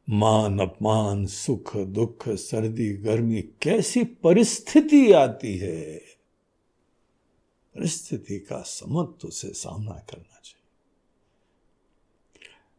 मान 0.09 0.59
अपमान, 0.59 1.26
सुख 1.26 1.78
दुख, 1.78 2.30
सर्दी 2.30 2.93
गर्मी, 2.93 3.41
कैसी 3.41 4.03
परिस्थिति 4.03 5.11
आती 5.11 5.57
है? 5.57 5.97
परिस्थिति 7.76 8.39
का 8.39 8.61
समत्व 8.61 9.30
से 9.30 9.49
सामना 9.49 10.05
करना 10.09 10.39
चाहिए। 10.43 10.64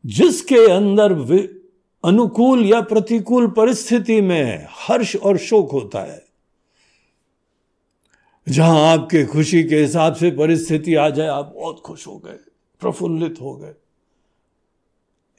जिसके 0.07 0.73
अंदर 0.73 1.13
अनुकूल 2.05 2.65
या 2.67 2.81
प्रतिकूल 2.81 3.47
परिस्थिति 3.47 4.21
में 4.21 4.67
हर्ष 4.71 5.17
और 5.17 5.39
शोक 5.39 5.73
होता 5.73 6.13
है। 6.13 6.25
जहाँ 8.49 8.93
आपके 8.93 9.25
खुशी 9.25 9.65
के 9.65 9.77
हिसाब 9.77 10.15
से 10.15 10.31
परिस्थिति 10.31 10.95
आ 10.95 11.11
जाए, 11.11 11.27
आप 11.27 11.53
बहुत 11.57 11.81
खुश 11.81 12.07
हो 12.07 12.19
गए, 12.19 12.39
प्रफुल्लित 12.81 13.35
हो 13.41 13.57
गए। 13.57 13.75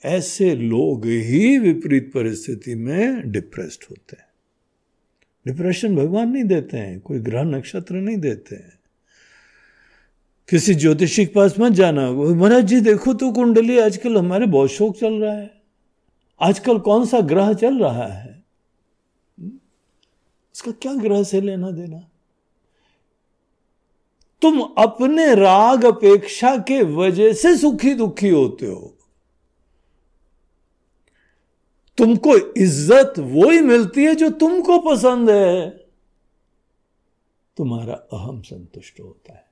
ऐसे 0.05 0.55
लोग 0.55 1.05
ही 1.05 1.57
विपरीत 1.57 2.11
परिस्थिति 2.13 2.76
में 2.76 3.32
डिप्रेस्ड 3.32 3.86
होते 3.89 4.18
हैं। 4.20 4.28
डिप्रेशन 5.47 5.95
भगवान 5.95 6.30
नहीं 6.30 6.43
देते 6.43 6.78
हैं, 6.78 6.99
कोई 6.99 7.20
ग्रह 7.20 7.43
नक्षत्र 7.43 7.95
नहीं 7.95 8.18
देते 8.18 8.55
हैं। 8.55 8.80
किसी 10.49 10.76
ज्योतिषी 10.76 11.26
के 11.26 11.34
पास 11.34 11.55
मत 11.59 11.72
जाना 11.72 12.11
महाराज 12.11 12.63
जी, 12.63 12.82
देखो 12.82 13.13
तो 13.13 13.32
कुंडली, 13.32 13.80
आजकल 13.80 14.18
हमारे 14.18 14.45
बहुत 14.45 14.72
शोक 14.72 14.97
चल 14.97 15.13
रहा 15.13 15.34
है। 15.34 15.55
आजकल 16.41 16.79
कौन 16.79 17.05
सा 17.05 17.19
ग्रह 17.19 17.53
चल 17.53 17.79
रहा 17.79 18.07
है? 18.07 18.43
उसका 20.55 20.71
क्या 20.71 20.93
ग्रह 20.93 21.23
से 21.23 21.41
लेना 21.41 21.71
देना? 21.71 22.09
तुम 24.41 24.61
अपने 24.77 25.36
राग 25.36 25.86
अपेक्षा 25.86 26.57
के 26.57 26.81
वजह 26.83 27.33
से 27.33 27.57
सुखी 27.57 27.93
दुखी 27.93 28.29
होते 28.29 28.65
हो। 28.65 28.91
तुमको 31.97 32.38
इज़्ज़त 32.38 33.13
वो 33.19 33.49
ही 33.49 33.61
मिलती 33.61 34.05
है 34.05 34.15
जो 34.15 34.29
तुमको 34.29 34.79
पसंद 34.79 35.29
है। 35.29 35.69
तुम्हारा 37.57 37.93
अहम 37.93 38.41
संतुष्ट 38.41 38.99
होता 38.99 39.33
है। 39.33 39.45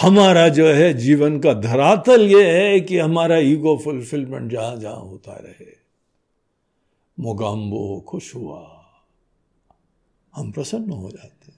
हमारा 0.00 0.48
जो 0.48 0.66
है 0.66 0.94
जीवन 0.94 1.40
का 1.40 1.54
धरातल 1.54 2.20
ये 2.20 2.50
है 2.50 2.80
कि 2.80 2.98
हमारा 2.98 3.38
ईगो 3.38 3.78
फुलफिलमेंट 3.84 4.52
जहाँ 4.52 4.76
जहाँ 4.76 5.00
होता 5.00 5.32
रहे। 5.32 5.66
मोगाम्बो, 7.20 8.04
खुश 8.08 8.34
हुआ। 8.34 8.76
हम 10.34 10.52
प्रसन्न 10.52 10.90
हो 10.90 11.10
जाते। 11.10 11.52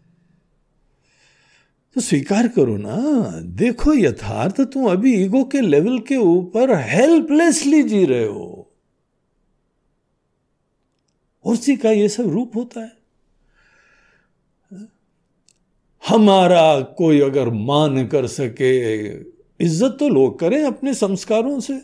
तो 1.95 2.01
स्वीकार 2.01 2.49
करो 2.49 2.77
ना, 2.77 2.97
देखो 3.41 3.95
यथार्थ 3.95 4.61
तुम 4.61 4.91
अभी 4.91 5.25
ईगो 5.25 5.45
के 5.45 5.61
लेवल 5.61 5.99
के 5.99 6.17
ऊपर 6.17 6.79
हेल्पलेसली 6.79 7.83
जी 7.83 8.05
रहे 8.05 8.25
हो। 8.25 8.73
उसी 11.45 11.77
का 11.77 11.91
ये 11.91 12.09
सब 12.09 12.29
रूप 12.29 12.57
होता 12.57 12.81
है। 12.81 13.02
हमारा 16.09 16.81
कोई 16.81 17.21
अगर 17.21 17.49
मान 17.49 18.07
कर 18.07 18.27
सके, 18.27 19.07
इज़्ज़त 19.61 19.97
तो 20.01 20.09
लोग 20.09 20.39
करें 20.39 20.63
अपने 20.65 20.95
संस्कारों 20.95 21.61
से। 21.61 21.81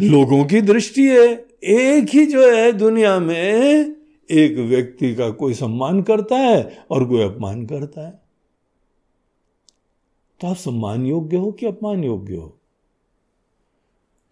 लोगों 0.00 0.44
की 0.44 0.60
दृष्टि 0.60 1.08
है, 1.08 1.26
एक 1.64 2.08
ही 2.08 2.26
जो 2.26 2.50
है 2.56 2.72
दुनिया 2.72 3.18
में 3.20 3.94
एक 4.30 4.58
व्यक्ति 4.58 5.14
का 5.14 5.30
कोई 5.30 5.54
सम्मान 5.54 6.02
करता 6.02 6.36
है 6.36 6.86
और 6.90 7.04
कोई 7.04 7.22
अपमान 7.22 7.66
करता 7.66 8.06
है। 8.06 8.20
तो 10.40 10.46
आप 10.46 10.56
सम्मान 10.56 11.06
योग्य 11.06 11.36
हो 11.36 11.52
कि 11.52 11.66
अपमान 11.66 12.04
योग्य 12.04 12.34
हो? 12.34 12.60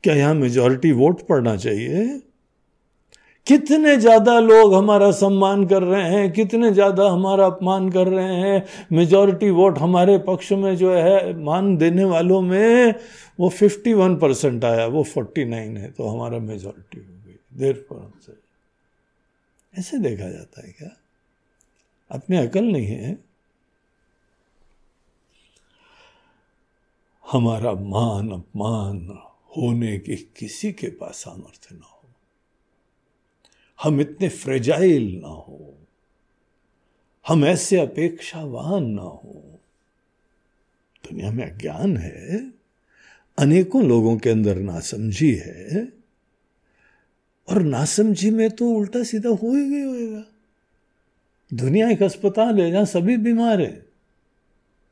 क्या 0.05 0.15
यहाँ 0.15 0.35
मेजोरिटी 0.35 0.93
वोट 0.93 1.27
पड़ना 1.27 1.57
चाहिए? 1.57 2.23
कितने 3.47 3.97
ज़्यादा 3.97 4.39
लोग 4.41 4.75
हमारा 4.75 5.11
सम्मान 5.11 5.67
कर 5.67 5.83
रहे 5.83 6.09
हैं, 6.11 6.33
कितने 6.33 6.71
ज़्यादा 6.73 7.09
हमारा 7.11 7.47
अपमान 7.47 7.91
कर 7.91 8.09
रहे 8.09 8.35
हैं। 8.35 8.65
मेजॉरिटी 8.93 9.51
वोट 9.51 9.79
हमारे 9.79 10.17
पक्ष 10.19 10.53
में 10.53 10.77
जो 10.77 10.95
है, 10.95 11.35
मान 11.35 11.77
देने 11.77 12.05
वालों 12.05 12.41
में 12.41 12.95
वो 13.41 13.51
51 13.51 14.17
परसेंट 14.17 14.65
आया, 14.65 14.87
वो 14.87 15.03
49 15.05 15.77
है 15.77 15.91
तो 15.91 16.09
हमारा 16.09 16.39
मेजॉरिटी 16.39 16.99
हो 16.99 17.13
गई। 17.27 17.39
देर 17.59 17.87
पर 17.93 18.11
से 18.27 18.33
ऐसे 19.75 19.99
देखा 19.99 20.31
जाता 20.31 20.67
है 20.67 20.73
क्या? 20.73 20.91
अपने 22.11 22.39
अकल 22.39 22.65
नहीं 22.65 22.87
है। 22.87 23.17
हमारा 27.25 27.73
मान, 27.73 28.31
अपमान 28.31 29.19
होने 29.57 29.97
की 29.99 30.17
किसी 30.39 30.73
के 30.73 30.89
पास 30.91 31.15
सामर्थ्य 31.17 31.75
ना 31.75 31.87
हो। 31.87 31.96
हम 33.81 34.01
इतने 34.01 34.29
फ्रेजाइल 34.29 35.13
ना 35.15 35.29
हो, 35.29 35.75
हम 37.27 37.45
ऐसे 37.45 37.79
अपेक्षावान 37.79 38.85
ना 38.87 39.03
हो। 39.03 39.43
दुनिया 41.05 41.31
में 41.31 41.45
अज्ञान 41.45 41.97
है, 41.97 42.39
अनेकों 43.39 43.83
लोगों 43.85 44.17
के 44.17 44.31
अंदर 44.31 44.57
नासमझी 44.57 45.35
है, 45.35 45.87
और 47.49 47.63
नासमझी 47.63 48.31
में 48.31 48.51
तो 48.51 48.71
उल्टा 48.71 49.03
सीधा 49.03 49.29
हो 49.29 49.55
ही 49.55 49.69
गया 49.71 49.87
होएगा। 49.87 50.25
दुनिया 51.51 51.89
एक 51.91 52.03
अस्पताल 52.03 52.61
है 52.61 52.71
जहाँ 52.71 52.85
सभी 52.85 53.17
बीमार 53.17 53.61
है, 53.61 53.85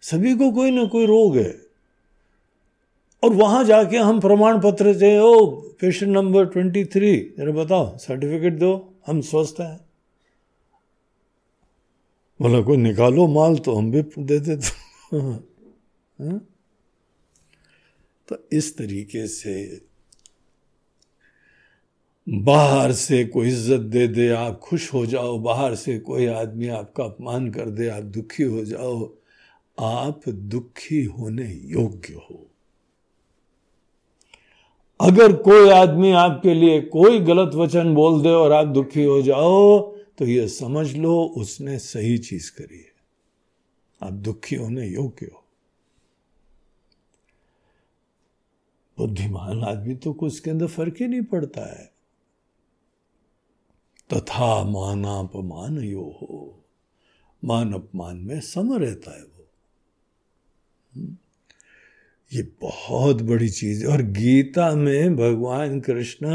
सभी 0.03 0.35
को 0.35 0.51
कोई 0.53 0.70
ना 0.70 0.85
कोई 0.85 1.07
रोग 1.07 1.37
है। 1.37 1.64
और 3.25 3.33
वहाँ 3.33 3.64
जाके 3.64 3.97
हम 3.97 4.20
प्रमाण 4.20 4.61
पत्र 4.61 4.93
से, 4.99 5.18
ओ 5.18 5.47
पेशेंट 5.81 6.12
नंबर 6.12 6.47
ट्वेंटी 6.47 6.85
थ्री 6.85 7.16
जरा 7.39 7.53
बताओ 7.53 7.97
सर्टिफिकेट 7.99 8.59
दो, 8.59 8.72
हम 9.07 9.20
स्वस्थ 9.20 9.61
हैं। 9.61 9.79
बोला, 12.41 12.61
कोई 12.61 12.77
निकालो 12.77 13.27
माल 13.29 13.59
तो 13.59 13.75
हम 13.75 13.91
भी 13.91 14.03
दे 14.18 14.39
देते 14.41 15.16
हाँ? 15.16 16.41
तो 18.29 18.37
इस 18.53 18.77
तरीके 18.79 19.27
से 19.27 19.55
बाहर 22.27 22.93
से 22.93 23.25
कोई 23.25 23.49
इज़्ज़त 23.49 23.81
दे 23.81 24.07
दे, 24.09 24.29
आप 24.29 24.59
खुश 24.62 24.93
हो 24.95 25.05
जाओ, 25.07 25.39
बाहर 25.39 25.75
से 25.75 25.99
कोई 25.99 26.27
आदमी 26.27 26.68
आपका 26.68 27.05
अपमान 27.05 27.51
कर 27.51 27.70
दे, 27.70 27.89
आप 27.89 28.03
दुखी 28.03 28.43
हो 28.43 28.64
जाओ, 28.64 29.05
आप 29.79 30.29
दुखी 30.29 31.03
होने 31.05 31.47
योग्य 31.72 32.14
हो। 32.14 32.54
अगर 35.01 35.36
कोई 35.36 35.70
आदमी 35.70 36.12
आपके 36.12 36.55
लिए 36.55 36.80
कोई 36.80 37.20
गलत 37.20 37.55
वचन 37.55 37.95
बोल 37.95 38.22
दे 38.22 38.28
और 38.28 38.53
आप 38.53 38.66
दुखी 38.66 39.05
हो 39.05 39.22
जाओ 39.22 39.80
तो 40.18 40.24
यह 40.24 40.47
समझ 40.47 40.97
लो 40.97 41.24
उसने 41.36 41.78
सही 41.78 42.18
चीज़ 42.18 42.53
करी 42.53 42.78
है। 42.78 42.95
आप 44.03 44.12
दुखी 44.12 44.57
होने 44.57 44.86
योग्य 44.86 45.26
हो। 45.26 45.45
बुद्धिमान 48.99 49.64
आदमी 49.64 49.95
तो 49.95 50.12
कुछ 50.12 50.40
के 50.40 50.51
अंदर 50.51 50.66
फ़र्क 50.66 50.95
ही 51.01 51.09
नहीं 51.09 51.22
पड़ता 51.22 51.80
है। 51.80 51.92
तथा 54.12 54.64
मानापमान 54.64 55.78
यो 55.78 56.18
हो। 56.22 56.64
मान 57.45 57.72
अपमान 57.72 58.16
में 58.16 58.40
सम 58.40 58.74
रहता 58.74 59.16
है 59.16 59.22
वो। 59.22 59.47
हम्म। 60.95 61.16
ये 62.33 62.43
बहुत 62.62 63.22
बड़ी 63.22 63.49
चीज़ 63.49 63.87
है। 63.87 63.93
और 63.93 64.03
गीता 64.03 64.75
में 64.75 65.16
भगवान 65.16 65.81
कृष्ण, 65.81 66.27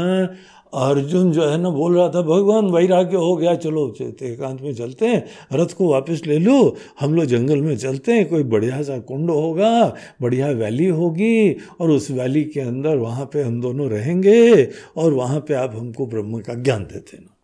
अर्जुन 0.74 1.32
जो 1.32 1.48
है 1.48 1.58
ना, 1.58 1.70
बोल 1.70 1.96
रहा 1.96 2.08
था, 2.08 2.22
भगवान, 2.22 2.66
वैराग्य 2.66 3.16
हो 3.16 3.36
गया, 3.36 3.54
चलो 3.54 3.96
एकांत 4.00 4.60
में 4.62 4.74
चलते 4.74 5.06
हैं, 5.06 5.24
रथ 5.52 5.66
को 5.66 5.88
वापस 5.88 6.22
ले 6.26 6.38
लो, 6.38 6.76
हम 7.00 7.14
लोग 7.14 7.24
जंगल 7.24 7.60
में 7.60 7.76
चलते 7.76 8.12
हैं, 8.12 8.28
कोई 8.28 8.42
बढ़िया 8.42 8.82
सा 8.82 8.98
कुंड 8.98 9.30
होगा, 9.30 9.94
बढ़िया 10.22 10.48
वैली 10.48 10.86
होगी, 10.86 11.56
और 11.80 11.90
उस 11.90 12.10
वैली 12.10 12.44
के 12.44 12.60
अंदर 12.60 12.96
वहाँ 12.96 13.26
पे 13.32 13.42
हम 13.42 13.60
दोनों 13.60 13.90
रहेंगे, 13.90 14.68
और 14.96 15.12
वहाँ 15.12 15.40
पे 15.40 15.54
आप 15.54 15.74
हमको 15.76 16.06
ब्रह्म 16.06 16.40
का 16.40 16.54
ज्ञान 16.54 16.84
देते 16.84 17.18
ना 17.18 17.36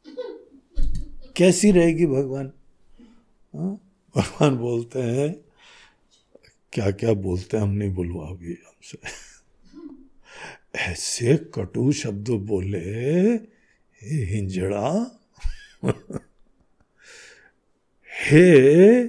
कैसी 1.36 1.70
रहेगी 1.70 2.07
भगवान? 2.07 2.51
हाँ? 3.55 3.80
भगवान 4.16 4.57
बोलते 4.57 4.99
हैं 4.99 5.45
क्या 6.77 6.91
क्या 6.91 7.12
बोलते 7.12 7.57
हैं, 7.57 7.64
हम 7.64 7.70
नहीं 7.70 7.95
बुलवा 7.95 8.29
अभी 8.29 8.53
हमसे। 8.53 8.99
ऐसे 10.79 11.37
कटु 11.37 11.93
शब्द 11.93 12.31
बोले 12.31 13.35
हिंजड़ा, 14.03 15.20
हे? 18.24 19.09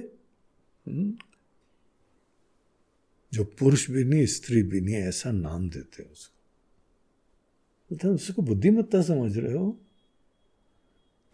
जो 3.32 3.44
पुरुष 3.44 3.90
भी 3.90 4.04
नहीं, 4.04 4.26
स्त्री 4.26 4.62
भी 4.62 4.80
नहीं, 4.80 4.94
ऐसा 4.94 5.32
नाम 5.32 5.70
देते 5.70 6.02
हैं 6.02 6.10
उसको। 6.10 7.96
तो 7.96 8.14
उसको 8.14 8.42
बुद्धिमत्ता 8.42 9.02
समझ 9.02 9.38
रहे 9.38 9.52
हो? 9.52 9.80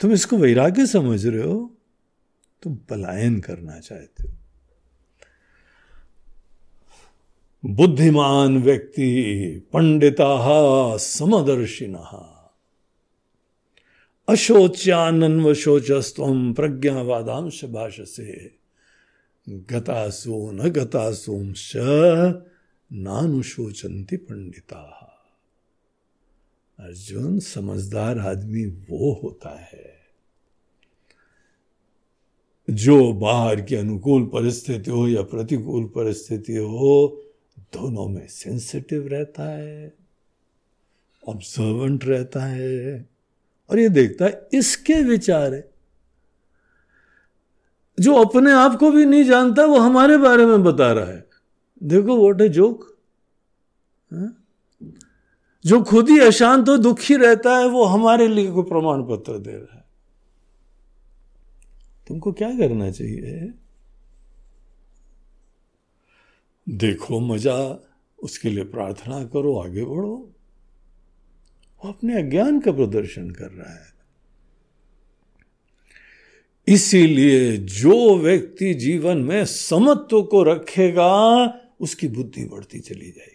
तुम 0.00 0.12
इसको 0.12 0.36
वैराग्य 0.36 0.86
समझ 0.86 1.26
रहे 1.26 1.42
हो? 1.42 1.78
तुम 2.62 2.76
पलायन 2.76 3.40
करना 3.40 3.80
चाहते 3.80 4.22
हो। 4.22 4.34
बुद्धिमान 7.64 8.56
व्यक्ति 8.62 9.10
पंडिता 9.72 10.96
समदर्शिन। 10.96 11.94
अशोच्यानन्व 14.28 15.54
शोचस्व 15.54 16.24
प्रज्ञावादांश 16.52 17.64
भाष 17.64 18.00
से 18.00 18.50
गतासु 19.48 20.50
न 20.52 20.68
गतासुंश 20.68 21.72
नानुशोचंती 22.90 24.16
पंडिता। 24.16 24.82
अर्जुन 26.78 27.38
समझदार 27.38 28.18
आदमी 28.18 28.64
वो 28.66 29.12
होता 29.22 29.58
है, 29.58 29.94
जो 32.70 33.12
बाहर 33.12 33.60
की 33.60 33.76
अनुकूल 33.76 34.24
परिस्थिति 34.24 34.90
हो 34.90 35.08
या 35.08 35.22
प्रतिकूल 35.22 35.84
परिस्थिति 35.84 36.56
हो 36.56 37.20
दोनों 37.74 38.08
में 38.08 38.26
सेंसिटिव 38.28 39.06
रहता 39.08 39.48
है 39.50 39.92
ऑब्जर्वेंट 41.22 42.04
रहता 42.04 42.44
है, 42.44 43.08
और 43.70 43.78
ये 43.78 43.88
देखता 43.88 44.24
है 44.24 44.48
इसके 44.54 45.02
विचार 45.02 45.54
है। 45.54 45.68
जो 47.98 48.14
अपने 48.14 48.52
आप 48.52 48.76
को 48.78 48.90
भी 48.90 49.04
नहीं 49.06 49.24
जानता, 49.24 49.64
वो 49.64 49.78
हमारे 49.78 50.16
बारे 50.18 50.46
में 50.46 50.62
बता 50.62 50.92
रहा 50.92 51.06
है। 51.06 51.24
देखो 51.82 52.16
वॉट 52.16 52.40
ए 52.40 52.48
जोक 52.48 52.90
जो 55.64 55.82
खुद 55.82 56.08
ही 56.10 56.18
अशांत 56.20 56.68
और 56.68 56.78
दुखी 56.78 57.16
रहता 57.16 57.56
है, 57.56 57.68
वो 57.68 57.84
हमारे 57.84 58.26
लिए 58.28 58.50
कोई 58.50 58.62
प्रमाण 58.62 59.02
पत्र 59.02 59.38
दे 59.38 59.52
रहा 59.52 59.76
है। 59.76 59.84
तुमको 62.08 62.32
क्या 62.32 62.50
करना 62.50 62.90
चाहिए? 62.90 63.52
देखो 66.68 67.20
मज़ा, 67.20 67.88
उसके 68.22 68.50
लिए 68.50 68.64
प्रार्थना 68.64 69.24
करो, 69.24 69.56
आगे 69.56 69.84
बढ़ो। 69.84 70.32
वो 71.84 71.88
अपने 71.88 72.22
अज्ञान 72.22 72.60
का 72.60 72.72
प्रदर्शन 72.72 73.30
कर 73.30 73.50
रहा 73.50 73.74
है। 73.74 73.94
इसीलिए 76.68 77.56
जो 77.56 78.18
व्यक्ति 78.18 78.74
जीवन 78.74 79.16
में 79.16 79.44
समत्व 79.44 80.22
को 80.22 80.42
रखेगा, 80.42 81.46
उसकी 81.80 82.08
बुद्धि 82.08 82.44
बढ़ती 82.44 82.80
चली 82.80 83.10
जाएगी। 83.10 83.34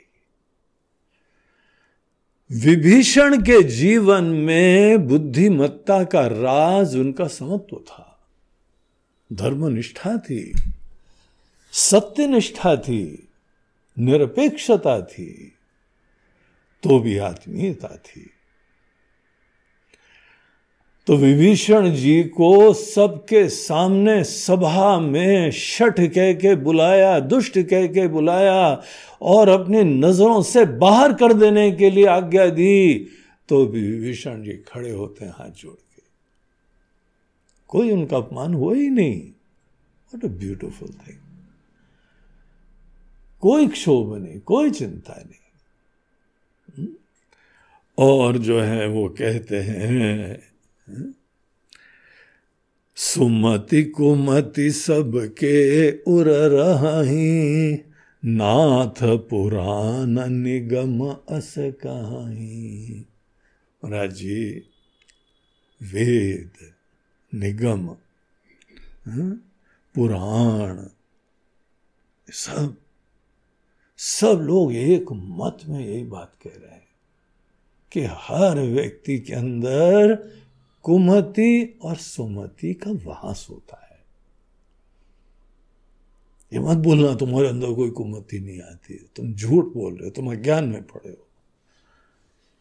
विभीषण 2.51 3.41
के 3.41 3.63
जीवन 3.63 4.23
में 4.23 5.07
बुद्धिमत्ता 5.07 6.03
का 6.03 6.27
राज 6.27 6.95
उनका 6.95 7.27
समत्व 7.27 7.77
था। 7.77 8.30
धर्मनिष्ठा 9.34 10.17
थी। 10.17 10.53
सत्यनिष्ठा 11.74 12.76
थी, 12.76 13.28
निरपेक्षता 13.97 14.99
थी 15.01 15.32
तो 16.84 16.99
भी 16.99 17.17
आत्मीयता 17.17 17.95
थी। 17.97 18.30
तो 21.07 21.15
विभीषण 21.17 21.89
जी 21.93 22.24
को 22.24 22.74
सबके 22.74 23.47
सामने 23.49 24.24
सभा 24.24 24.99
में 24.99 25.51
शठ 25.51 25.99
कह 26.15 26.34
के 26.34 26.55
बुलाया, 26.55 27.20
दुष्ट 27.20 27.59
कह 27.59 27.88
के 27.88 28.07
बुलाया 28.07 28.82
और 29.22 29.49
अपनी 29.49 29.84
नज़रों 29.84 30.41
से 30.41 30.65
बाहर 30.78 31.13
कर 31.13 31.34
देने 31.34 31.72
के 31.72 31.89
लिए 31.89 32.05
आज्ञा 32.05 32.45
दी 32.47 32.93
तो 33.49 33.65
भी 33.65 33.82
विभीषण 33.82 34.43
जी 34.43 34.53
खड़े 34.67 34.91
होते 34.91 35.26
हैं 35.26 35.32
हाथ 35.32 35.49
जोड़ 35.51 35.74
के। 35.74 36.01
कोई 37.70 37.91
उनका 37.91 38.17
अपमान 38.17 38.53
हुआ 38.53 38.76
ही 38.76 38.89
नहीं। 38.89 39.20
वॉट 39.20 40.24
अ 40.24 40.28
ब्यूटिफुल 40.28 40.89
थिंग 40.89 41.17
कोई 43.43 43.67
क्षोभ 43.67 44.15
नहीं 44.17 44.39
कोई 44.39 44.71
चिंता 44.71 45.15
नहीं? 45.15 46.87
और 47.97 48.37
जो 48.37 48.59
है 48.59 48.87
वो 48.87 49.07
कहते 49.09 49.59
हैं 49.61 50.37
सुमति 52.97 53.83
कुमति 53.83 54.71
सबके 54.71 55.91
उर 56.11 56.27
रही 56.53 57.73
नाथ 58.23 59.01
पुराण 59.29 60.29
निगम 60.29 60.99
अस 61.09 61.53
कहाही 61.57 63.05
महाराज 63.83 64.13
जी 64.13 64.63
वेद 65.81 66.71
निगम 67.33 67.87
हाँ, 69.07 69.31
पुराण 69.95 70.85
सब 72.27 72.75
सब 74.00 74.39
लोग 74.41 74.74
एक 74.74 75.06
मत 75.12 75.58
में 75.70 75.88
यही 75.88 76.04
बात 76.04 76.34
कह 76.43 76.50
रहे 76.50 76.72
हैं 76.72 76.88
कि 77.91 78.02
हर 78.02 78.60
व्यक्ति 78.60 79.20
के 79.20 79.34
अंदर 79.34 80.16
कुमति 80.82 81.80
और 81.82 81.95
सुमति 81.95 82.74
का 82.74 82.91
वास 82.91 83.47
होता 83.50 83.88
है। 83.91 84.00
ये 86.54 86.60
मत 86.60 86.78
बोलना, 86.78 87.16
तुम्हारे 87.16 87.47
अंदर 87.47 87.74
कोई 87.74 87.89
कुमति 87.89 88.39
नहीं 88.39 88.62
आती। 88.62 89.10
तुम 89.16 89.34
झूठ 89.34 89.66
बोल 89.66 89.93
रहे 89.93 90.04
हो, 90.04 90.10
तुम 90.10 90.32
अज्ञान 90.32 90.66
में 90.66 90.84
पड़े 90.84 91.10
हो। 91.10 91.28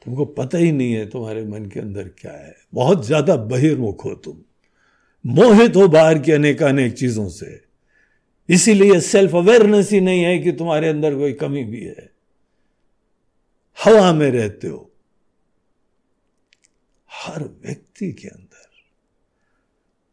तुमको 0.05 0.25
पता 0.25 0.59
ही 0.59 0.73
नहीं 0.73 0.93
है 0.93 1.07
तुम्हारे 1.11 1.45
मन 1.45 1.67
के 1.67 1.81
अंदर 1.81 2.09
क्या 2.09 2.33
है। 2.33 2.57
बहुत 2.75 3.07
ज़्यादा 3.07 3.37
बहिर्मुख 3.37 4.05
हो 4.05 4.15
तुम। 4.15 4.37
मोहित 5.27 5.77
हो 5.77 5.89
बाहर 5.89 6.19
की 6.19 6.33
अनेक 6.33 6.63
अनेक 6.63 6.95
चीज़ों 6.95 7.29
से। 7.29 7.68
इसीलिए 8.49 9.01
सेल्फ 9.01 9.35
अवेयरनेस 9.35 9.91
ही 9.91 10.01
नहीं 10.01 10.23
है 10.23 10.39
कि 10.39 10.53
तुम्हारे 10.53 10.89
अंदर 10.89 11.15
कोई 11.15 11.33
कमी 11.33 11.65
भी 11.65 11.85
है। 11.85 12.13
हवा 13.85 14.13
में 14.13 14.31
रहते 14.31 14.69
हो। 14.69 14.91
हर 17.13 17.45
व्यक्ति 17.45 18.13
के 18.13 18.29
अंदर 18.29 18.71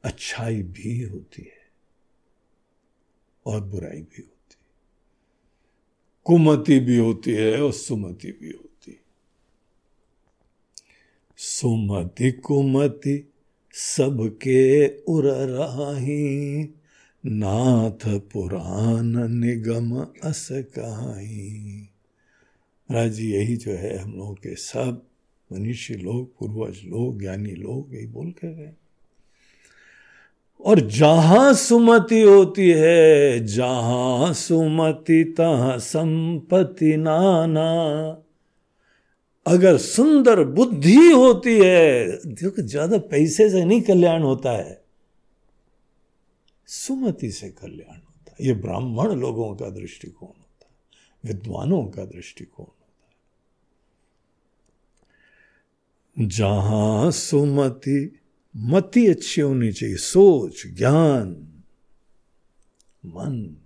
अच्छाई 0.04 0.64
भी 0.64 1.04
होती 1.04 1.42
है 1.42 1.70
और 3.46 3.62
बुराई 3.62 4.02
भी 4.02 4.22
होती 4.22 4.58
है। 4.62 4.68
कुमति 6.24 6.80
भी 6.80 6.98
होती 6.98 7.32
है 7.32 7.62
और 7.62 7.72
सुमति 7.72 8.32
भी 8.32 8.52
होती 8.52 8.92
है। 8.92 9.00
सुमति 11.38 12.32
कुमति 12.32 13.34
सबके 13.74 14.88
उर 15.04 15.26
राही। 15.26 16.66
नाथ 17.26 18.20
पुराण 18.20 19.30
निगम 19.30 20.00
अस 20.24 20.48
कहाई 20.52 21.90
राज 22.92 23.20
यही 23.20 23.56
जो 23.56 23.72
है 23.72 23.98
हम 23.98 24.12
लोगों 24.12 24.34
के 24.34 24.56
सब 24.56 25.02
मनुष्य 25.54 25.94
लोग, 25.94 26.38
पूर्वज 26.40 26.82
लोग, 26.86 27.20
ज्ञानी 27.20 27.52
लोग, 27.52 27.96
यही 27.96 28.08
बोल 28.08 28.32
के 28.32 28.54
गए 28.56 28.72
और 30.66 30.80
जहाँ 30.80 31.54
सुमति 31.54 32.22
होती 32.22 32.70
है, 32.70 33.46
जहाँ 33.46 34.34
सुमति, 34.34 35.24
तहां 35.24 35.80
संपत्ति 35.80 36.98
नाना। 36.98 38.22
अगर 39.48 39.78
सुंदर 39.78 40.44
बुद्धि 40.44 41.12
होती 41.12 41.60
है, 41.60 42.08
देखो 42.26 42.62
ज़्यादा 42.62 42.98
पैसे 42.98 43.50
से 43.50 43.66
नहीं 43.66 43.82
कल्याण 43.82 44.22
होता 44.22 44.52
है। 44.52 44.85
सुमति 46.68 47.32
से 47.32 47.50
कल्याण 47.50 47.98
होता 47.98 48.36
है। 48.40 48.48
ये 48.48 48.54
ब्राह्मण 48.54 49.20
लोगों 49.20 49.56
का 49.56 49.70
दृष्टिकोण 49.70 50.28
होता 50.28 50.70
है, 50.70 50.76
विद्वानों 51.26 51.86
का 51.86 52.06
दृष्टिकोण 52.06 52.66
होता 52.66 53.06
है। 56.20 56.28
जहाँ 56.28 57.12
सुमति 57.12 58.20
मति 58.58 59.08
अच्छी 59.08 59.42
होनी 59.42 59.72
चाहिए, 59.72 59.96
सोच, 59.96 60.68
ज्ञान, 60.68 61.54
मन, 63.06 63.58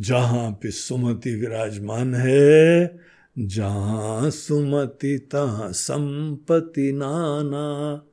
जहाँ 0.00 0.52
पे 0.52 0.70
सुमति 0.70 1.34
विराजमान 1.34 2.14
है, 2.14 2.98
जहाँ 3.38 4.30
सुमति, 4.30 5.18
तहां 5.18 5.72
संपत्ति 5.72 6.92
नाना 6.92 8.06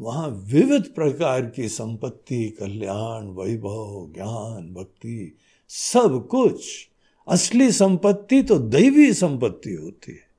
वहाँ 0.00 0.28
विविध 0.28 0.84
प्रकार 0.94 1.46
की 1.46 1.68
संपत्ति, 1.68 2.50
कल्याण, 2.50 3.26
वैभव, 3.26 4.12
ज्ञान, 4.14 4.74
भक्ति, 4.74 5.36
सब 5.68 6.28
कुछ। 6.30 6.88
असली 7.28 7.72
संपत्ति 7.72 8.42
तो 8.42 8.58
दैवी 8.58 9.12
संपत्ति 9.14 9.72
होती 9.72 10.12
है। 10.12 10.30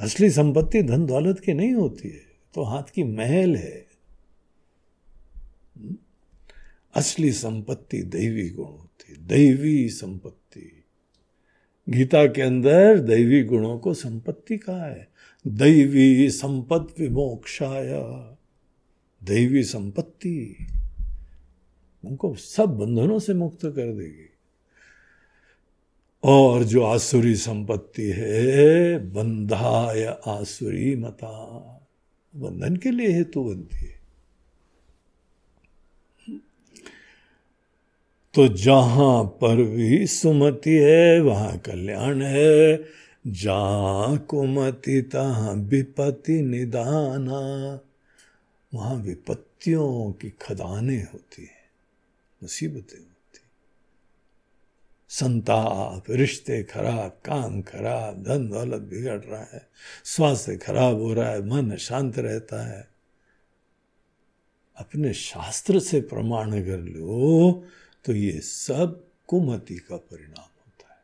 असली 0.00 0.30
संपत्ति 0.30 0.82
धन 0.82 1.06
दौलत 1.06 1.40
की 1.40 1.52
नहीं 1.52 1.72
होती 1.72 2.08
है 2.08 2.26
तो 2.54 2.62
हाथ 2.62 2.82
की 2.82 3.04
महल 3.04 3.56
है। 3.56 3.86
असली 6.94 7.32
संपत्ति 7.32 8.02
दैवी 8.02 8.50
गुण 8.50 8.66
होती 8.66 9.12
है, 9.12 9.26
दैवी 9.26 9.88
संपत्ति। 9.88 10.84
गीता 11.88 12.26
के 12.26 12.42
अंदर 12.42 12.98
दैवी 12.98 13.42
गुणों 13.44 13.78
को 13.78 13.94
संपत्ति 13.94 14.56
कहा 14.56 14.86
है। 14.86 15.08
दैवी 15.46 16.30
संपत 16.30 16.94
विमोक्षाय। 17.00 17.88
दैवी 19.24 19.62
संपत्ति 19.62 20.66
उनको 22.04 22.34
सब 22.34 22.64
बंधनों 22.64 23.18
से 23.18 23.34
मुक्त 23.34 23.58
कर 23.62 23.92
देगी। 23.92 24.30
और 26.24 26.64
जो 26.64 26.82
आसुरी 26.82 27.36
संपत्ति 27.36 28.12
है, 28.16 28.98
बंधाय 29.12 30.04
आसुरी 30.26 30.96
मता। 30.96 31.64
बंधन 32.36 32.76
के 32.76 32.90
लिए 32.90 33.08
हेतु 33.08 33.44
बनती 33.44 33.76
है। 33.76 33.98
तो 38.34 38.48
जहाँ 38.48 39.24
पर 39.24 39.62
भी 39.62 40.06
सुमति 40.06 40.70
है, 40.70 41.20
वहाँ 41.20 41.58
कल्याण 41.58 42.22
है। 42.22 42.84
जहाँ 43.28 44.16
कुमति 44.18 45.00
तहां 45.02 45.54
विपत्ति 45.60 46.40
निदाना। 46.42 47.40
वहाँ 48.72 48.94
विपत्तियों 48.94 50.12
की 50.12 50.30
खदाने 50.42 50.96
होती 51.02 51.42
है, 51.42 51.70
मुसीबतें 52.42 52.98
होती 52.98 53.14
संताप, 55.10 56.10
रिश्ते 56.10 56.62
खराब, 56.62 57.10
काम 57.24 57.60
खराब, 57.62 58.22
धन 58.22 58.48
दौलत 58.48 58.82
बिगड़ 58.82 59.20
रहा 59.20 59.42
है, 59.42 59.68
स्वास्थ्य 60.04 60.56
खराब 60.56 61.00
हो 61.00 61.12
रहा 61.14 61.30
है, 61.30 61.44
मन 61.46 61.76
शांत 61.76 62.18
रहता 62.18 62.62
है। 62.66 62.88
अपने 64.76 65.12
शास्त्र 65.12 65.80
से 65.80 66.00
प्रमाण 66.00 66.50
कर 66.64 66.78
लो 66.78 67.66
तो 68.04 68.12
ये 68.12 68.40
सब 68.40 69.02
कुमति 69.28 69.76
का 69.78 69.96
परिणाम 69.96 70.50
होता 70.58 70.92
है 70.94 71.00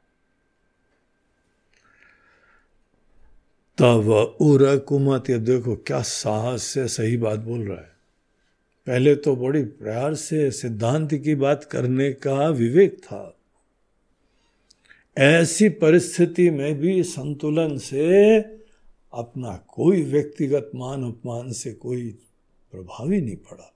तब 3.79 4.37
उर 4.41 4.77
कुमति। 4.79 5.39
देखो, 5.39 5.77
क्या 5.77 6.03
साहस 6.03 6.63
से 6.63 6.89
सही 6.89 7.17
बात 7.17 7.39
बोल 7.39 7.69
रहा 7.69 7.81
है। 7.81 7.95
पहले 8.87 9.15
तो 9.15 9.37
बड़ी 9.37 9.63
प्यार 9.63 10.15
से 10.15 10.51
सिद्धांत 10.51 11.15
की 11.15 11.35
बात 11.35 11.65
करने 11.65 12.13
का 12.13 12.49
विवेक 12.49 12.99
था। 13.05 13.37
ऐसी 15.19 15.69
परिस्थिति 15.69 16.51
में 16.51 16.75
भी 16.75 17.03
संतुलन 17.03 17.79
से 17.79 18.39
अपना 19.13 19.65
कोई 19.69 20.03
व्यक्तिगत 20.03 20.71
मान 20.75 21.05
अपमान 21.05 21.53
से 21.53 21.73
कोई 21.73 22.11
प्रभाव 22.73 23.11
ही 23.11 23.21
नहीं 23.21 23.37
पड़ा। 23.37 23.75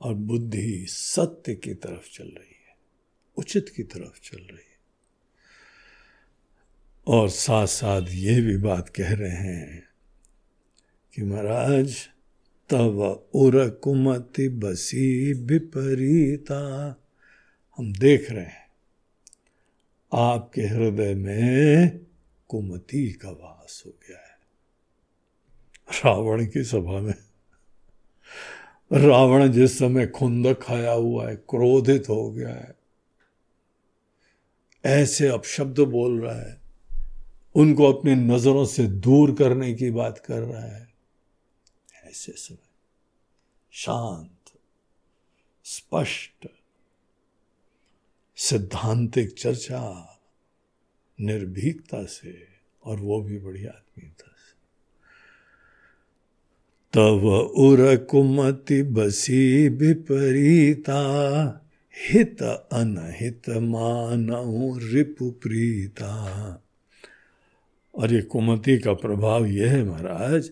और 0.00 0.14
बुद्धि 0.14 0.86
सत्य 0.88 1.54
की 1.54 1.74
तरफ़ 1.74 2.12
चल 2.12 2.24
रही 2.24 2.56
है, 2.68 2.76
उचित 3.36 3.68
की 3.68 3.82
तरफ़ 3.82 4.30
चल 4.30 4.38
रही 4.38 4.56
है। 4.56 4.71
और 7.06 7.28
साथ 7.28 7.66
साथ 7.66 8.02
ये 8.08 8.40
भी 8.40 8.56
बात 8.56 8.88
कह 8.88 9.14
रहे 9.14 9.30
हैं 9.30 9.82
कि 11.14 11.22
महाराज 11.22 11.96
तब 12.70 13.28
उर 13.34 13.68
कुमति 13.82 14.48
बसी 14.48 15.32
विपरीता। 15.32 16.60
हम 17.78 17.92
देख 17.92 18.30
रहे 18.30 18.44
हैं, 18.44 18.70
आपके 20.12 20.62
हृदय 20.62 21.14
में 21.14 21.98
कुमति 22.48 23.06
का 23.12 23.30
वास 23.30 23.82
हो 23.86 23.92
गया 24.08 24.18
है। 24.18 24.38
रावण 26.04 26.46
की 26.46 26.64
सभा 26.64 27.00
में, 27.00 27.14
रावण 28.90 29.48
जिस 29.48 29.78
समय 29.78 30.06
खुंदक 30.06 30.62
खाया 30.62 30.92
हुआ 30.92 31.28
है, 31.28 31.36
क्रोधित 31.36 32.08
हो 32.08 32.30
गया 32.30 32.48
है, 32.48 32.74
ऐसे 34.84 35.28
अपशब्द 35.28 35.80
बोल 35.80 36.20
रहा 36.20 36.40
है 36.40 36.61
उनको 37.54 37.92
अपनी 37.92 38.14
नज़रों 38.14 38.64
से 38.64 38.86
दूर 38.86 39.34
करने 39.34 39.74
की 39.74 39.90
बात 39.90 40.18
कर 40.18 40.40
रहा 40.40 40.62
है। 40.62 40.92
ऐसे 42.04 42.32
समय 42.32 42.58
शांत, 43.72 44.52
स्पष्ट, 45.64 46.48
सिद्धांतिक 48.36 49.32
चर्चा, 49.32 50.08
निर्भीकता 51.20 52.04
से, 52.04 52.46
और 52.84 52.98
वो 52.98 53.22
भी 53.22 53.38
बड़ी 53.38 53.66
आत्मीयता 53.66 54.32
से 54.36 54.52
तव 56.92 57.28
उर 57.38 57.96
कुमति 57.96 58.82
बसी 58.82 59.68
विपरीता, 59.68 61.00
हित 62.08 62.42
अनहित 62.72 63.48
मानऊ 63.48 64.78
रिपु 64.78 65.30
प्रीता 65.30 66.12
और 67.94 68.12
ये 68.12 68.22
कुमति 68.22 68.78
का 68.78 68.92
प्रभाव 68.92 69.46
यह 69.46 69.70
है 69.70 69.84
महाराज 69.84 70.48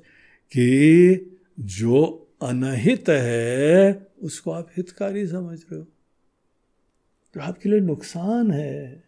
कि 0.53 1.15
जो 1.61 2.27
अनहित 2.43 3.05
है, 3.09 4.07
उसको 4.23 4.51
आप 4.51 4.69
हितकारी 4.77 5.27
समझ 5.27 5.59
रहे 5.59 5.81
हो। 5.81 5.87
जो 7.35 7.41
आपके 7.41 7.69
लिए 7.69 7.81
नुकसान 7.81 8.51
है। 8.51 9.05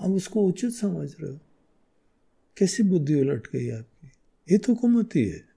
आप 0.00 0.10
उसको 0.10 0.40
उचित 0.40 0.72
समझ 0.72 1.14
रहे 1.20 1.32
हो। 1.32 1.38
कैसी 2.56 2.82
बुद्धि 2.82 3.14
उलट 3.14 3.46
गई 3.52 3.70
आपकी? 3.70 4.10
ये 4.52 4.58
तो 4.58 4.74
कुमति 4.74 5.24
है। 5.24 5.50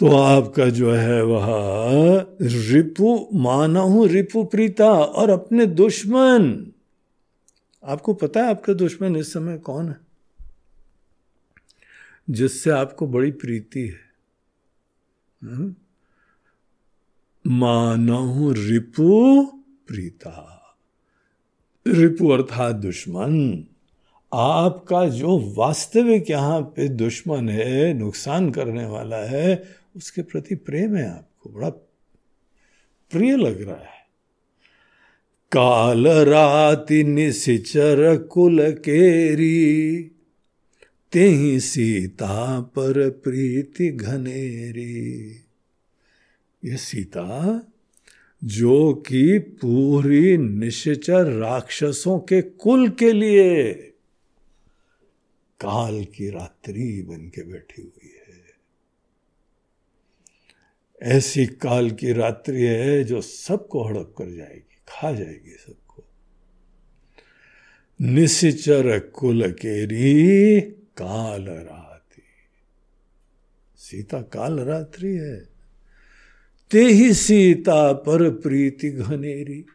तो 0.00 0.16
आपका 0.16 0.68
जो 0.68 0.92
है 0.92 1.24
वह 1.24 1.46
रिपु 2.42 3.28
माना 3.34 3.80
हूँ 3.80 4.08
रिपु 4.08 4.44
प्रीता 4.44 4.90
और 4.90 5.30
अपने 5.30 5.66
दुश्मन। 5.66 6.72
आपको 7.84 8.14
पता 8.14 8.42
है 8.42 8.50
आपका 8.50 8.72
दुश्मन 8.72 9.16
इस 9.16 9.32
समय 9.32 9.58
कौन 9.58 9.88
है? 9.88 9.96
जिससे 12.30 12.70
आपको 12.70 13.06
बड़ी 13.06 13.30
प्रीति 13.30 13.80
है। 13.80 14.10
हम्म? 15.42 15.74
मानहु 17.46 18.52
रिपु 18.52 19.44
प्रीता। 19.88 20.56
रिपु 21.86 22.28
अर्थात 22.28 22.74
दुश्मन। 22.74 23.64
आपका 24.34 25.08
जो 25.08 25.54
वास्तविक 25.54 26.30
यहाँ 26.30 26.62
पे 26.62 26.88
दुश्मन 26.88 27.48
है, 27.48 27.94
नुकसान 27.94 28.50
करने 28.50 28.86
वाला 28.86 29.16
है, 29.16 29.76
उसके 29.96 30.22
प्रति 30.22 30.54
प्रेम 30.54 30.96
है 30.96 31.10
आपको। 31.10 31.50
बड़ा 31.50 31.70
प्रिय 33.10 33.36
लग 33.36 33.62
रहा 33.62 33.76
है। 33.76 33.99
काल 35.52 36.08
राति 36.08 37.04
निशिचर 37.04 38.16
कुल 38.16 38.70
केरी, 38.70 40.02
तेही 41.12 41.60
सीता 41.60 42.60
पर 42.60 43.10
प्रीति 43.10 43.88
घनेरी। 43.88 45.30
ये 46.64 46.76
सीता, 46.76 47.62
जो 48.44 48.94
कि 48.94 49.38
पूरी 49.38 50.38
निश्चर 50.38 51.26
राक्षसों 51.26 52.18
के 52.18 52.42
कुल 52.42 52.88
के 52.88 53.12
लिए 53.12 53.72
काल 55.60 56.04
की 56.04 56.30
रात्रि 56.30 57.02
बन 57.02 57.28
के 57.28 57.42
बैठी 57.42 57.82
हुई 57.82 58.10
है। 58.18 58.40
ऐसी 61.16 61.46
काल 61.46 61.90
की 61.90 62.12
रात्रि 62.12 62.62
है 62.62 63.04
जो 63.04 63.20
सबको 63.20 63.84
हड़प 63.84 64.14
कर 64.18 64.30
जाएगी। 64.30 64.69
खा 64.90 65.12
जाएगी 65.12 65.50
सबको। 65.50 66.04
निश्चर 68.00 68.98
कुल 68.98 69.52
केरी 69.52 70.60
काल 70.70 71.66
सीता 73.76 74.22
काल 74.22 74.60
रात्रि 74.60 75.16
है। 75.16 75.48
ते 76.70 76.82
ही 76.82 77.14
सीता 77.14 77.92
पर 77.92 78.30
प्रीति 78.30 78.90
घनेरी। 78.90 79.66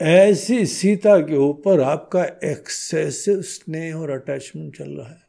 ऐसी 0.00 0.66
सीता 0.66 1.18
के 1.18 1.36
ऊपर 1.36 1.80
आपका 1.80 2.24
एक्सेसिव 2.24 3.42
स्नेह 3.42 3.94
और 3.94 4.10
अटैचमेंट 4.10 4.76
चल 4.76 4.90
रहा 4.90 5.08
है। 5.08 5.22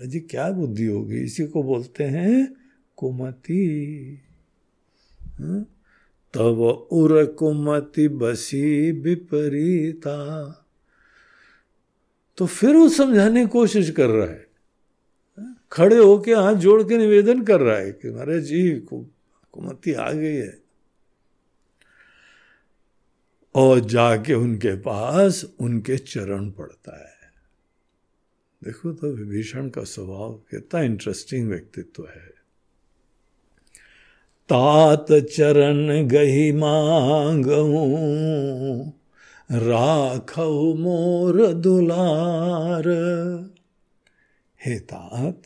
अजी 0.00 0.20
क्या 0.20 0.50
बुद्धि 0.50 0.86
होगी? 0.86 1.20
इसी 1.20 1.46
को 1.46 1.62
बोलते 1.62 2.04
हैं 2.04 2.54
कुमति। 2.96 4.18
हाँ? 5.22 5.79
तब 6.34 6.88
उर 6.92 7.24
कुमति 7.24 8.08
बसी 8.08 8.92
विपरीता। 8.92 10.16
तो 12.36 12.46
फिर 12.46 12.76
वो 12.76 12.88
समझाने 12.88 13.40
की 13.40 13.46
कोशिश 13.46 13.90
कर 13.90 14.08
रहा 14.08 14.26
है। 14.26 14.50
खड़े 15.72 15.96
होके 15.96 16.34
हाथ 16.34 16.54
जोड़ 16.54 16.82
के 16.82 16.98
निवेदन 16.98 17.42
कर 17.42 17.60
रहा 17.60 17.76
है 17.76 17.92
कि 17.92 18.10
महाराज 18.10 18.42
जी 18.42 18.80
कुमति 18.80 19.92
आ 19.92 20.12
गई 20.12 20.34
है। 20.34 20.62
और 23.54 23.80
जाके 23.80 24.34
उनके 24.34 24.76
पास 24.76 25.44
उनके 25.60 25.96
चरण 25.96 26.50
पड़ता 26.50 27.00
है। 27.00 27.32
देखो 28.64 28.92
तो 28.92 29.12
विभीषण 29.12 29.68
का 29.68 29.84
स्वभाव 29.84 30.32
कितना 30.50 30.80
इंटरेस्टिंग 30.80 31.48
व्यक्तित्व 31.48 32.06
है। 32.06 32.39
तात 34.52 35.06
चरण 35.12 36.08
गही 36.08 36.52
मांग 36.52 37.46
राख 39.52 40.38
मोर 40.78 41.46
दुलार। 41.46 42.88
हे 44.66 44.78
तात, 44.78 45.42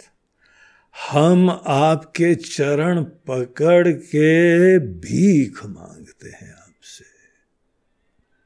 हम 1.11 1.61
आपके 1.67 2.35
चरण 2.35 3.03
पकड़ 3.05 3.89
के 3.89 4.79
भीख 4.79 5.67
मांगते 5.67 6.29
हैं 6.29 6.53
आपसे। 6.53 7.05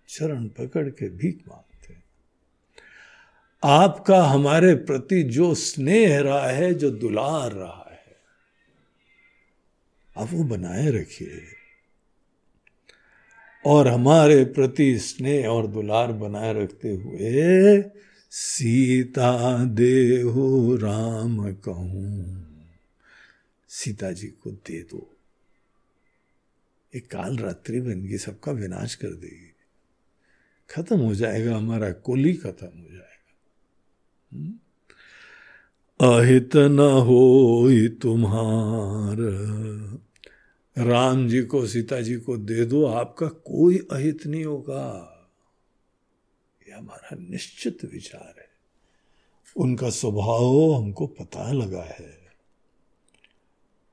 चरण 0.08 0.48
पकड़ 0.48 0.88
के 0.88 1.08
भीख 1.08 1.38
मांगते 1.48 1.92
हैं। 1.92 2.04
आपका 3.64 4.22
हमारे 4.22 4.74
प्रति 4.74 5.22
जो 5.22 5.54
स्नेह 5.54 6.20
रहा 6.20 6.46
है, 6.46 6.74
जो 6.74 6.90
दुलार 6.90 7.52
रहा 7.52 7.82
है 7.82 7.87
आप 10.18 10.28
वो 10.32 10.44
बनाए 10.44 10.90
रखिए। 10.90 11.42
और 13.66 13.88
हमारे 13.88 14.44
प्रति 14.44 14.98
स्नेह 14.98 15.46
और 15.46 15.66
दुलार 15.66 16.12
बनाए 16.12 16.62
रखते 16.62 16.90
हुए, 16.90 17.84
सीता 18.30 19.64
देहु 19.64 20.76
राम 20.76 21.52
कहूँ। 21.52 22.48
सीता 23.68 24.12
जी 24.12 24.26
को 24.26 24.50
दे 24.50 24.82
दो। 24.82 25.16
एक 26.94 27.10
काल 27.10 27.36
रात्रि 27.36 27.80
बन 27.80 28.02
गई 28.02 28.18
सबका 28.18 28.52
विनाश 28.52 28.94
कर 28.94 29.08
देगी। 29.08 29.54
खत्म 30.70 31.00
हो 31.00 31.14
जाएगा, 31.14 31.56
हमारा 31.56 31.90
कुल 31.90 32.18
ही 32.18 32.34
खत्म 32.34 32.78
हो 32.78 32.94
जाएगा। 32.94 33.38
हम्म? 34.32 34.54
अहित 36.00 36.56
न 36.56 36.78
हो 36.78 37.68
तुम्हार 37.88 39.16
राम 40.78 41.28
जी 41.28 41.42
को, 41.42 41.66
सीता 41.66 42.00
जी 42.00 42.16
को 42.16 42.36
दे 42.36 42.64
दो, 42.64 42.84
आपका 42.84 43.26
कोई 43.26 43.78
अहित 43.78 44.26
नहीं 44.26 44.44
होगा। 44.44 45.14
यह 46.68 46.78
हमारा 46.78 47.16
निश्चित 47.20 47.78
विचार 47.84 48.34
है। 48.38 48.48
उनका 49.56 49.90
स्वभाव 49.90 50.72
हमको 50.72 51.06
पता 51.06 51.52
लगा 51.52 51.82
है। 51.82 52.18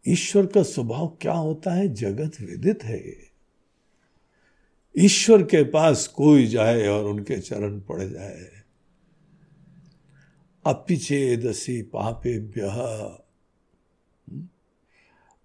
ईश्वर 0.07 0.45
का 0.45 0.63
स्वभाव 0.63 1.17
क्या 1.21 1.33
होता 1.33 1.73
है? 1.73 1.93
जगत 1.93 2.41
विदित 2.41 2.83
है। 2.83 3.15
ईश्वर 4.97 5.43
के 5.43 5.63
पास 5.63 6.07
कोई 6.07 6.47
जाए 6.47 6.87
और 6.87 7.05
उनके 7.05 7.37
चरण 7.37 7.79
पड़ 7.79 8.03
जाए। 8.03 8.51
अपिचेदसी 10.65 11.81
पापेभ्य 11.81 12.61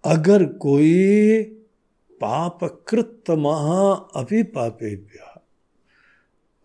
अगर 0.03 0.45
कोई 0.45 1.43
पाप 2.21 2.59
कृत 2.87 3.23
महा 3.29 3.91
अभी 4.15 4.43
पापेभ्य 4.43 5.19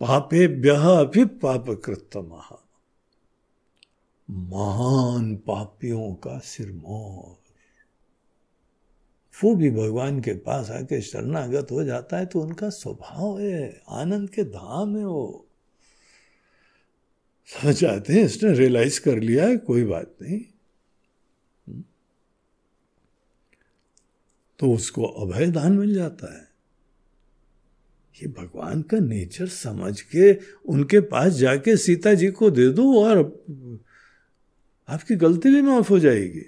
पापेभ्य 0.01 0.70
अभी 0.70 1.24
पाप 1.24 1.64
कृत 1.84 2.16
महा 2.16 2.62
महान 4.30 5.37
पापियों 5.37 6.14
का 6.14 6.39
सिरमौर। 6.39 7.37
वो 9.45 9.55
भी 9.55 9.70
भगवान 9.70 10.20
के 10.20 10.32
पास 10.32 10.70
आके 10.70 11.01
शरणागत 11.01 11.68
हो 11.70 11.84
जाता 11.84 12.18
है 12.18 12.26
तो 12.26 12.41
उनका 12.41 12.68
स्वभाव 12.70 13.41
है, 13.41 13.82
आनंद 13.89 14.30
के 14.30 14.45
धाम 14.45 14.97
है 14.97 15.05
वो। 15.05 15.47
समझ 17.49 17.84
आते 17.84 18.12
हैं, 18.12 18.24
इसने 18.24 18.53
रियलाइज़ 18.53 19.01
कर 19.01 19.18
लिया 19.20 19.47
है, 19.47 19.57
कोई 19.57 19.84
बात 19.84 20.15
नहीं। 20.23 20.40
तो 24.59 24.73
उसको 24.73 25.05
अभय 25.05 25.47
दान 25.47 25.73
मिल 25.73 25.95
जाता 25.95 26.39
है। 26.39 26.47
ये 28.23 28.28
भगवान 28.28 28.83
का 28.83 28.99
नेचर 28.99 29.47
समझ 29.47 30.01
के 30.01 30.33
उनके 30.66 31.01
पास 31.01 31.33
जाके 31.33 31.77
सीता 31.77 32.15
जी 32.15 32.28
को 32.28 32.51
दे 32.51 32.69
दो 32.69 33.05
और 33.05 33.19
आपकी 34.89 35.16
गलती 35.16 35.49
भी 35.49 35.62
माफ़ 35.62 35.89
हो 35.89 35.99
जाएगी। 35.99 36.45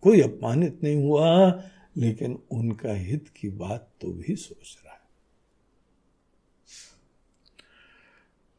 कोई 0.00 0.20
अपमानित 0.20 0.80
नहीं 0.82 0.96
हुआ, 0.96 1.62
लेकिन 1.96 2.38
उनका 2.50 2.92
हित 2.92 3.28
की 3.36 3.48
बात 3.48 3.92
तो 4.00 4.08
भी 4.12 4.36
सोच 4.36 4.78
रहा 4.84 4.94
है। 4.94 5.00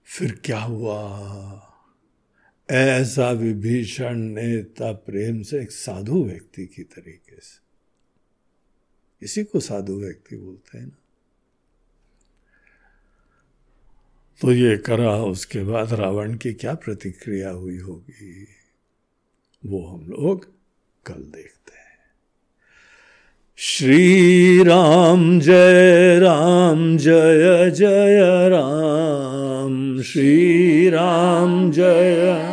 फिर 0.03 0.41
क्या 0.45 0.59
हुआ? 0.59 1.69
ऐसा 2.71 3.31
विभीषण 3.31 4.17
ने 4.17 4.47
नेता 4.47 4.91
प्रेम 4.91 5.41
से 5.41 5.61
एक 5.61 5.71
साधु 5.71 6.23
व्यक्ति 6.23 6.65
की 6.65 6.83
तरीके 6.83 7.35
से। 7.35 7.63
इसी 9.25 9.43
को 9.43 9.59
साधु 9.59 9.99
व्यक्ति 9.99 10.35
बोलते 10.35 10.77
हैं 10.77 10.85
ना। 10.85 10.97
तो 14.41 14.51
ये 14.51 14.77
करा, 14.77 15.23
उसके 15.23 15.63
बाद 15.63 15.93
रावण 15.93 16.37
की 16.37 16.53
क्या 16.53 16.73
प्रतिक्रिया 16.73 17.49
हुई 17.49 17.77
होगी, 17.77 18.47
वो 19.65 19.85
हम 19.87 20.07
लोग 20.07 20.53
कल 21.05 21.13
देखते 21.13 21.77
हैं। 21.77 21.83
श्री 23.55 24.63
राम 24.63 25.39
जय 25.39 26.19
राम, 26.19 26.97
जय 26.97 27.71
जय 27.71 28.49
राम। 28.49 30.01
श्री 30.01 30.89
राम। 30.89 31.71
जय 31.71 32.52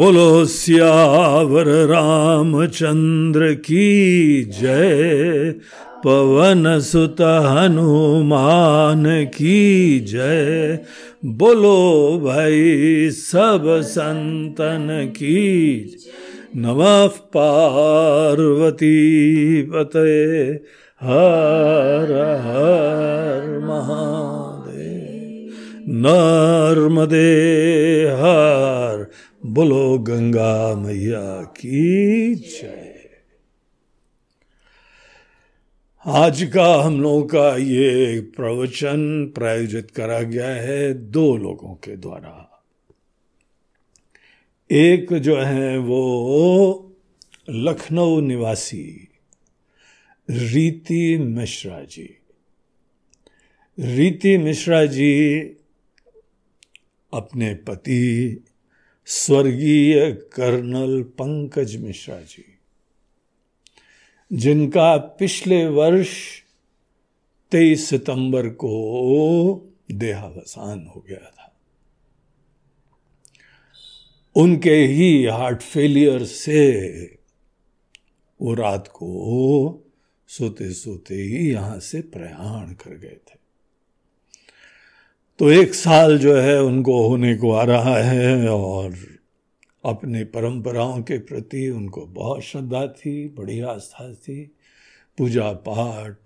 बोलो, 0.00 0.44
सियावर 0.44 1.64
रामचंद्र 1.64 3.54
की 3.54 4.44
जय। 4.44 5.54
पवन 6.04 6.80
सुत 6.80 7.20
हनुमान 7.20 9.24
की 9.24 10.00
जय। 10.00 10.78
बोलो 11.24 12.20
भाई, 12.24 13.10
सब 13.10 13.80
संतन 13.84 15.12
की 15.16 15.96
नम 16.56 17.08
पार्वती 17.08 19.62
पते 19.62 20.60
हर 21.00 22.38
हर 22.40 23.62
महादेव। 23.64 25.50
नर्मदे 25.88 28.06
हर 28.06 28.89
बोलो, 29.50 29.98
गंगा 29.98 30.74
मैया 30.74 31.42
की 31.42 32.34
जय। 32.34 33.10
आज 36.06 36.50
का 36.54 36.74
हम 36.74 37.00
लोगों 37.00 37.26
का 37.26 37.56
ये 37.56 38.20
प्रवचन 38.20 39.32
प्रायोजित 39.34 39.90
करा 39.90 40.22
गया 40.22 40.48
है 40.48 40.94
दो 40.94 41.36
लोगों 41.36 41.74
के 41.74 41.96
द्वारा। 41.96 42.64
एक 44.70 45.12
जो 45.12 45.40
है 45.40 45.78
वो 45.78 46.92
लखनऊ 47.48 48.20
निवासी 48.20 49.08
रीति 50.30 51.18
मिश्रा 51.18 51.80
जी। 51.80 52.16
रीति 53.78 54.38
मिश्रा 54.38 54.86
जी 54.86 55.40
अपने 57.14 57.54
पति 57.54 58.44
स्वर्गीय 59.12 60.12
कर्नल 60.12 61.02
पंकज 61.02 61.76
मिश्रा 61.76 62.20
जी, 62.20 62.44
जिनका 64.32 64.96
पिछले 64.96 65.66
वर्ष 65.66 66.12
23 67.52 67.88
सितंबर 67.88 68.48
को 68.48 68.74
देहावसान 69.92 70.86
हो 70.86 71.04
गया 71.08 71.30
था। 71.30 71.52
उनके 74.36 74.76
ही 74.76 75.24
हार्ट 75.24 75.62
फेलियर 75.62 76.24
से 76.24 76.60
वो 78.40 78.54
रात 78.54 78.88
को 78.88 79.10
सोते 80.28 80.72
सोते 80.74 81.14
ही 81.14 81.50
यहाँ 81.52 81.80
से 81.80 82.00
प्रयाण 82.00 82.72
कर 82.72 82.96
गए 82.96 83.18
थे। 83.28 83.39
तो 85.40 85.50
एक 85.50 85.74
साल 85.74 86.18
जो 86.18 86.36
है 86.36 86.62
उनको 86.62 87.08
होने 87.08 87.36
को 87.36 87.52
आ 87.52 87.62
रहा 87.62 87.96
है 87.96 88.48
और 88.48 88.94
अपनी 89.84 90.24
परंपराओं 90.24 91.02
के 91.02 91.18
प्रति 91.18 91.70
उनको 91.70 92.06
बहुत 92.06 92.42
श्रद्धा 92.42 92.86
थी, 92.86 93.28
बड़ी 93.28 93.60
आस्था 93.60 94.14
थी। 94.14 94.56
पूजा 95.18 95.52
पाठ, 95.52 96.16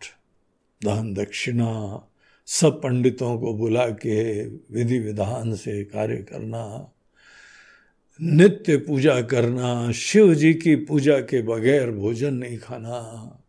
दान 0.84 1.14
दक्षिणा, 1.14 2.02
सब 2.46 2.82
पंडितों 2.82 3.38
को 3.38 3.54
बुला 3.54 3.86
के 3.86 4.44
विधि 4.44 4.98
विधान 4.98 5.54
से 5.54 5.84
कार्य 5.84 6.16
करना, 6.16 6.92
नित्य 8.22 8.76
पूजा 8.76 9.22
करना, 9.22 9.92
शिव 9.92 10.34
जी 10.34 10.54
की 10.54 10.76
पूजा 10.76 11.18
के 11.20 11.42
बगैर 11.42 11.90
भोजन 11.90 12.34
नहीं 12.34 12.58
खाना 12.58 13.40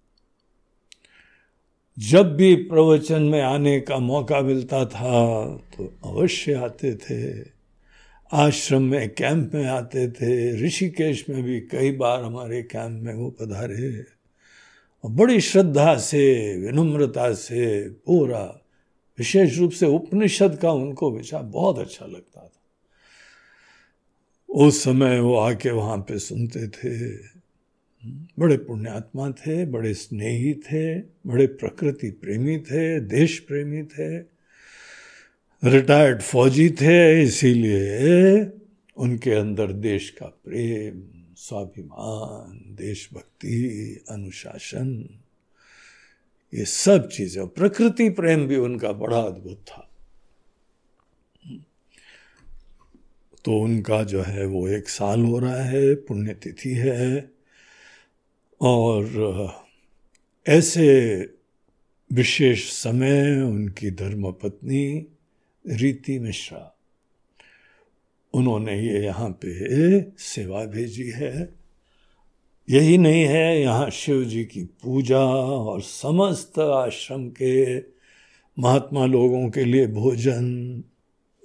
जब 2.00 2.36
भी 2.36 2.56
प्रवचन 2.56 3.22
में 3.22 3.42
आने 3.42 3.80
का 3.80 3.98
मौका 3.98 4.42
मिलता 4.42 4.86
था 4.86 5.46
तो 5.48 5.94
अवश्य 6.06 6.54
आते 6.54 6.96
थे। 6.96 7.48
आश्रम 8.32 8.82
में, 8.82 9.10
कैंप 9.10 9.52
में 9.54 9.66
आते 9.66 10.12
थे। 10.12 10.62
ऋषिकेश 10.66 11.26
में 11.30 11.44
भी 11.44 11.62
कई 11.62 11.92
बार 11.92 12.24
हमारे 12.24 12.64
कैंप 12.64 13.04
में 13.04 13.14
वो 13.14 13.30
पधारे। 13.30 14.06
और 15.04 15.12
बड़ी 15.12 15.42
श्रद्धा 15.42 15.98
से, 15.98 16.58
विनम्रता 16.58 17.34
से, 17.34 17.90
पूरा, 17.90 18.62
विशेष 19.18 19.58
रूप 19.58 19.72
से 19.72 19.86
उपनिषद 19.86 20.60
का 20.62 20.72
उनको 20.72 21.12
विचार 21.12 21.44
बहुत 21.44 21.80
अच्छा 21.80 22.06
लगता 22.06 22.42
था। 22.42 22.52
उस 24.50 24.84
समय 24.84 25.20
वो 25.20 25.36
आके 25.36 25.72
वहाँ 25.72 25.98
पे 25.98 26.20
सुनते 26.20 26.68
थे। 26.68 27.18
बड़े 28.40 28.58
पुण्यात्मा 28.58 29.32
थे, 29.32 29.66
बड़े 29.66 29.94
स्नेही 29.94 30.54
थे, 30.54 31.00
बड़े 31.00 31.48
प्रकृति 31.48 32.10
प्रेमी 32.12 32.58
थे, 32.58 33.00
देश 33.00 33.40
प्रेमी 33.40 33.84
थे 33.84 34.18
रिटायर्ड 35.64 36.22
फौजी 36.22 36.70
थे, 36.70 37.22
इसीलिए 37.24 38.52
उनके 38.98 39.32
अंदर 39.32 39.72
देश 39.72 40.10
का 40.10 40.26
प्रेम, 40.26 41.04
स्वाभिमान, 41.38 42.76
देशभक्ति, 42.76 44.04
अनुशासन, 44.10 45.10
ये 46.54 46.66
सब 46.66 47.10
चीज़ें 47.10 47.48
प्रकृति 47.48 48.10
प्रेम 48.10 48.48
भी 48.48 48.56
उनका 48.56 48.92
बड़ा 48.92 49.18
अद्भुत 49.18 49.58
था। 49.58 49.90
तो 53.46 53.60
उनका 53.60 54.04
जो 54.04 54.22
है 54.22 54.46
वो 54.46 54.68
एक 54.68 54.90
साल 54.90 55.22
हो 55.22 55.40
रहा 55.40 55.64
है, 55.64 55.96
पुण्यतिथि 55.96 56.74
है 56.74 57.35
और 58.62 59.64
ऐसे 60.46 60.88
विशेष 62.12 62.72
समय 62.72 63.42
उनकी 63.42 63.92
धर्मपत्नी 63.92 65.08
रीति 65.66 66.20
मिश्रा, 66.20 66.72
उन्होंने 68.34 68.80
ये 68.80 69.04
यहाँ 69.04 69.30
पे 69.30 70.02
सेवा 70.20 70.66
भेजी 70.66 71.10
है। 71.10 71.54
यही 72.70 72.98
नहीं 72.98 73.24
है, 73.24 73.62
यहाँ 73.62 73.90
शिव 73.90 74.24
जी 74.24 74.44
की 74.46 74.64
पूजा 74.84 75.20
और 75.20 75.82
समस्त 75.82 76.60
आश्रम 76.60 77.30
के 77.30 77.78
महात्मा 78.58 79.06
लोगों 79.06 79.50
के 79.50 79.66
लिए 79.66 79.88
भोजन, 79.88 80.84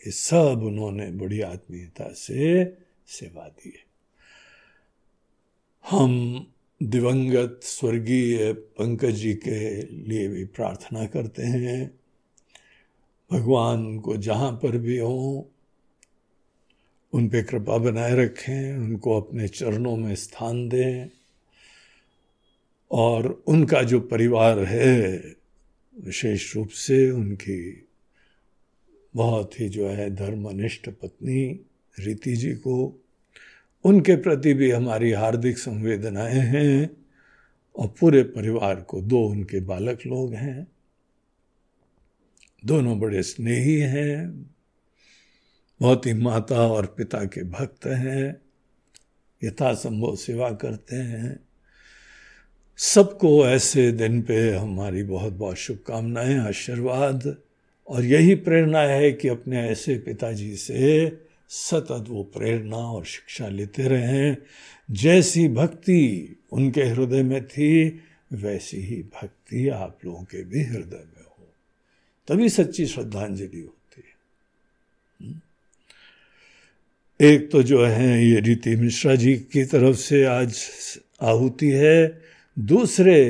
ये 0.06 0.10
सब 0.10 0.62
उन्होंने 0.62 1.10
बड़ी 1.10 1.40
आत्मीयता 1.40 2.12
से 2.12 2.64
सेवा 3.08 3.48
दी 3.48 3.68
है। 3.68 3.84
हम 5.84 6.49
दिवंगत 6.82 7.60
स्वर्गीय 7.62 8.52
पंकज 8.52 9.10
जी 9.10 9.34
के 9.34 9.82
लिए 9.82 10.28
भी 10.28 10.44
प्रार्थना 10.44 11.06
करते 11.06 11.42
हैं। 11.42 12.00
भगवान 13.32 13.86
उनको 13.86 14.16
जहाँ 14.16 14.52
पर 14.52 14.78
भी 14.78 14.98
हों, 14.98 15.42
उन 17.12 17.28
पे 17.28 17.42
कृपा 17.42 17.78
बनाए 17.78 18.14
रखें, 18.14 18.76
उनको 18.78 19.20
अपने 19.20 19.48
चरणों 19.48 19.96
में 19.96 20.14
स्थान 20.14 20.68
दें 20.68 21.08
और 22.90 23.44
उनका 23.46 23.82
जो 23.82 24.00
परिवार 24.00 24.58
है, 24.58 25.34
विशेष 26.04 26.56
रूप 26.56 26.68
से 26.68 27.10
उनकी 27.10 27.88
बहुत 29.16 29.60
ही 29.60 29.68
जो 29.68 29.88
है 29.88 30.14
धर्मनिष्ठ 30.14 30.88
पत्नी 30.88 31.60
रीति 32.00 32.36
जी 32.36 32.52
को 32.52 32.99
उनके 33.84 34.16
प्रति 34.16 34.54
भी 34.54 34.70
हमारी 34.70 35.12
हार्दिक 35.12 35.58
संवेदनाएँ 35.58 36.38
हैं 36.38 36.90
और 37.76 37.94
पूरे 38.00 38.22
परिवार 38.22 38.80
को 38.80 39.00
दो 39.00 39.24
उनके 39.26 39.60
बालक 39.60 39.98
लोग 40.06 40.34
हैं। 40.34 40.66
दोनों 42.66 43.00
बड़े 43.00 43.22
स्नेही 43.22 43.80
हैं, 43.80 44.50
बहुत 45.80 46.06
ही 46.06 46.12
माता 46.12 46.68
और 46.68 46.86
पिता 46.86 47.24
के 47.24 47.42
भक्त 47.42 47.86
हैं, 47.86 48.36
यथासंभव 49.44 50.16
सेवा 50.16 50.50
करते 50.50 50.96
हैं। 50.96 51.40
सबको 52.76 53.46
ऐसे 53.46 53.92
दिन 53.92 54.22
पे 54.22 54.50
हमारी 54.50 55.02
बहुत 55.02 55.32
बहुत 55.32 55.56
शुभकामनाएँ, 55.56 56.38
आशीर्वाद 56.38 57.36
और 57.88 58.04
यही 58.04 58.34
प्रेरणा 58.34 58.80
है 58.80 59.12
कि 59.12 59.28
अपने 59.28 59.68
ऐसे 59.68 59.98
पिताजी 59.98 60.56
से 60.56 61.06
सतत 61.52 62.04
वो 62.08 62.22
प्रेरणा 62.22 62.76
और 62.76 63.04
शिक्षा 63.04 63.48
लेते 63.48 63.82
रहें। 63.82 64.36
जैसी 64.90 65.48
भक्ति 65.48 66.36
उनके 66.52 66.82
हृदय 66.82 67.22
में 67.22 67.46
थी, 67.46 68.00
वैसी 68.32 68.76
ही 68.76 69.02
भक्ति 69.02 69.68
आप 69.68 69.98
लोगों 70.04 70.22
के 70.22 70.44
भी 70.44 70.64
हृदय 70.64 70.96
में 70.96 71.24
हो। 71.38 71.52
तभी 72.28 72.48
सच्ची 72.48 72.86
श्रद्धांजलि 72.86 73.60
होती 73.60 74.02
है। 74.02 74.16
हम्म? 75.26 75.40
एक 77.20 77.50
तो 77.50 77.62
जो 77.62 77.84
है, 77.84 78.26
ये 78.26 78.40
रीति 78.40 78.76
मिश्रा 78.76 79.14
जी 79.14 79.36
की 79.36 79.64
तरफ़ 79.64 79.96
से 79.96 80.24
आज 80.24 80.64
आहुति 81.22 81.70
है। 81.70 82.22
दूसरे, 82.58 83.24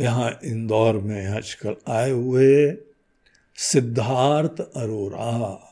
यहाँ 0.00 0.40
इंदौर 0.44 0.98
में 0.98 1.26
आजकल 1.26 1.76
आए 1.88 2.10
हुए 2.10 2.76
सिद्धार्थ 3.56 4.60
अरोरा। 4.76 5.65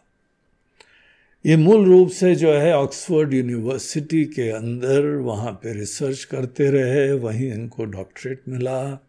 ये 1.47 1.57
मूल 1.57 1.85
रूप 1.85 2.11
से 2.11 2.35
जो 2.35 2.53
है 2.53 2.77
ऑक्सफोर्ड 2.77 3.35
यूनिवर्सिटी 3.35 4.25
के 4.25 4.51
अंदर 4.51 5.07
वहाँ 5.07 5.53
पे 5.53 5.73
रिसर्च 5.73 6.25
करते 6.25 6.71
रहे, 6.71 7.13
वहीं 7.13 7.53
इनको 7.53 7.85
डॉक्टरेट 7.85 8.43
मिला। 8.49 9.07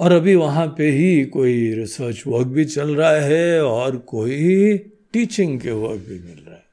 और 0.00 0.12
अभी 0.12 0.34
वहाँ 0.34 0.74
पे 0.78 0.90
ही 0.90 1.24
कोई 1.24 1.74
रिसर्च 1.74 2.22
वर्क 2.26 2.46
भी 2.46 2.64
चल 2.64 2.96
रहा 2.96 3.10
है 3.10 3.64
और 3.64 3.96
कोई 3.96 4.78
टीचिंग 5.12 5.60
के 5.60 5.70
वर्क 5.70 6.00
भी 6.00 6.18
मिल 6.18 6.44
रहा 6.46 6.54
है। 6.54 6.64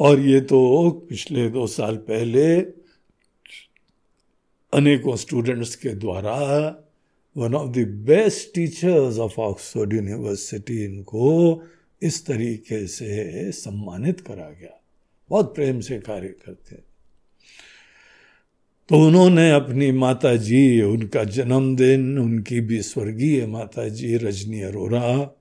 और 0.00 0.20
ये 0.20 0.40
तो 0.40 0.90
पिछले 0.90 1.50
दो 1.50 1.66
साल 1.66 1.96
पहले 1.96 2.60
अनेकों 4.74 5.16
स्टूडेंट्स 5.16 5.76
के 5.76 5.88
द्वारा 5.88 6.36
one 7.36 7.54
of 7.54 7.70
the 7.70 7.78
best 7.88 8.54
teachers 8.54 9.18
of 9.18 9.40
Oxford 9.40 9.92
University 9.92 10.84
इनको 10.84 11.62
इस 12.02 12.26
तरीके 12.26 12.86
से 12.86 13.52
सम्मानित 13.52 14.20
करा 14.20 14.50
गया। 14.50 14.80
बहुत 15.30 15.54
प्रेम 15.54 15.80
से 15.80 15.98
कार्य 15.98 16.28
करते 16.28 16.76
तो 18.88 19.06
उन्होंने 19.06 19.50
अपनी 19.50 19.92
माता 19.92 20.36
जी 20.36 20.80
उनका 20.82 21.24
जन्मदिन, 21.24 22.18
उनकी 22.18 22.60
भी 22.60 22.82
स्वर्गीय 22.82 23.46
माता 23.46 23.88
जी 23.88 24.16
रजनी 24.16 24.60
अरोरा, 24.60 25.36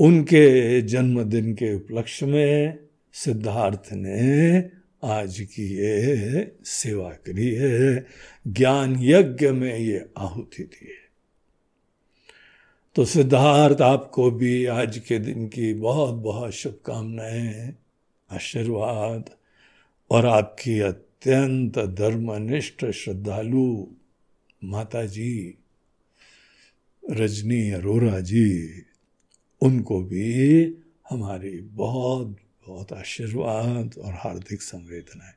उनके 0.00 0.82
जन्मदिन 0.82 1.54
के 1.54 1.74
उपलक्ष्य 1.74 2.26
में 2.26 2.78
सिद्धार्थ 3.12 3.92
ने 3.92 4.70
आज 5.04 5.40
की 5.40 5.76
ये 5.76 6.52
सेवा 6.64 7.10
करी 7.10 7.54
है। 7.54 8.06
ज्ञान 8.46 8.96
यज्ञ 9.00 9.50
में 9.50 9.78
ये 9.78 10.06
आहुति 10.18 10.62
दी 10.62 10.86
है। 10.86 11.05
तो 12.96 13.04
सिद्धार्थ 13.04 13.80
आपको 13.80 14.30
भी 14.30 14.66
आज 14.66 14.98
के 14.98 15.18
दिन 15.18 15.48
की 15.48 15.74
बहुत 15.74 16.14
बहुत 16.14 16.52
शुभकामनाएँ, 16.52 17.74
आशीर्वाद 18.30 19.30
और 20.10 20.26
आपकी 20.26 20.80
अत्यंत 20.80 21.78
धर्मनिष्ठ 21.78 22.84
श्रद्धालु 22.84 23.86
माता 24.64 25.06
जी 25.06 25.58
रजनी 27.10 27.70
अरोरा 27.70 28.20
जी, 28.20 28.82
उनको 29.62 30.02
भी 30.02 30.64
हमारी 31.10 31.60
बहुत 31.60 32.36
बहुत 32.68 32.92
आशीर्वाद 32.92 33.94
और 34.04 34.12
हार्दिक 34.12 34.62
संवेदनाएँ। 34.62 35.34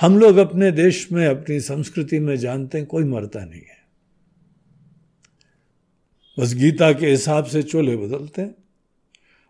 हम 0.00 0.18
लोग 0.18 0.36
अपने 0.36 0.70
देश 0.70 1.12
में, 1.12 1.26
अपनी 1.26 1.60
संस्कृति 1.60 2.18
में 2.18 2.36
जानते 2.36 2.78
हैं, 2.78 2.86
कोई 2.86 3.04
मरता 3.04 3.44
नहीं 3.44 3.60
है। 3.60 3.81
बस 6.38 6.54
गीता 6.54 6.92
के 6.92 7.06
हिसाब 7.06 7.44
से 7.44 7.62
चोले 7.62 7.96
बदलते 7.96 8.42
हैं। 8.42 8.54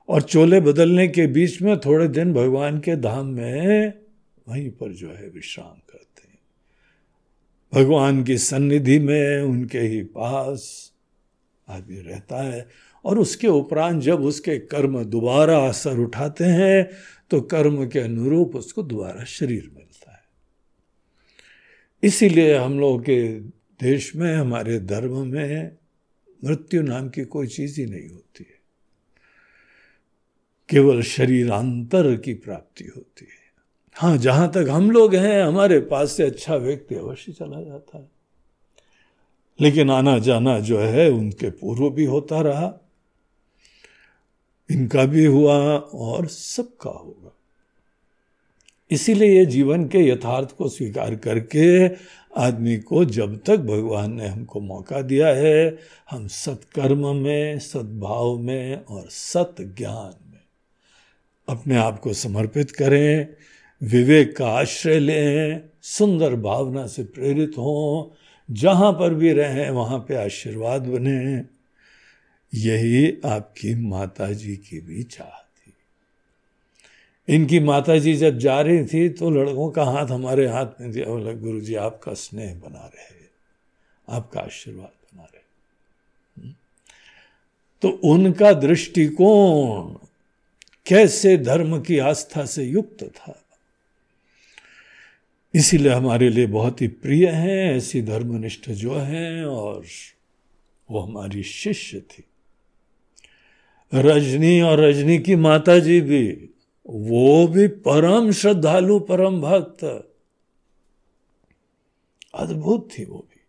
और 0.09 0.23
चोले 0.23 0.61
बदलने 0.61 1.09
के 1.09 1.27
बीच 1.27 1.61
में 1.63 1.79
थोड़े 1.81 2.09
दिन 2.09 2.33
भगवान 2.35 2.79
के 2.79 2.97
धाम 2.97 3.27
में 3.27 3.93
वहीं 4.49 4.71
पर 4.71 4.93
जो 4.93 5.09
है 5.09 5.29
विश्राम 5.29 5.79
करते 5.91 6.29
हैं। 6.29 6.39
भगवान 7.73 8.25
की 8.25 8.39
सन्निधि 8.39 8.99
में 8.99 9.43
उनके 9.43 9.79
ही 9.79 10.03
पास 10.03 10.93
आदमी 11.69 12.01
रहता 12.01 12.43
है। 12.43 12.69
और 13.05 13.19
उसके 13.19 13.49
उपरांत 13.49 14.03
जब 14.03 14.21
उसके 14.21 14.59
कर्म 14.59 15.05
दोबारा 15.05 15.59
असर 15.59 15.99
उठाते 15.99 16.45
हैं 16.45 16.89
तो 17.31 17.41
कर्म 17.41 17.87
के 17.89 17.99
अनुरूप 17.99 18.57
उसको 18.57 18.83
दोबारा 18.83 19.25
शरीर 19.25 19.71
मिलता 19.75 20.13
है। 20.13 20.23
इसीलिए 22.03 22.57
हम 22.57 22.81
लोगों 22.81 22.99
के 22.99 23.41
देश 23.81 24.15
में, 24.17 24.35
हमारे 24.37 24.79
धर्म 24.81 25.27
में 25.27 25.77
मृत्यु 26.45 26.83
नाम 26.83 27.09
की 27.09 27.25
कोई 27.25 27.47
चीज़ 27.47 27.81
ही 27.81 27.87
नहीं 27.87 28.09
होती 28.09 28.47
है। 28.51 28.63
केवल 30.69 31.03
शरीरांतर 31.03 32.17
की 32.17 32.35
प्राप्ति 32.35 32.85
होती 32.85 33.25
है। 33.25 33.43
हाँ 33.95 34.17
जहाँ 34.17 34.53
तक 34.53 34.67
हम 34.71 34.91
लोग 34.91 35.15
हैं, 35.15 35.43
हमारे 35.43 35.81
पास 35.81 36.13
से 36.13 36.23
अच्छा 36.23 36.57
व्यक्ति 36.57 36.95
अवश्य 36.95 37.33
चला 37.33 37.63
जाता 37.63 37.99
है। 37.99 38.11
लेकिन 39.61 39.91
आना 39.91 40.19
जाना 40.19 40.61
जो 40.61 40.79
है, 40.79 41.11
उनके 41.11 41.51
पूर्व 41.51 41.91
भी 41.91 42.05
होता 42.05 42.41
रहा। 42.41 42.75
इनका 44.71 45.05
भी 45.05 45.25
हुआ 45.25 45.77
और 45.79 46.27
सबका 46.27 46.91
होगा। 46.91 47.37
इसीलिए 48.91 49.39
ये 49.39 49.47
जीवन 49.47 49.89
के 49.89 49.99
यथार्थ 49.99 50.57
को 50.57 50.69
स्वीकार 50.69 51.17
करके 51.17 51.89
आदमी 52.37 52.77
को 52.77 53.05
जब 53.05 53.43
तक 53.47 53.57
भगवान 53.57 54.13
ने 54.13 54.27
हमको 54.27 54.61
मौका 54.61 55.03
दिया 55.03 55.29
है, 55.29 55.79
हम 56.11 56.27
सत्कर्म 56.27 57.17
में, 57.17 57.59
सद्भाव 57.59 58.39
में 58.39 58.85
और 58.85 59.07
सत 59.11 59.57
ज्ञान 59.61 60.31
में 60.31 60.41
अपने 61.49 61.77
आप 61.77 61.99
को 61.99 62.13
समर्पित 62.13 62.71
करें, 62.71 63.29
विवेक 63.83 64.37
का 64.37 64.47
आश्रय 64.47 64.99
लें, 64.99 65.61
सुंदर 65.83 66.37
भावना 66.37 66.87
से 66.87 67.05
प्रेरित 67.05 67.53
हों, 67.59 68.17
जहाँ 68.51 68.93
पर 68.93 69.15
भी 69.15 69.33
रहें, 69.33 69.71
वहाँ 69.71 69.99
पे 69.99 70.15
आशीर्वाद 70.15 70.87
बने। 70.87 71.45
यही 72.55 73.19
आपकी 73.25 73.75
माता 73.75 74.33
जी 74.33 74.57
की 74.57 74.81
भी 74.81 75.03
चाह। 75.03 75.42
इनकी 77.29 77.61
माता 77.61 77.97
जी 77.99 78.15
जब 78.15 78.39
जा 78.39 78.61
रही 78.61 78.85
थी 78.85 79.09
तो 79.09 79.31
लड़कों 79.31 79.71
का 79.71 79.85
हाथ 79.85 80.07
हमारे 80.07 80.47
हाथ 80.49 80.81
में 80.81 80.91
दिया। 80.93 81.07
बोला 81.07 81.33
गुरु 81.33 81.61
जी 81.61 81.75
आपका 81.77 82.15
स्नेह 82.15 82.55
बना 82.57 82.87
रहे 82.87 83.21
आपका 84.09 84.41
आशीर्वाद 84.41 84.91
बना 85.09 85.23
रहे 85.25 85.43
हम्म। 86.37 86.55
तो 87.83 87.89
उनका 88.05 88.53
दृष्टिकोण 88.53 89.95
कैसे 90.87 91.37
धर्म 91.39 91.81
की 91.81 91.99
आस्था 92.01 92.45
से 92.45 92.65
युक्त 92.65 93.05
था, 93.07 93.39
इसीलिए 95.55 95.93
हमारे 95.93 96.29
लिए 96.29 96.47
बहुत 96.49 96.81
ही 96.83 96.89
प्रिय 96.89 97.29
हैं, 97.29 97.77
ऐसी 97.77 98.03
धर्मनिष्ठ 98.03 98.69
जो 98.73 98.95
हैं, 98.95 99.45
और 99.45 99.85
वो 100.89 101.01
हमारी 101.01 101.43
शिष्य 101.43 102.01
थी। 102.01 102.25
रजनी 103.93 104.61
और 104.61 104.81
रजनी 104.81 105.19
की 105.19 105.37
माता 105.37 105.79
जी 105.79 106.01
भी 106.01 106.25
वो 106.87 107.49
भी 107.49 107.69
परम 107.69 108.31
श्रद्धालु, 108.31 109.01
परम 109.01 109.41
भक्त। 109.41 109.85
अद्भुत 112.35 112.89
थी 112.99 113.05
वो 113.05 113.27
भी। 113.31 113.41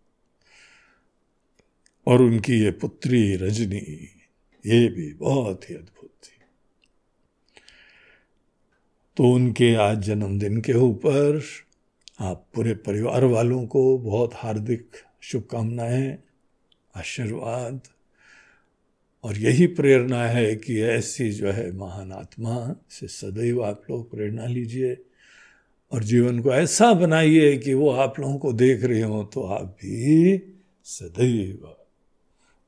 और 2.08 2.22
उनकी 2.22 2.54
ये 2.54 2.72
पुत्री 2.72 3.36
रजनी, 3.36 4.08
ये 4.66 4.88
भी 4.88 5.14
बहुत 5.14 5.70
ही 5.70 5.76
अद्भुत 5.76 6.10
थी। 6.10 6.46
तो 9.18 9.24
उनके 9.24 9.76
आज 9.76 10.00
जन्मदिन 10.00 10.62
के 10.62 10.74
ऊपर 10.74 11.42
आप 12.20 12.48
पूरे 12.54 12.74
परिवार 12.74 13.26
वालों 13.26 13.68
को 13.68 13.98
बहुत 13.98 14.32
हार्दिक 14.34 14.92
शुभकामनाएँ, 15.22 16.18
आशीर्वाद। 16.96 17.82
और 19.24 19.38
यही 19.38 19.68
प्रेरणा 19.68 20.26
है 20.28 20.56
कि 20.56 20.82
ऐसी 20.82 21.32
जो 21.32 21.52
है 21.52 21.72
महान 21.72 22.12
आत्मा 22.12 22.76
से 22.90 23.08
सदैव 23.08 23.64
आप 23.64 23.84
लोग 23.90 24.12
प्रेरणा 24.12 24.46
लीजिए 24.46 24.98
और 25.92 26.04
जीवन 26.04 26.40
को 26.40 26.54
ऐसा 26.54 26.94
बनाइए 26.94 27.58
कि 27.58 27.74
वो 27.74 27.90
आप 27.90 28.20
लोगों 28.20 28.38
को 28.38 28.54
देख 28.54 28.84
रहे 28.84 29.02
हो 29.02 29.24
तो 29.24 29.44
आप 29.44 29.64
भी 29.64 30.42
सदैव 30.84 31.76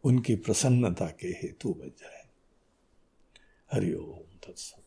उनकी 0.03 0.35
प्रसन्नता 0.35 1.05
के 1.05 1.27
हेतु 1.27 1.69
बन 1.69 1.87
जाए। 1.87 2.23
हरिओम 3.71 4.37
तत्सव 4.47 4.81